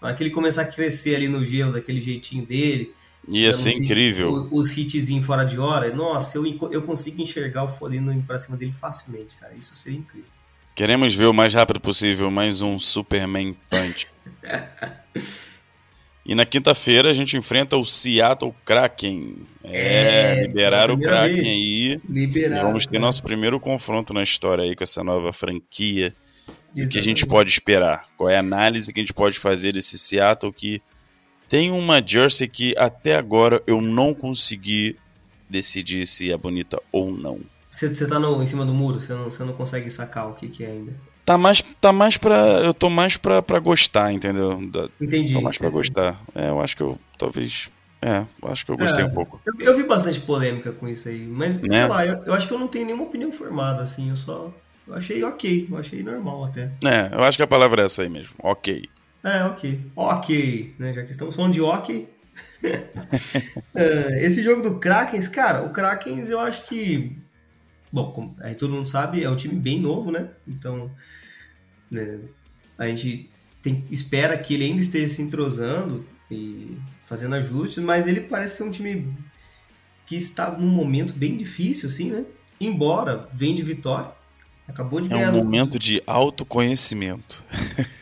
Na 0.00 0.08
hora 0.08 0.16
que 0.16 0.22
ele 0.22 0.30
começar 0.30 0.62
a 0.62 0.66
crescer 0.66 1.14
ali 1.14 1.28
no 1.28 1.44
gelo, 1.46 1.72
daquele 1.72 2.00
jeitinho 2.00 2.44
dele, 2.44 2.94
Ia 3.28 3.52
ser 3.52 3.68
os 3.70 3.74
hit- 3.76 3.84
incrível. 3.84 4.28
o- 4.30 4.58
Os 4.60 4.76
hitzinhos 4.76 5.24
fora 5.26 5.44
de 5.44 5.58
hora, 5.58 5.94
nossa, 5.94 6.38
eu, 6.38 6.46
eu 6.72 6.82
consigo 6.82 7.20
enxergar 7.22 7.64
o 7.64 7.68
Folino 7.68 8.12
indo 8.12 8.26
pra 8.26 8.38
cima 8.38 8.56
dele 8.56 8.72
facilmente, 8.72 9.34
cara. 9.36 9.52
Isso 9.54 9.74
seria 9.76 9.98
incrível. 9.98 10.28
Queremos 10.74 11.14
ver 11.14 11.26
o 11.26 11.34
mais 11.34 11.52
rápido 11.54 11.80
possível 11.80 12.30
mais 12.30 12.60
um 12.62 12.78
Superman 12.78 13.54
Punch. 13.68 14.08
E 16.24 16.34
na 16.34 16.44
quinta-feira 16.44 17.10
a 17.10 17.14
gente 17.14 17.38
enfrenta 17.38 17.74
o 17.78 17.84
Seattle 17.86 18.54
Kraken. 18.64 19.36
É, 19.64 20.40
É, 20.42 20.46
liberaram 20.46 20.94
o 20.94 21.00
Kraken 21.00 21.36
vez. 21.36 21.48
aí. 21.48 22.00
E 22.06 22.12
Liberar. 22.12 22.64
vamos 22.64 22.86
ter 22.86 22.98
nosso 22.98 23.22
primeiro 23.22 23.58
confronto 23.58 24.12
na 24.12 24.22
história 24.22 24.62
aí 24.64 24.76
com 24.76 24.84
essa 24.84 25.02
nova 25.02 25.32
franquia. 25.32 26.14
O 26.76 26.86
que 26.86 26.98
a 26.98 27.02
gente 27.02 27.24
pode 27.26 27.50
esperar? 27.50 28.04
Qual 28.14 28.28
é 28.28 28.36
a 28.36 28.40
análise 28.40 28.92
que 28.92 29.00
a 29.00 29.02
gente 29.02 29.14
pode 29.14 29.38
fazer 29.38 29.72
desse 29.72 29.98
Seattle 29.98 30.52
que 30.52 30.82
tem 31.48 31.70
uma 31.70 32.02
jersey 32.04 32.46
que 32.48 32.74
até 32.76 33.16
agora 33.16 33.62
eu 33.66 33.80
não 33.80 34.12
consegui 34.14 34.96
decidir 35.48 36.06
se 36.06 36.30
é 36.30 36.36
bonita 36.36 36.80
ou 36.92 37.10
não. 37.10 37.40
Você, 37.70 37.92
você 37.92 38.06
tá 38.06 38.18
no, 38.18 38.42
em 38.42 38.46
cima 38.46 38.64
do 38.64 38.72
muro, 38.72 39.00
você 39.00 39.12
não, 39.12 39.24
você 39.24 39.44
não 39.44 39.52
consegue 39.52 39.88
sacar 39.90 40.28
o 40.28 40.34
que, 40.34 40.48
que 40.48 40.64
é 40.64 40.68
ainda. 40.68 40.92
Tá 41.24 41.36
mais, 41.36 41.62
tá 41.80 41.92
mais 41.92 42.16
pra. 42.16 42.36
Eu 42.64 42.72
tô 42.72 42.88
mais 42.88 43.16
pra, 43.18 43.42
pra 43.42 43.58
gostar, 43.58 44.10
entendeu? 44.12 44.58
Da- 44.70 44.88
Entendi. 45.00 45.34
Tô 45.34 45.42
mais 45.42 45.58
pra 45.58 45.68
gostar. 45.68 46.18
É, 46.34 46.48
eu 46.48 46.60
acho 46.60 46.74
que 46.76 46.82
eu 46.82 46.98
talvez. 47.18 47.68
É, 48.00 48.24
eu 48.42 48.50
acho 48.50 48.64
que 48.64 48.72
eu 48.72 48.76
gostei 48.78 49.02
É. 49.04 49.06
um 49.06 49.10
pouco. 49.10 49.38
Eu, 49.44 49.52
eu 49.66 49.76
vi 49.76 49.82
bastante 49.82 50.20
polêmica 50.20 50.72
com 50.72 50.88
isso 50.88 51.08
aí, 51.08 51.26
mas 51.26 51.60
Né? 51.60 51.68
sei 51.80 51.86
lá, 51.86 52.06
eu, 52.06 52.24
eu 52.24 52.32
acho 52.32 52.48
que 52.48 52.54
eu 52.54 52.58
não 52.58 52.68
tenho 52.68 52.86
nenhuma 52.86 53.04
opinião 53.04 53.30
formada, 53.32 53.82
assim, 53.82 54.08
eu 54.08 54.16
só. 54.16 54.50
Eu 54.86 54.94
achei 54.94 55.22
ok, 55.22 55.68
eu 55.70 55.76
achei 55.76 56.02
normal 56.02 56.44
até. 56.44 56.72
É, 56.84 57.10
eu 57.14 57.22
acho 57.22 57.36
que 57.36 57.42
a 57.42 57.46
palavra 57.46 57.82
é 57.82 57.84
essa 57.84 58.02
aí 58.02 58.08
mesmo. 58.08 58.32
Ok. 58.42 58.88
É, 59.24 59.44
ok. 59.44 59.90
Ok, 59.96 60.74
né? 60.78 60.92
Já 60.94 61.02
que 61.04 61.10
estamos 61.10 61.34
falando 61.34 61.52
de 61.52 61.60
ok. 61.60 62.08
É, 63.74 64.24
esse 64.24 64.42
jogo 64.42 64.62
do 64.62 64.78
Krakens, 64.78 65.28
cara, 65.28 65.62
o 65.62 65.70
Krakens 65.70 66.30
eu 66.30 66.40
acho 66.40 66.66
que. 66.66 67.16
Bom, 67.92 68.10
como 68.12 68.36
aí 68.40 68.54
todo 68.54 68.74
mundo 68.74 68.88
sabe, 68.88 69.22
é 69.22 69.30
um 69.30 69.36
time 69.36 69.54
bem 69.54 69.80
novo, 69.80 70.10
né? 70.10 70.30
Então. 70.46 70.90
né, 71.90 72.18
A 72.76 72.86
gente 72.86 73.30
tem, 73.62 73.84
espera 73.90 74.36
que 74.36 74.54
ele 74.54 74.64
ainda 74.64 74.80
esteja 74.80 75.08
se 75.08 75.22
entrosando 75.22 76.06
e 76.30 76.76
fazendo 77.04 77.34
ajustes, 77.36 77.82
mas 77.82 78.06
ele 78.06 78.20
parece 78.20 78.56
ser 78.56 78.64
um 78.64 78.70
time 78.70 79.16
que 80.06 80.16
está 80.16 80.50
num 80.50 80.68
momento 80.68 81.14
bem 81.14 81.36
difícil, 81.36 81.88
assim, 81.88 82.10
né? 82.10 82.24
Embora 82.60 83.28
vem 83.32 83.54
de 83.54 83.62
vitória, 83.62 84.10
acabou 84.68 85.00
de 85.00 85.06
É 85.06 85.10
ganhar 85.10 85.30
um 85.30 85.38
do- 85.38 85.44
momento 85.44 85.78
de 85.78 86.02
autoconhecimento. 86.06 87.42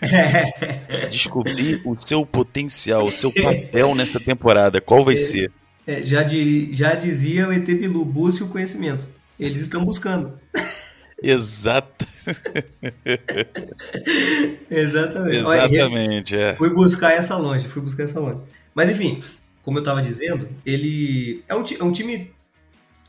Descobrir 1.11 1.81
o 1.85 1.97
seu 1.97 2.27
potencial, 2.27 3.07
o 3.07 3.11
seu 3.12 3.33
papel 3.33 3.95
nessa 3.95 4.19
temporada. 4.21 4.81
Qual 4.81 5.05
vai 5.05 5.17
ser? 5.17 5.51
É, 5.87 6.03
já, 6.03 6.23
di- 6.23 6.71
já 6.75 6.95
dizia 6.95 7.49
o 7.49 7.53
ET 7.53 7.64
Bilu, 7.64 8.05
busque 8.05 8.43
o 8.43 8.49
conhecimento. 8.49 9.09
Eles 9.39 9.61
estão 9.61 9.85
buscando. 9.85 10.39
Exata, 11.23 12.07
Exatamente. 14.71 15.45
Olha, 15.45 15.64
exatamente, 15.67 16.37
é. 16.37 16.55
Fui 16.55 16.71
buscar 16.73 17.12
essa 17.12 17.37
longe, 17.37 17.69
fui 17.69 17.83
buscar 17.83 18.03
essa 18.05 18.21
longe. 18.21 18.41
Mas 18.75 18.91
enfim, 18.91 19.23
como 19.62 19.79
eu 19.79 19.83
tava 19.83 20.03
dizendo, 20.03 20.49
ele 20.64 21.43
é 21.49 21.55
um, 21.55 21.64
é 21.81 21.85
um 21.85 21.93
time 21.93 22.31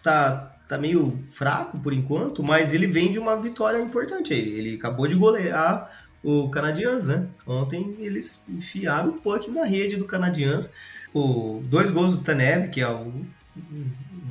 tá 0.03 0.55
tá 0.67 0.77
meio 0.77 1.19
fraco 1.27 1.79
por 1.79 1.93
enquanto, 1.93 2.43
mas 2.43 2.73
ele 2.73 2.87
vem 2.87 3.11
de 3.11 3.19
uma 3.19 3.39
vitória 3.39 3.79
importante 3.79 4.33
aí. 4.33 4.39
Ele 4.39 4.75
acabou 4.75 5.07
de 5.07 5.15
golear 5.15 5.89
o 6.23 6.49
Canadians, 6.49 7.07
né? 7.07 7.27
Ontem 7.45 7.95
eles 7.99 8.45
enfiaram 8.49 9.09
o 9.09 9.13
puck 9.13 9.49
na 9.49 9.65
rede 9.65 9.95
do 9.95 10.05
Canadians. 10.05 10.71
O 11.13 11.61
dois 11.65 11.89
gols 11.89 12.15
do 12.15 12.21
Tanev, 12.21 12.69
que 12.69 12.81
é 12.81 12.89
um, 12.89 13.25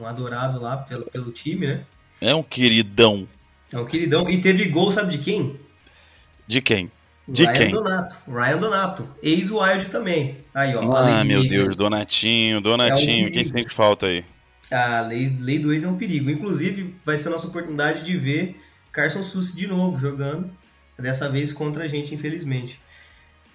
um 0.01 0.07
adorado 0.07 0.61
lá 0.61 0.77
pelo, 0.77 1.07
pelo 1.07 1.33
time, 1.33 1.67
né? 1.67 1.85
É 2.21 2.35
um 2.35 2.43
queridão. 2.43 3.27
É 3.73 3.79
um 3.79 3.87
queridão. 3.87 4.29
E 4.29 4.41
teve 4.41 4.67
gol, 4.67 4.91
sabe 4.91 5.13
de 5.13 5.19
quem? 5.19 5.59
De 6.47 6.61
quem? 6.61 6.91
De 7.29 7.45
Ryan 7.45 7.55
quem? 7.55 7.71
Donato. 7.73 8.17
Ryan 8.29 8.59
Donato. 8.59 9.17
Ex-Wild 9.23 9.89
também. 9.89 10.39
Aí, 10.55 10.75
ó. 10.77 10.93
Ah, 10.95 11.25
meu 11.25 11.47
Deus, 11.47 11.75
Donatinho, 11.75 12.61
Donatinho, 12.61 13.27
É 13.27 13.31
um 13.31 13.33
quem 13.33 13.45
sente 13.45 13.75
falta 13.75 14.07
aí? 14.07 14.25
A 14.71 15.01
lei, 15.01 15.37
lei 15.41 15.59
do 15.59 15.73
ex 15.73 15.85
é 15.85 15.89
um 15.89 15.97
perigo. 15.97 16.31
Inclusive, 16.31 16.95
vai 17.05 17.17
ser 17.17 17.29
a 17.29 17.33
nossa 17.33 17.47
oportunidade 17.47 18.03
de 18.03 18.17
ver 18.17 18.61
Carson 18.93 19.23
Sussi 19.23 19.57
de 19.57 19.67
novo 19.67 19.99
jogando. 19.99 20.51
Dessa 20.99 21.29
vez 21.29 21.53
contra 21.53 21.85
a 21.85 21.87
gente, 21.87 22.15
infelizmente. 22.15 22.81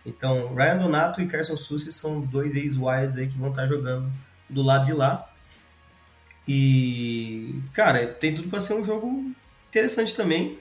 Então, 0.05 0.53
Ryan 0.53 0.77
Donato 0.77 1.21
e 1.21 1.27
Carson 1.27 1.57
Sussi 1.57 1.91
são 1.91 2.21
dois 2.21 2.55
ex-Wilds 2.55 3.17
aí 3.17 3.27
que 3.27 3.37
vão 3.37 3.49
estar 3.49 3.67
jogando 3.67 4.11
do 4.49 4.61
lado 4.61 4.85
de 4.85 4.93
lá. 4.93 5.27
E, 6.47 7.61
cara, 7.73 8.07
tem 8.07 8.35
tudo 8.35 8.49
para 8.49 8.59
ser 8.59 8.73
um 8.73 8.85
jogo 8.85 9.31
interessante 9.69 10.15
também. 10.15 10.59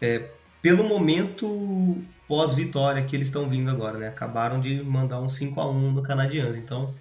É, 0.00 0.28
pelo 0.60 0.84
momento 0.84 2.02
pós-vitória 2.26 3.02
que 3.04 3.14
eles 3.14 3.28
estão 3.28 3.48
vindo 3.48 3.70
agora, 3.70 3.98
né? 3.98 4.08
Acabaram 4.08 4.60
de 4.60 4.82
mandar 4.82 5.20
um 5.20 5.28
5 5.28 5.60
a 5.60 5.70
1 5.70 5.92
no 5.92 6.02
Canadians, 6.02 6.56
então 6.56 6.94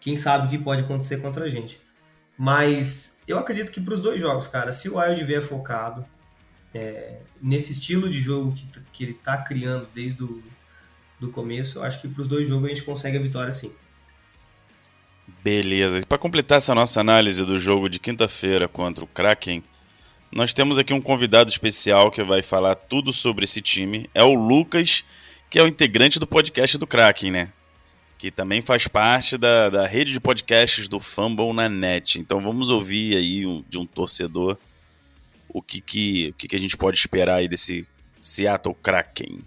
quem 0.00 0.16
sabe 0.16 0.46
o 0.46 0.50
que 0.50 0.58
pode 0.58 0.82
acontecer 0.82 1.18
contra 1.18 1.44
a 1.44 1.48
gente. 1.48 1.80
Mas 2.36 3.20
eu 3.26 3.38
acredito 3.38 3.70
que 3.70 3.80
para 3.80 3.94
os 3.94 4.00
dois 4.00 4.20
jogos, 4.20 4.46
cara, 4.46 4.72
se 4.72 4.88
o 4.88 4.98
Wild 4.98 5.24
vier 5.24 5.42
focado 5.42 6.04
é, 6.74 7.18
nesse 7.40 7.72
estilo 7.72 8.08
de 8.08 8.20
jogo 8.20 8.52
que, 8.52 8.66
que 8.92 9.04
ele 9.04 9.14
tá 9.14 9.36
criando 9.36 9.86
desde 9.94 10.22
o 10.22 10.42
do 11.20 11.30
começo, 11.30 11.78
eu 11.78 11.84
acho 11.84 12.00
que 12.00 12.08
para 12.08 12.22
os 12.22 12.26
dois 12.26 12.48
jogos 12.48 12.66
a 12.66 12.68
gente 12.70 12.82
consegue 12.82 13.16
a 13.16 13.20
vitória 13.20 13.52
sim. 13.52 13.72
Beleza. 15.42 15.98
E 15.98 16.04
para 16.04 16.18
completar 16.18 16.58
essa 16.58 16.74
nossa 16.74 17.00
análise 17.00 17.44
do 17.44 17.58
jogo 17.58 17.88
de 17.88 18.00
quinta-feira 18.00 18.66
contra 18.66 19.04
o 19.04 19.08
Kraken, 19.08 19.62
nós 20.32 20.52
temos 20.52 20.78
aqui 20.78 20.92
um 20.92 21.00
convidado 21.00 21.48
especial 21.48 22.10
que 22.10 22.22
vai 22.22 22.42
falar 22.42 22.74
tudo 22.74 23.12
sobre 23.12 23.44
esse 23.44 23.60
time. 23.60 24.10
É 24.14 24.22
o 24.22 24.34
Lucas, 24.34 25.04
que 25.48 25.58
é 25.58 25.62
o 25.62 25.68
integrante 25.68 26.18
do 26.18 26.26
podcast 26.26 26.76
do 26.76 26.86
Kraken, 26.86 27.30
né? 27.30 27.52
Que 28.22 28.30
também 28.30 28.62
faz 28.62 28.86
parte 28.86 29.36
da, 29.36 29.68
da 29.68 29.84
rede 29.84 30.12
de 30.12 30.20
podcasts 30.20 30.86
do 30.86 31.00
Fumble 31.00 31.52
na 31.52 31.68
net. 31.68 32.20
Então 32.20 32.38
vamos 32.38 32.70
ouvir 32.70 33.16
aí 33.16 33.44
um- 33.44 33.64
de 33.68 33.76
um 33.76 33.84
torcedor 33.84 34.56
o 35.48 35.60
que, 35.60 35.80
que, 35.80 36.28
o 36.28 36.34
que, 36.34 36.46
que 36.46 36.54
a 36.54 36.58
gente 36.60 36.76
pode 36.76 36.96
esperar 36.96 37.38
aí 37.38 37.48
desse 37.48 37.84
Seattle 38.20 38.76
Kraken. 38.80 39.40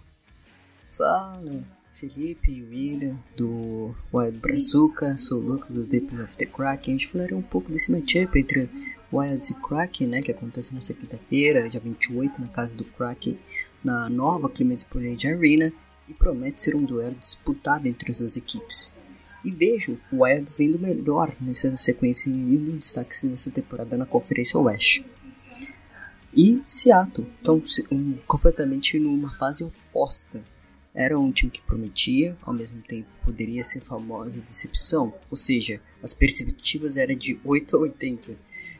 Fala, 0.91 1.63
Felipe 1.93 2.51
e 2.51 2.63
William 2.63 3.17
do 3.37 3.95
Wild 4.13 4.39
Brazuca, 4.39 5.17
sou 5.17 5.39
o 5.39 5.45
Lucas 5.53 5.77
do 5.77 5.85
Deep 5.85 6.13
of 6.19 6.35
the 6.35 6.45
Kraken. 6.45 6.95
A 6.95 6.97
gente 6.97 7.07
falará 7.07 7.33
um 7.33 7.41
pouco 7.41 7.71
desse 7.71 7.89
matchup 7.89 8.37
entre 8.37 8.69
Wilds 9.09 9.51
e 9.51 9.53
Kraken, 9.53 10.07
né, 10.07 10.21
que 10.21 10.31
acontece 10.31 10.75
nessa 10.75 10.93
quinta-feira, 10.93 11.69
dia 11.69 11.79
28, 11.79 12.41
na 12.41 12.49
casa 12.49 12.75
do 12.75 12.83
Kraken, 12.83 13.39
na 13.81 14.09
nova 14.09 14.49
Clements 14.49 14.83
Sportage 14.83 15.29
Arena, 15.29 15.71
e 16.07 16.13
promete 16.13 16.61
ser 16.61 16.75
um 16.75 16.83
duelo 16.83 17.15
disputado 17.15 17.87
entre 17.87 18.11
as 18.11 18.19
duas 18.19 18.37
equipes. 18.37 18.91
E 19.43 19.51
vejo 19.51 19.99
o 20.11 20.23
Wild 20.23 20.51
vendo 20.57 20.79
melhor 20.79 21.35
nessa 21.39 21.75
sequência 21.77 22.29
e 22.29 22.31
no 22.31 22.77
destaque 22.77 23.27
dessa 23.27 23.51
temporada 23.51 23.95
na 23.95 24.05
Conferência 24.05 24.59
Oeste. 24.59 25.05
E 26.33 26.61
Seattle, 26.65 27.27
então 27.41 27.61
um, 27.91 28.13
completamente 28.27 28.99
numa 28.99 29.31
fase 29.31 29.63
oposta 29.63 30.43
era 30.93 31.19
um 31.19 31.31
time 31.31 31.51
que 31.51 31.61
prometia, 31.61 32.37
ao 32.41 32.53
mesmo 32.53 32.81
tempo 32.81 33.07
poderia 33.23 33.63
ser 33.63 33.81
famosa 33.81 34.39
decepção, 34.41 35.13
ou 35.29 35.35
seja, 35.35 35.81
as 36.01 36.13
perspectivas 36.13 36.95
eram 36.95 37.15
de 37.15 37.37
8 37.43 37.75
a 37.75 37.79
80. 37.79 38.37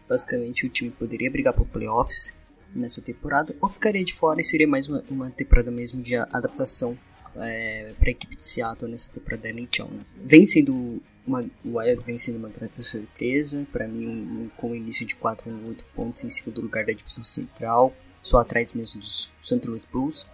Basicamente, 0.07 0.65
o 0.65 0.69
time 0.69 0.91
poderia 0.91 1.29
brigar 1.29 1.53
por 1.53 1.67
playoffs 1.67 2.33
nessa 2.73 3.01
temporada, 3.01 3.55
ou 3.59 3.67
ficaria 3.67 4.03
de 4.03 4.13
fora 4.13 4.39
e 4.39 4.45
seria 4.45 4.67
mais 4.67 4.87
uma, 4.87 5.03
uma 5.09 5.29
temporada 5.29 5.69
mesmo 5.69 6.01
de 6.01 6.15
adaptação 6.15 6.97
é, 7.37 7.93
para 7.97 8.09
a 8.09 8.11
equipe 8.11 8.35
de 8.35 8.43
Seattle 8.43 8.91
nessa 8.91 9.11
temporada 9.11 9.43
da 9.43 9.49
NHL. 9.49 9.89
Né? 9.91 10.05
Vem 10.23 10.45
sendo 10.45 11.01
uma, 11.25 11.41
o 11.63 11.77
Wild 11.77 12.03
vem 12.05 12.17
sendo 12.17 12.37
uma 12.37 12.49
grande 12.49 12.83
surpresa, 12.83 13.65
para 13.71 13.87
mim, 13.87 14.07
um, 14.07 14.43
um, 14.43 14.49
com 14.55 14.71
o 14.71 14.75
início 14.75 15.05
de 15.05 15.15
4 15.15 15.49
a 15.49 15.67
8 15.67 15.85
pontos 15.95 16.23
em 16.23 16.29
segundo 16.29 16.61
lugar 16.61 16.85
da 16.85 16.93
divisão 16.93 17.23
central, 17.23 17.95
só 18.21 18.39
atrás 18.39 18.73
mesmo 18.73 19.01
dos 19.01 19.31
St. 19.41 19.67
Louis 19.67 19.85
Blues. 19.85 20.27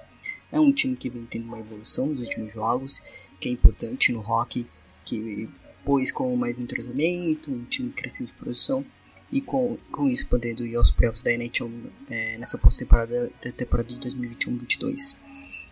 É 0.51 0.59
um 0.59 0.71
time 0.71 0.97
que 0.97 1.09
vem 1.09 1.25
tendo 1.25 1.45
uma 1.45 1.59
evolução 1.59 2.07
nos 2.07 2.19
últimos 2.27 2.51
jogos, 2.53 3.01
que 3.39 3.47
é 3.47 3.51
importante 3.51 4.11
no 4.11 4.19
hockey, 4.19 4.67
que 5.05 5.49
pôs 5.85 6.11
com 6.11 6.35
mais 6.35 6.59
entrosamento, 6.59 7.51
um 7.51 7.63
time 7.63 7.89
crescendo 7.91 8.27
de 8.27 8.33
produção, 8.33 8.85
e 9.31 9.39
com, 9.39 9.77
com 9.91 10.09
isso 10.09 10.27
podendo 10.27 10.65
ir 10.65 10.75
aos 10.75 10.91
playoffs 10.91 11.21
da 11.21 11.31
NHL 11.31 11.71
é, 12.09 12.37
nessa 12.37 12.57
pós-temporada 12.57 13.31
da 13.41 13.51
temporada 13.51 13.87
de 13.87 13.95
2021-22. 14.09 15.15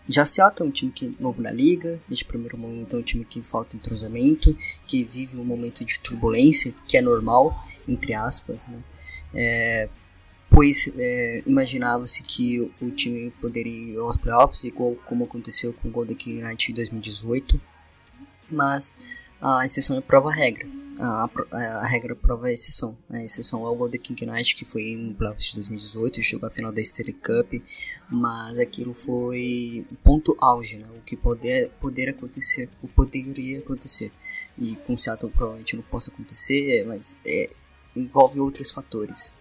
Já 0.10 0.26
Seattle 0.26 0.66
é 0.66 0.70
um 0.70 0.72
time 0.72 0.92
que 0.92 1.06
é 1.06 1.10
novo 1.22 1.40
na 1.40 1.52
liga, 1.52 2.02
neste 2.10 2.26
primeiro 2.26 2.58
momento 2.58 2.96
é 2.96 3.00
um 3.00 3.04
time 3.04 3.24
que 3.24 3.44
falta 3.44 3.76
entrosamento, 3.76 4.58
que 4.88 5.04
vive 5.04 5.38
um 5.38 5.46
momento 5.46 5.86
de 5.86 6.00
turbulência, 6.00 6.74
que 6.88 6.98
é 6.98 7.02
normal, 7.02 7.56
entre 7.88 8.16
aspas, 8.16 8.66
né? 8.66 8.80
É, 9.36 9.88
pois 10.50 10.92
é, 10.98 11.44
imaginava-se 11.46 12.24
que 12.24 12.60
o 12.82 12.90
time 12.90 13.30
poderia 13.40 13.94
ir 13.94 13.98
aos 14.00 14.18
playoffs, 14.18 14.64
igual 14.64 14.96
como 15.06 15.26
aconteceu 15.26 15.74
com 15.74 15.90
o 15.90 15.92
Golden 15.92 16.18
Knight 16.18 16.72
em 16.72 16.74
2018, 16.74 17.62
mas 18.50 18.96
a 19.40 19.64
exceção 19.64 19.96
é 19.96 20.02
prova 20.02 20.32
regra. 20.32 20.79
A, 21.00 21.30
a, 21.52 21.58
a, 21.78 21.88
regra 21.88 22.14
prova 22.14 22.48
a 22.48 22.52
exceção. 22.52 22.98
A 23.10 23.24
exceção 23.24 23.66
é 23.66 23.70
o 23.70 23.76
Golden 23.76 24.02
King 24.02 24.26
Knight, 24.26 24.54
que 24.54 24.66
foi 24.66 24.98
no 24.98 25.16
playoffs 25.16 25.52
de 25.52 25.56
2018, 25.56 26.22
chegou 26.22 26.46
à 26.46 26.50
final 26.52 26.74
da 26.74 26.82
Stanley 26.82 27.14
Cup, 27.14 27.54
mas 28.12 28.60
aquilo 28.60 28.94
foi 28.94 29.88
ponto 30.04 30.36
auge, 30.42 30.78
né? 30.78 30.90
o 30.98 31.02
que 31.02 31.16
poder, 31.16 31.72
poder 31.80 32.10
acontecer, 32.10 32.70
o 32.84 32.88
poderia 32.90 33.60
acontecer. 33.60 34.12
E 34.58 34.76
com 34.86 34.98
Seattle 34.98 35.32
provavelmente 35.32 35.78
não 35.78 35.84
possa 35.84 36.12
acontecer, 36.12 36.86
mas 36.86 37.18
é, 37.26 37.50
envolve 37.96 38.42
outros 38.42 38.70
fatores. 38.70 39.34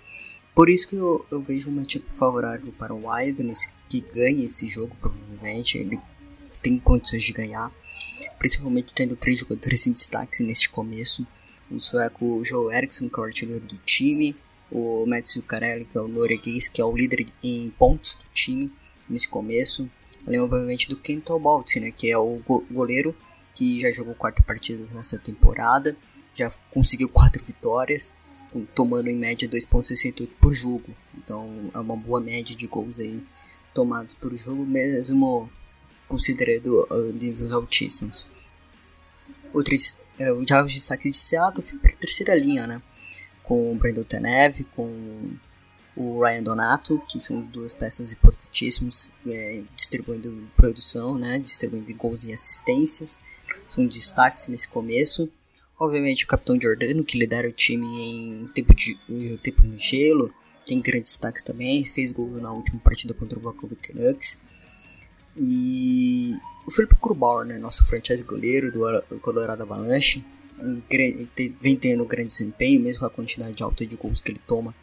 Por 0.55 0.69
isso 0.69 0.87
que 0.87 0.95
eu, 0.95 1.27
eu 1.29 1.43
vejo 1.43 1.71
um 1.71 1.73
matchup 1.73 2.07
favorável 2.13 2.73
para 2.79 2.95
o 2.95 3.09
Wild, 3.09 3.43
nesse, 3.43 3.69
que 3.89 4.01
ganha 4.01 4.45
esse 4.45 4.69
jogo, 4.69 4.97
provavelmente. 5.01 5.77
Ele 5.77 5.99
tem 6.63 6.79
condições 6.79 7.25
de 7.25 7.33
ganhar, 7.33 7.73
principalmente 8.39 8.95
tendo 8.95 9.17
três 9.17 9.41
jogadores 9.41 9.89
em 9.89 9.93
destaque 9.93 10.43
neste 10.45 10.71
começo. 10.71 11.27
O 11.71 11.79
sueco 11.79 12.43
Joe 12.45 12.75
Eriksson, 12.75 13.09
que 13.09 13.19
é 13.19 13.23
o 13.23 13.27
artilheiro 13.27 13.65
do 13.65 13.77
time, 13.79 14.35
o 14.71 15.05
Mats 15.07 15.33
Zuccarelli, 15.33 15.85
que 15.85 15.99
é 15.99 16.01
o 16.01 16.09
norueguês, 16.09 16.69
que 16.69 16.81
é 16.81 16.85
o 16.85 16.97
líder 16.97 17.27
em 17.43 17.71
pontos 17.71 18.17
do 18.17 18.25
time 18.33 18.73
nesse 19.09 19.29
começo. 19.29 19.89
Além, 20.27 20.41
obviamente, 20.41 20.89
do 20.89 20.97
Ken 20.97 21.21
Bolt, 21.21 21.77
né, 21.77 21.91
que 21.91 22.11
é 22.11 22.19
o 22.19 22.41
goleiro 22.71 23.15
que 23.55 23.81
já 23.81 23.91
jogou 23.91 24.15
quatro 24.15 24.45
partidas 24.45 24.91
nessa 24.91 25.19
temporada, 25.19 25.97
já 26.35 26.49
conseguiu 26.71 27.09
quatro 27.09 27.45
vitórias, 27.45 28.15
tomando 28.75 29.09
em 29.09 29.17
média 29.17 29.49
2.68 29.49 30.29
por 30.41 30.55
jogo. 30.55 30.95
Então 31.17 31.71
é 31.75 31.79
uma 31.79 31.97
boa 31.97 32.21
média 32.21 32.55
de 32.55 32.67
gols 32.67 33.01
aí 33.01 33.23
tomados 33.75 34.15
por 34.15 34.35
jogo, 34.37 34.65
mesmo 34.65 35.51
considerando 36.07 36.87
uh, 36.91 37.13
níveis 37.13 37.53
altíssimos. 37.53 38.27
Outros, 40.19 40.43
uh, 40.43 40.49
já 40.49 40.65
os 40.65 40.75
destaques 40.75 41.11
de 41.13 41.17
Seattle 41.17 41.79
para 41.81 41.93
a 41.93 41.97
terceira 41.97 42.35
linha, 42.35 42.67
né? 42.67 42.83
Com 43.43 43.73
o 43.73 43.75
Brandon 43.77 44.05
Tanev, 44.05 44.65
com 44.75 45.37
o 45.99 46.23
Ryan 46.23 46.43
Donato, 46.45 47.03
que 47.09 47.19
são 47.19 47.41
duas 47.41 47.75
peças 47.75 48.13
importantíssimas, 48.13 49.11
é, 49.27 49.65
distribuindo 49.75 50.49
produção, 50.57 51.19
né, 51.19 51.41
distribuindo 51.41 51.93
gols 51.95 52.23
e 52.23 52.33
assistências, 52.33 53.19
são 53.69 53.85
destaques 53.85 54.47
nesse 54.47 54.69
começo. 54.69 55.29
Obviamente 55.79 56.25
o 56.25 56.29
capitão 56.29 56.61
Jordano, 56.61 57.05
que 57.05 57.19
lidera 57.19 57.49
o 57.49 57.53
time 57.53 57.87
em 57.87 58.49
tempo, 58.55 58.73
de, 58.75 58.97
em 59.09 59.37
tempo 59.39 59.65
no 59.65 59.77
gelo, 59.77 60.33
tem 60.65 60.81
grandes 60.81 61.11
destaques 61.11 61.43
também, 61.43 61.85
fez 61.85 62.13
gol 62.13 62.31
na 62.41 62.53
última 62.53 62.79
partida 62.79 63.13
contra 63.13 63.37
o 63.37 63.43
Vancouver 63.43 63.79
Canucks. 63.79 64.39
E 65.37 66.37
o 66.69 66.71
Felipe 66.71 66.95
Grubauer, 67.03 67.47
né, 67.47 67.57
nosso 67.57 67.83
franchise 67.87 68.23
goleiro 68.23 68.71
do 68.71 69.19
Colorado 69.21 69.63
Avalanche, 69.63 70.23
vem 71.59 71.77
tendo 71.77 72.05
grande 72.05 72.29
desempenho, 72.29 72.79
mesmo 72.79 73.01
com 73.01 73.07
a 73.07 73.11
quantidade 73.11 73.63
alta 73.63 73.87
de 73.87 73.97
gols 73.97 74.21
que 74.21 74.33
ele 74.33 74.41
toma 74.47 74.75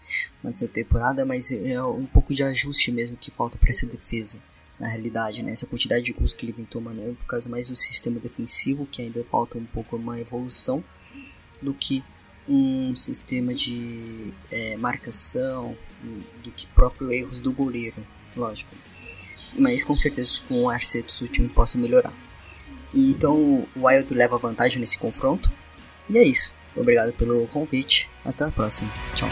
nessa 0.43 0.67
temporada, 0.67 1.23
mas 1.27 1.51
é 1.51 1.79
um 1.83 2.07
pouco 2.07 2.33
de 2.33 2.41
ajuste 2.41 2.91
mesmo 2.91 3.15
que 3.15 3.29
falta 3.29 3.59
para 3.59 3.69
essa 3.69 3.85
defesa, 3.85 4.39
na 4.79 4.87
realidade, 4.87 5.43
né? 5.43 5.51
Essa 5.51 5.67
quantidade 5.67 6.03
de 6.03 6.11
gols 6.11 6.33
que 6.33 6.43
ele 6.43 6.53
vem 6.53 6.65
tomando 6.65 7.01
é 7.01 7.13
por 7.13 7.27
causa 7.27 7.47
mais 7.47 7.69
do 7.69 7.75
sistema 7.75 8.19
defensivo, 8.19 8.87
que 8.87 9.03
ainda 9.03 9.23
falta 9.23 9.55
um 9.55 9.65
pouco 9.65 9.95
uma 9.95 10.19
evolução, 10.19 10.83
do 11.61 11.71
que 11.71 12.03
um 12.49 12.95
sistema 12.95 13.53
de 13.53 14.33
é, 14.49 14.75
marcação, 14.75 15.75
do 16.43 16.51
que 16.51 16.65
próprio 16.65 17.11
erros 17.11 17.41
do 17.41 17.53
goleiro, 17.53 17.97
lógico. 18.35 18.75
Mas 19.57 19.83
com 19.83 19.97
certeza 19.97 20.41
com 20.47 20.63
o 20.63 20.69
Arcetos 20.69 21.21
o 21.21 21.27
time 21.27 21.47
possa 21.47 21.77
melhorar. 21.77 22.13
Então 22.93 23.35
o 23.35 23.67
Wild 23.75 24.13
leva 24.13 24.37
vantagem 24.37 24.79
nesse 24.79 24.97
confronto, 24.97 25.51
e 26.09 26.17
é 26.17 26.23
isso. 26.23 26.53
Obrigado 26.75 27.13
pelo 27.13 27.47
convite. 27.47 28.09
Até 28.23 28.45
a 28.45 28.51
próxima. 28.51 28.91
Tchau. 29.15 29.29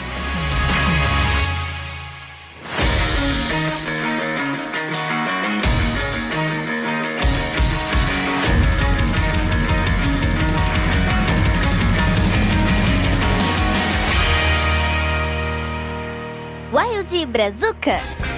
Wild 16.72 17.26
Brazuca. 17.28 18.33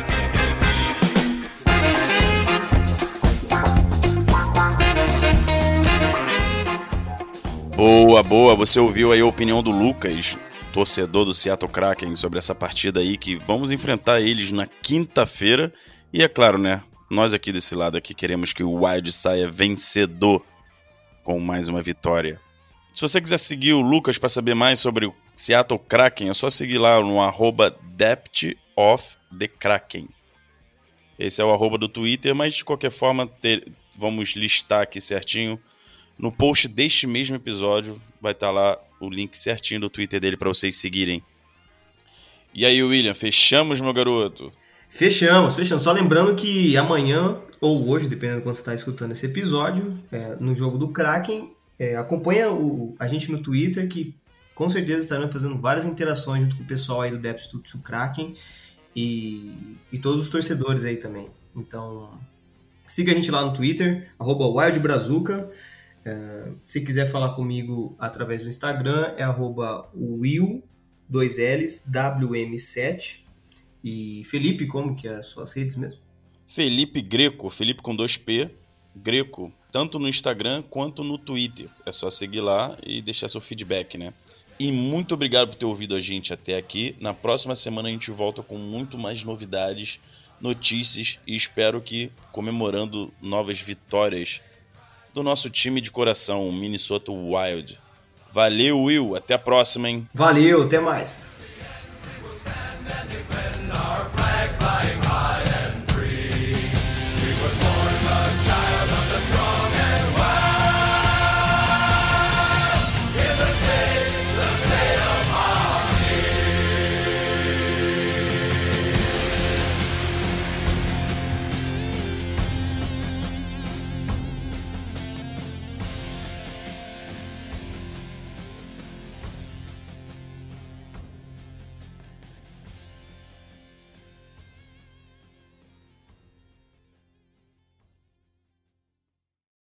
Boa, 7.76 8.24
boa. 8.24 8.56
Você 8.56 8.80
ouviu 8.80 9.12
aí 9.12 9.20
a 9.20 9.26
opinião 9.26 9.62
do 9.62 9.70
Lucas, 9.70 10.38
torcedor 10.72 11.26
do 11.26 11.34
Seattle 11.34 11.70
Kraken, 11.70 12.16
sobre 12.16 12.40
essa 12.40 12.56
partida 12.56 13.02
aí 13.02 13.18
que 13.18 13.36
vamos 13.36 13.70
enfrentar 13.70 14.22
eles 14.22 14.50
na 14.50 14.66
quinta-feira. 14.66 15.74
E 16.14 16.24
é 16.24 16.30
claro, 16.30 16.58
né? 16.58 16.82
Nós 17.12 17.34
aqui 17.34 17.52
desse 17.52 17.76
lado 17.76 17.98
aqui 17.98 18.14
queremos 18.14 18.54
que 18.54 18.64
o 18.64 18.86
Wild 18.86 19.12
saia 19.12 19.52
vencedor 19.52 20.42
com 21.22 21.38
mais 21.38 21.68
uma 21.68 21.82
vitória. 21.82 22.40
Se 22.94 23.02
você 23.02 23.20
quiser 23.20 23.40
seguir 23.40 23.74
o 23.74 23.82
Lucas 23.82 24.18
para 24.18 24.30
saber 24.30 24.56
mais 24.56 24.80
sobre 24.80 25.08
o 25.08 25.16
Seattle 25.36 25.78
Kraken, 25.78 26.30
é 26.30 26.34
só 26.34 26.50
seguir 26.50 26.78
lá 26.78 27.02
no 27.02 27.20
arroba 27.20 27.76
Depth 27.98 28.56
of 28.78 29.18
the 29.38 29.50
Kraken. 29.50 30.08
Esse 31.20 31.42
é 31.42 31.44
o 31.44 31.52
arroba 31.52 31.78
do 31.78 31.90
Twitter, 31.90 32.34
mas 32.34 32.56
de 32.56 32.64
qualquer 32.64 32.92
forma 32.92 33.28
ter, 33.28 33.70
vamos 33.98 34.30
listar 34.30 34.84
aqui 34.84 35.02
certinho 35.02 35.60
no 36.18 36.32
post 36.32 36.68
deste 36.68 37.06
mesmo 37.08 37.36
episódio 37.36 38.02
vai 38.22 38.32
estar 38.32 38.48
tá 38.48 38.52
lá 38.52 38.80
o 39.00 39.10
link 39.10 39.38
certinho 39.38 39.82
do 39.82 39.90
Twitter 39.90 40.20
dele 40.20 40.38
para 40.38 40.50
vocês 40.50 40.78
seguirem. 40.78 41.24
E 42.54 42.66
aí, 42.66 42.82
William, 42.82 43.14
fechamos, 43.14 43.82
meu 43.82 43.92
garoto? 43.92 44.52
Fechamos, 44.90 45.56
fechamos. 45.56 45.84
Só 45.84 45.92
lembrando 45.92 46.36
que 46.36 46.78
amanhã, 46.78 47.38
ou 47.60 47.90
hoje, 47.90 48.08
dependendo 48.08 48.40
de 48.40 48.44
quando 48.44 48.56
você 48.56 48.62
está 48.62 48.74
escutando 48.74 49.12
esse 49.12 49.26
episódio, 49.26 50.00
é, 50.12 50.38
no 50.40 50.56
jogo 50.56 50.78
do 50.78 50.88
Kraken, 50.88 51.52
é, 51.78 51.98
acompanha 51.98 52.50
o, 52.50 52.96
a 52.98 53.08
gente 53.08 53.30
no 53.30 53.40
Twitter, 53.40 53.90
que 53.90 54.16
com 54.54 54.70
certeza 54.70 55.02
estarão 55.02 55.30
fazendo 55.30 55.60
várias 55.60 55.84
interações 55.84 56.44
junto 56.44 56.56
com 56.56 56.64
o 56.64 56.66
pessoal 56.66 57.02
aí 57.02 57.12
do 57.12 57.18
Depth 57.18 57.52
do 57.52 57.80
Kraken 57.80 58.34
e, 58.96 59.78
e 59.92 59.98
todos 60.00 60.22
os 60.22 60.30
torcedores 60.30 60.86
aí 60.86 60.96
também. 60.96 61.30
Então, 61.54 62.18
siga 62.88 63.12
a 63.12 63.16
gente 63.16 63.30
lá 63.30 63.44
no 63.46 63.54
Twitter, 63.54 64.10
WildBrazuca. 64.18 65.50
É, 66.06 66.54
se 66.68 66.82
quiser 66.82 67.08
falar 67.08 67.34
comigo 67.34 67.96
através 68.00 68.42
do 68.42 68.48
Instagram, 68.48 69.14
é 69.18 69.24
arroba 69.24 69.90
will, 69.96 70.64
2Ls, 71.12 71.90
WM7. 71.92 73.26
E 73.84 74.24
Felipe, 74.26 74.68
como 74.68 74.96
que 74.96 75.08
é 75.08 75.16
as 75.16 75.26
suas 75.26 75.54
redes 75.54 75.76
mesmo? 75.76 76.00
Felipe 76.48 77.02
Greco, 77.02 77.50
Felipe 77.50 77.82
com 77.82 77.96
2P, 77.96 78.52
Greco, 78.96 79.52
tanto 79.72 80.00
no 80.00 80.08
Instagram 80.08 80.62
quanto 80.70 81.04
no 81.04 81.18
Twitter. 81.18 81.70
É 81.86 81.92
só 81.92 82.10
seguir 82.10 82.42
lá 82.42 82.78
e 82.86 83.02
deixar 83.02 83.28
seu 83.28 83.42
feedback, 83.42 83.98
né? 83.98 84.14
E 84.58 84.72
muito 84.72 85.14
obrigado 85.14 85.50
por 85.50 85.56
ter 85.56 85.66
ouvido 85.66 85.96
a 85.96 86.00
gente 86.00 86.34
até 86.34 86.56
aqui. 86.56 86.96
Na 87.00 87.14
próxima 87.14 87.56
semana 87.56 87.90
a 87.90 87.92
gente 87.92 88.10
volta 88.10 88.42
com 88.42 88.58
muito 88.58 88.98
mais 88.98 89.24
novidades, 89.24 90.00
notícias 90.40 91.20
e 91.28 91.36
espero 91.36 91.82
que 91.82 92.12
comemorando 92.32 93.14
novas 93.22 93.60
vitórias 93.60 94.42
do 95.16 95.24
nosso 95.24 95.50
time 95.50 95.80
de 95.80 95.90
coração, 95.90 96.48
o 96.48 96.52
Minnesota 96.52 97.10
Wild. 97.10 97.80
Valeu, 98.34 98.82
Will. 98.82 99.16
Até 99.16 99.34
a 99.34 99.40
próxima, 99.40 99.90
hein? 99.90 100.06
Valeu, 100.14 100.64
até 100.64 100.78
mais. 100.78 101.26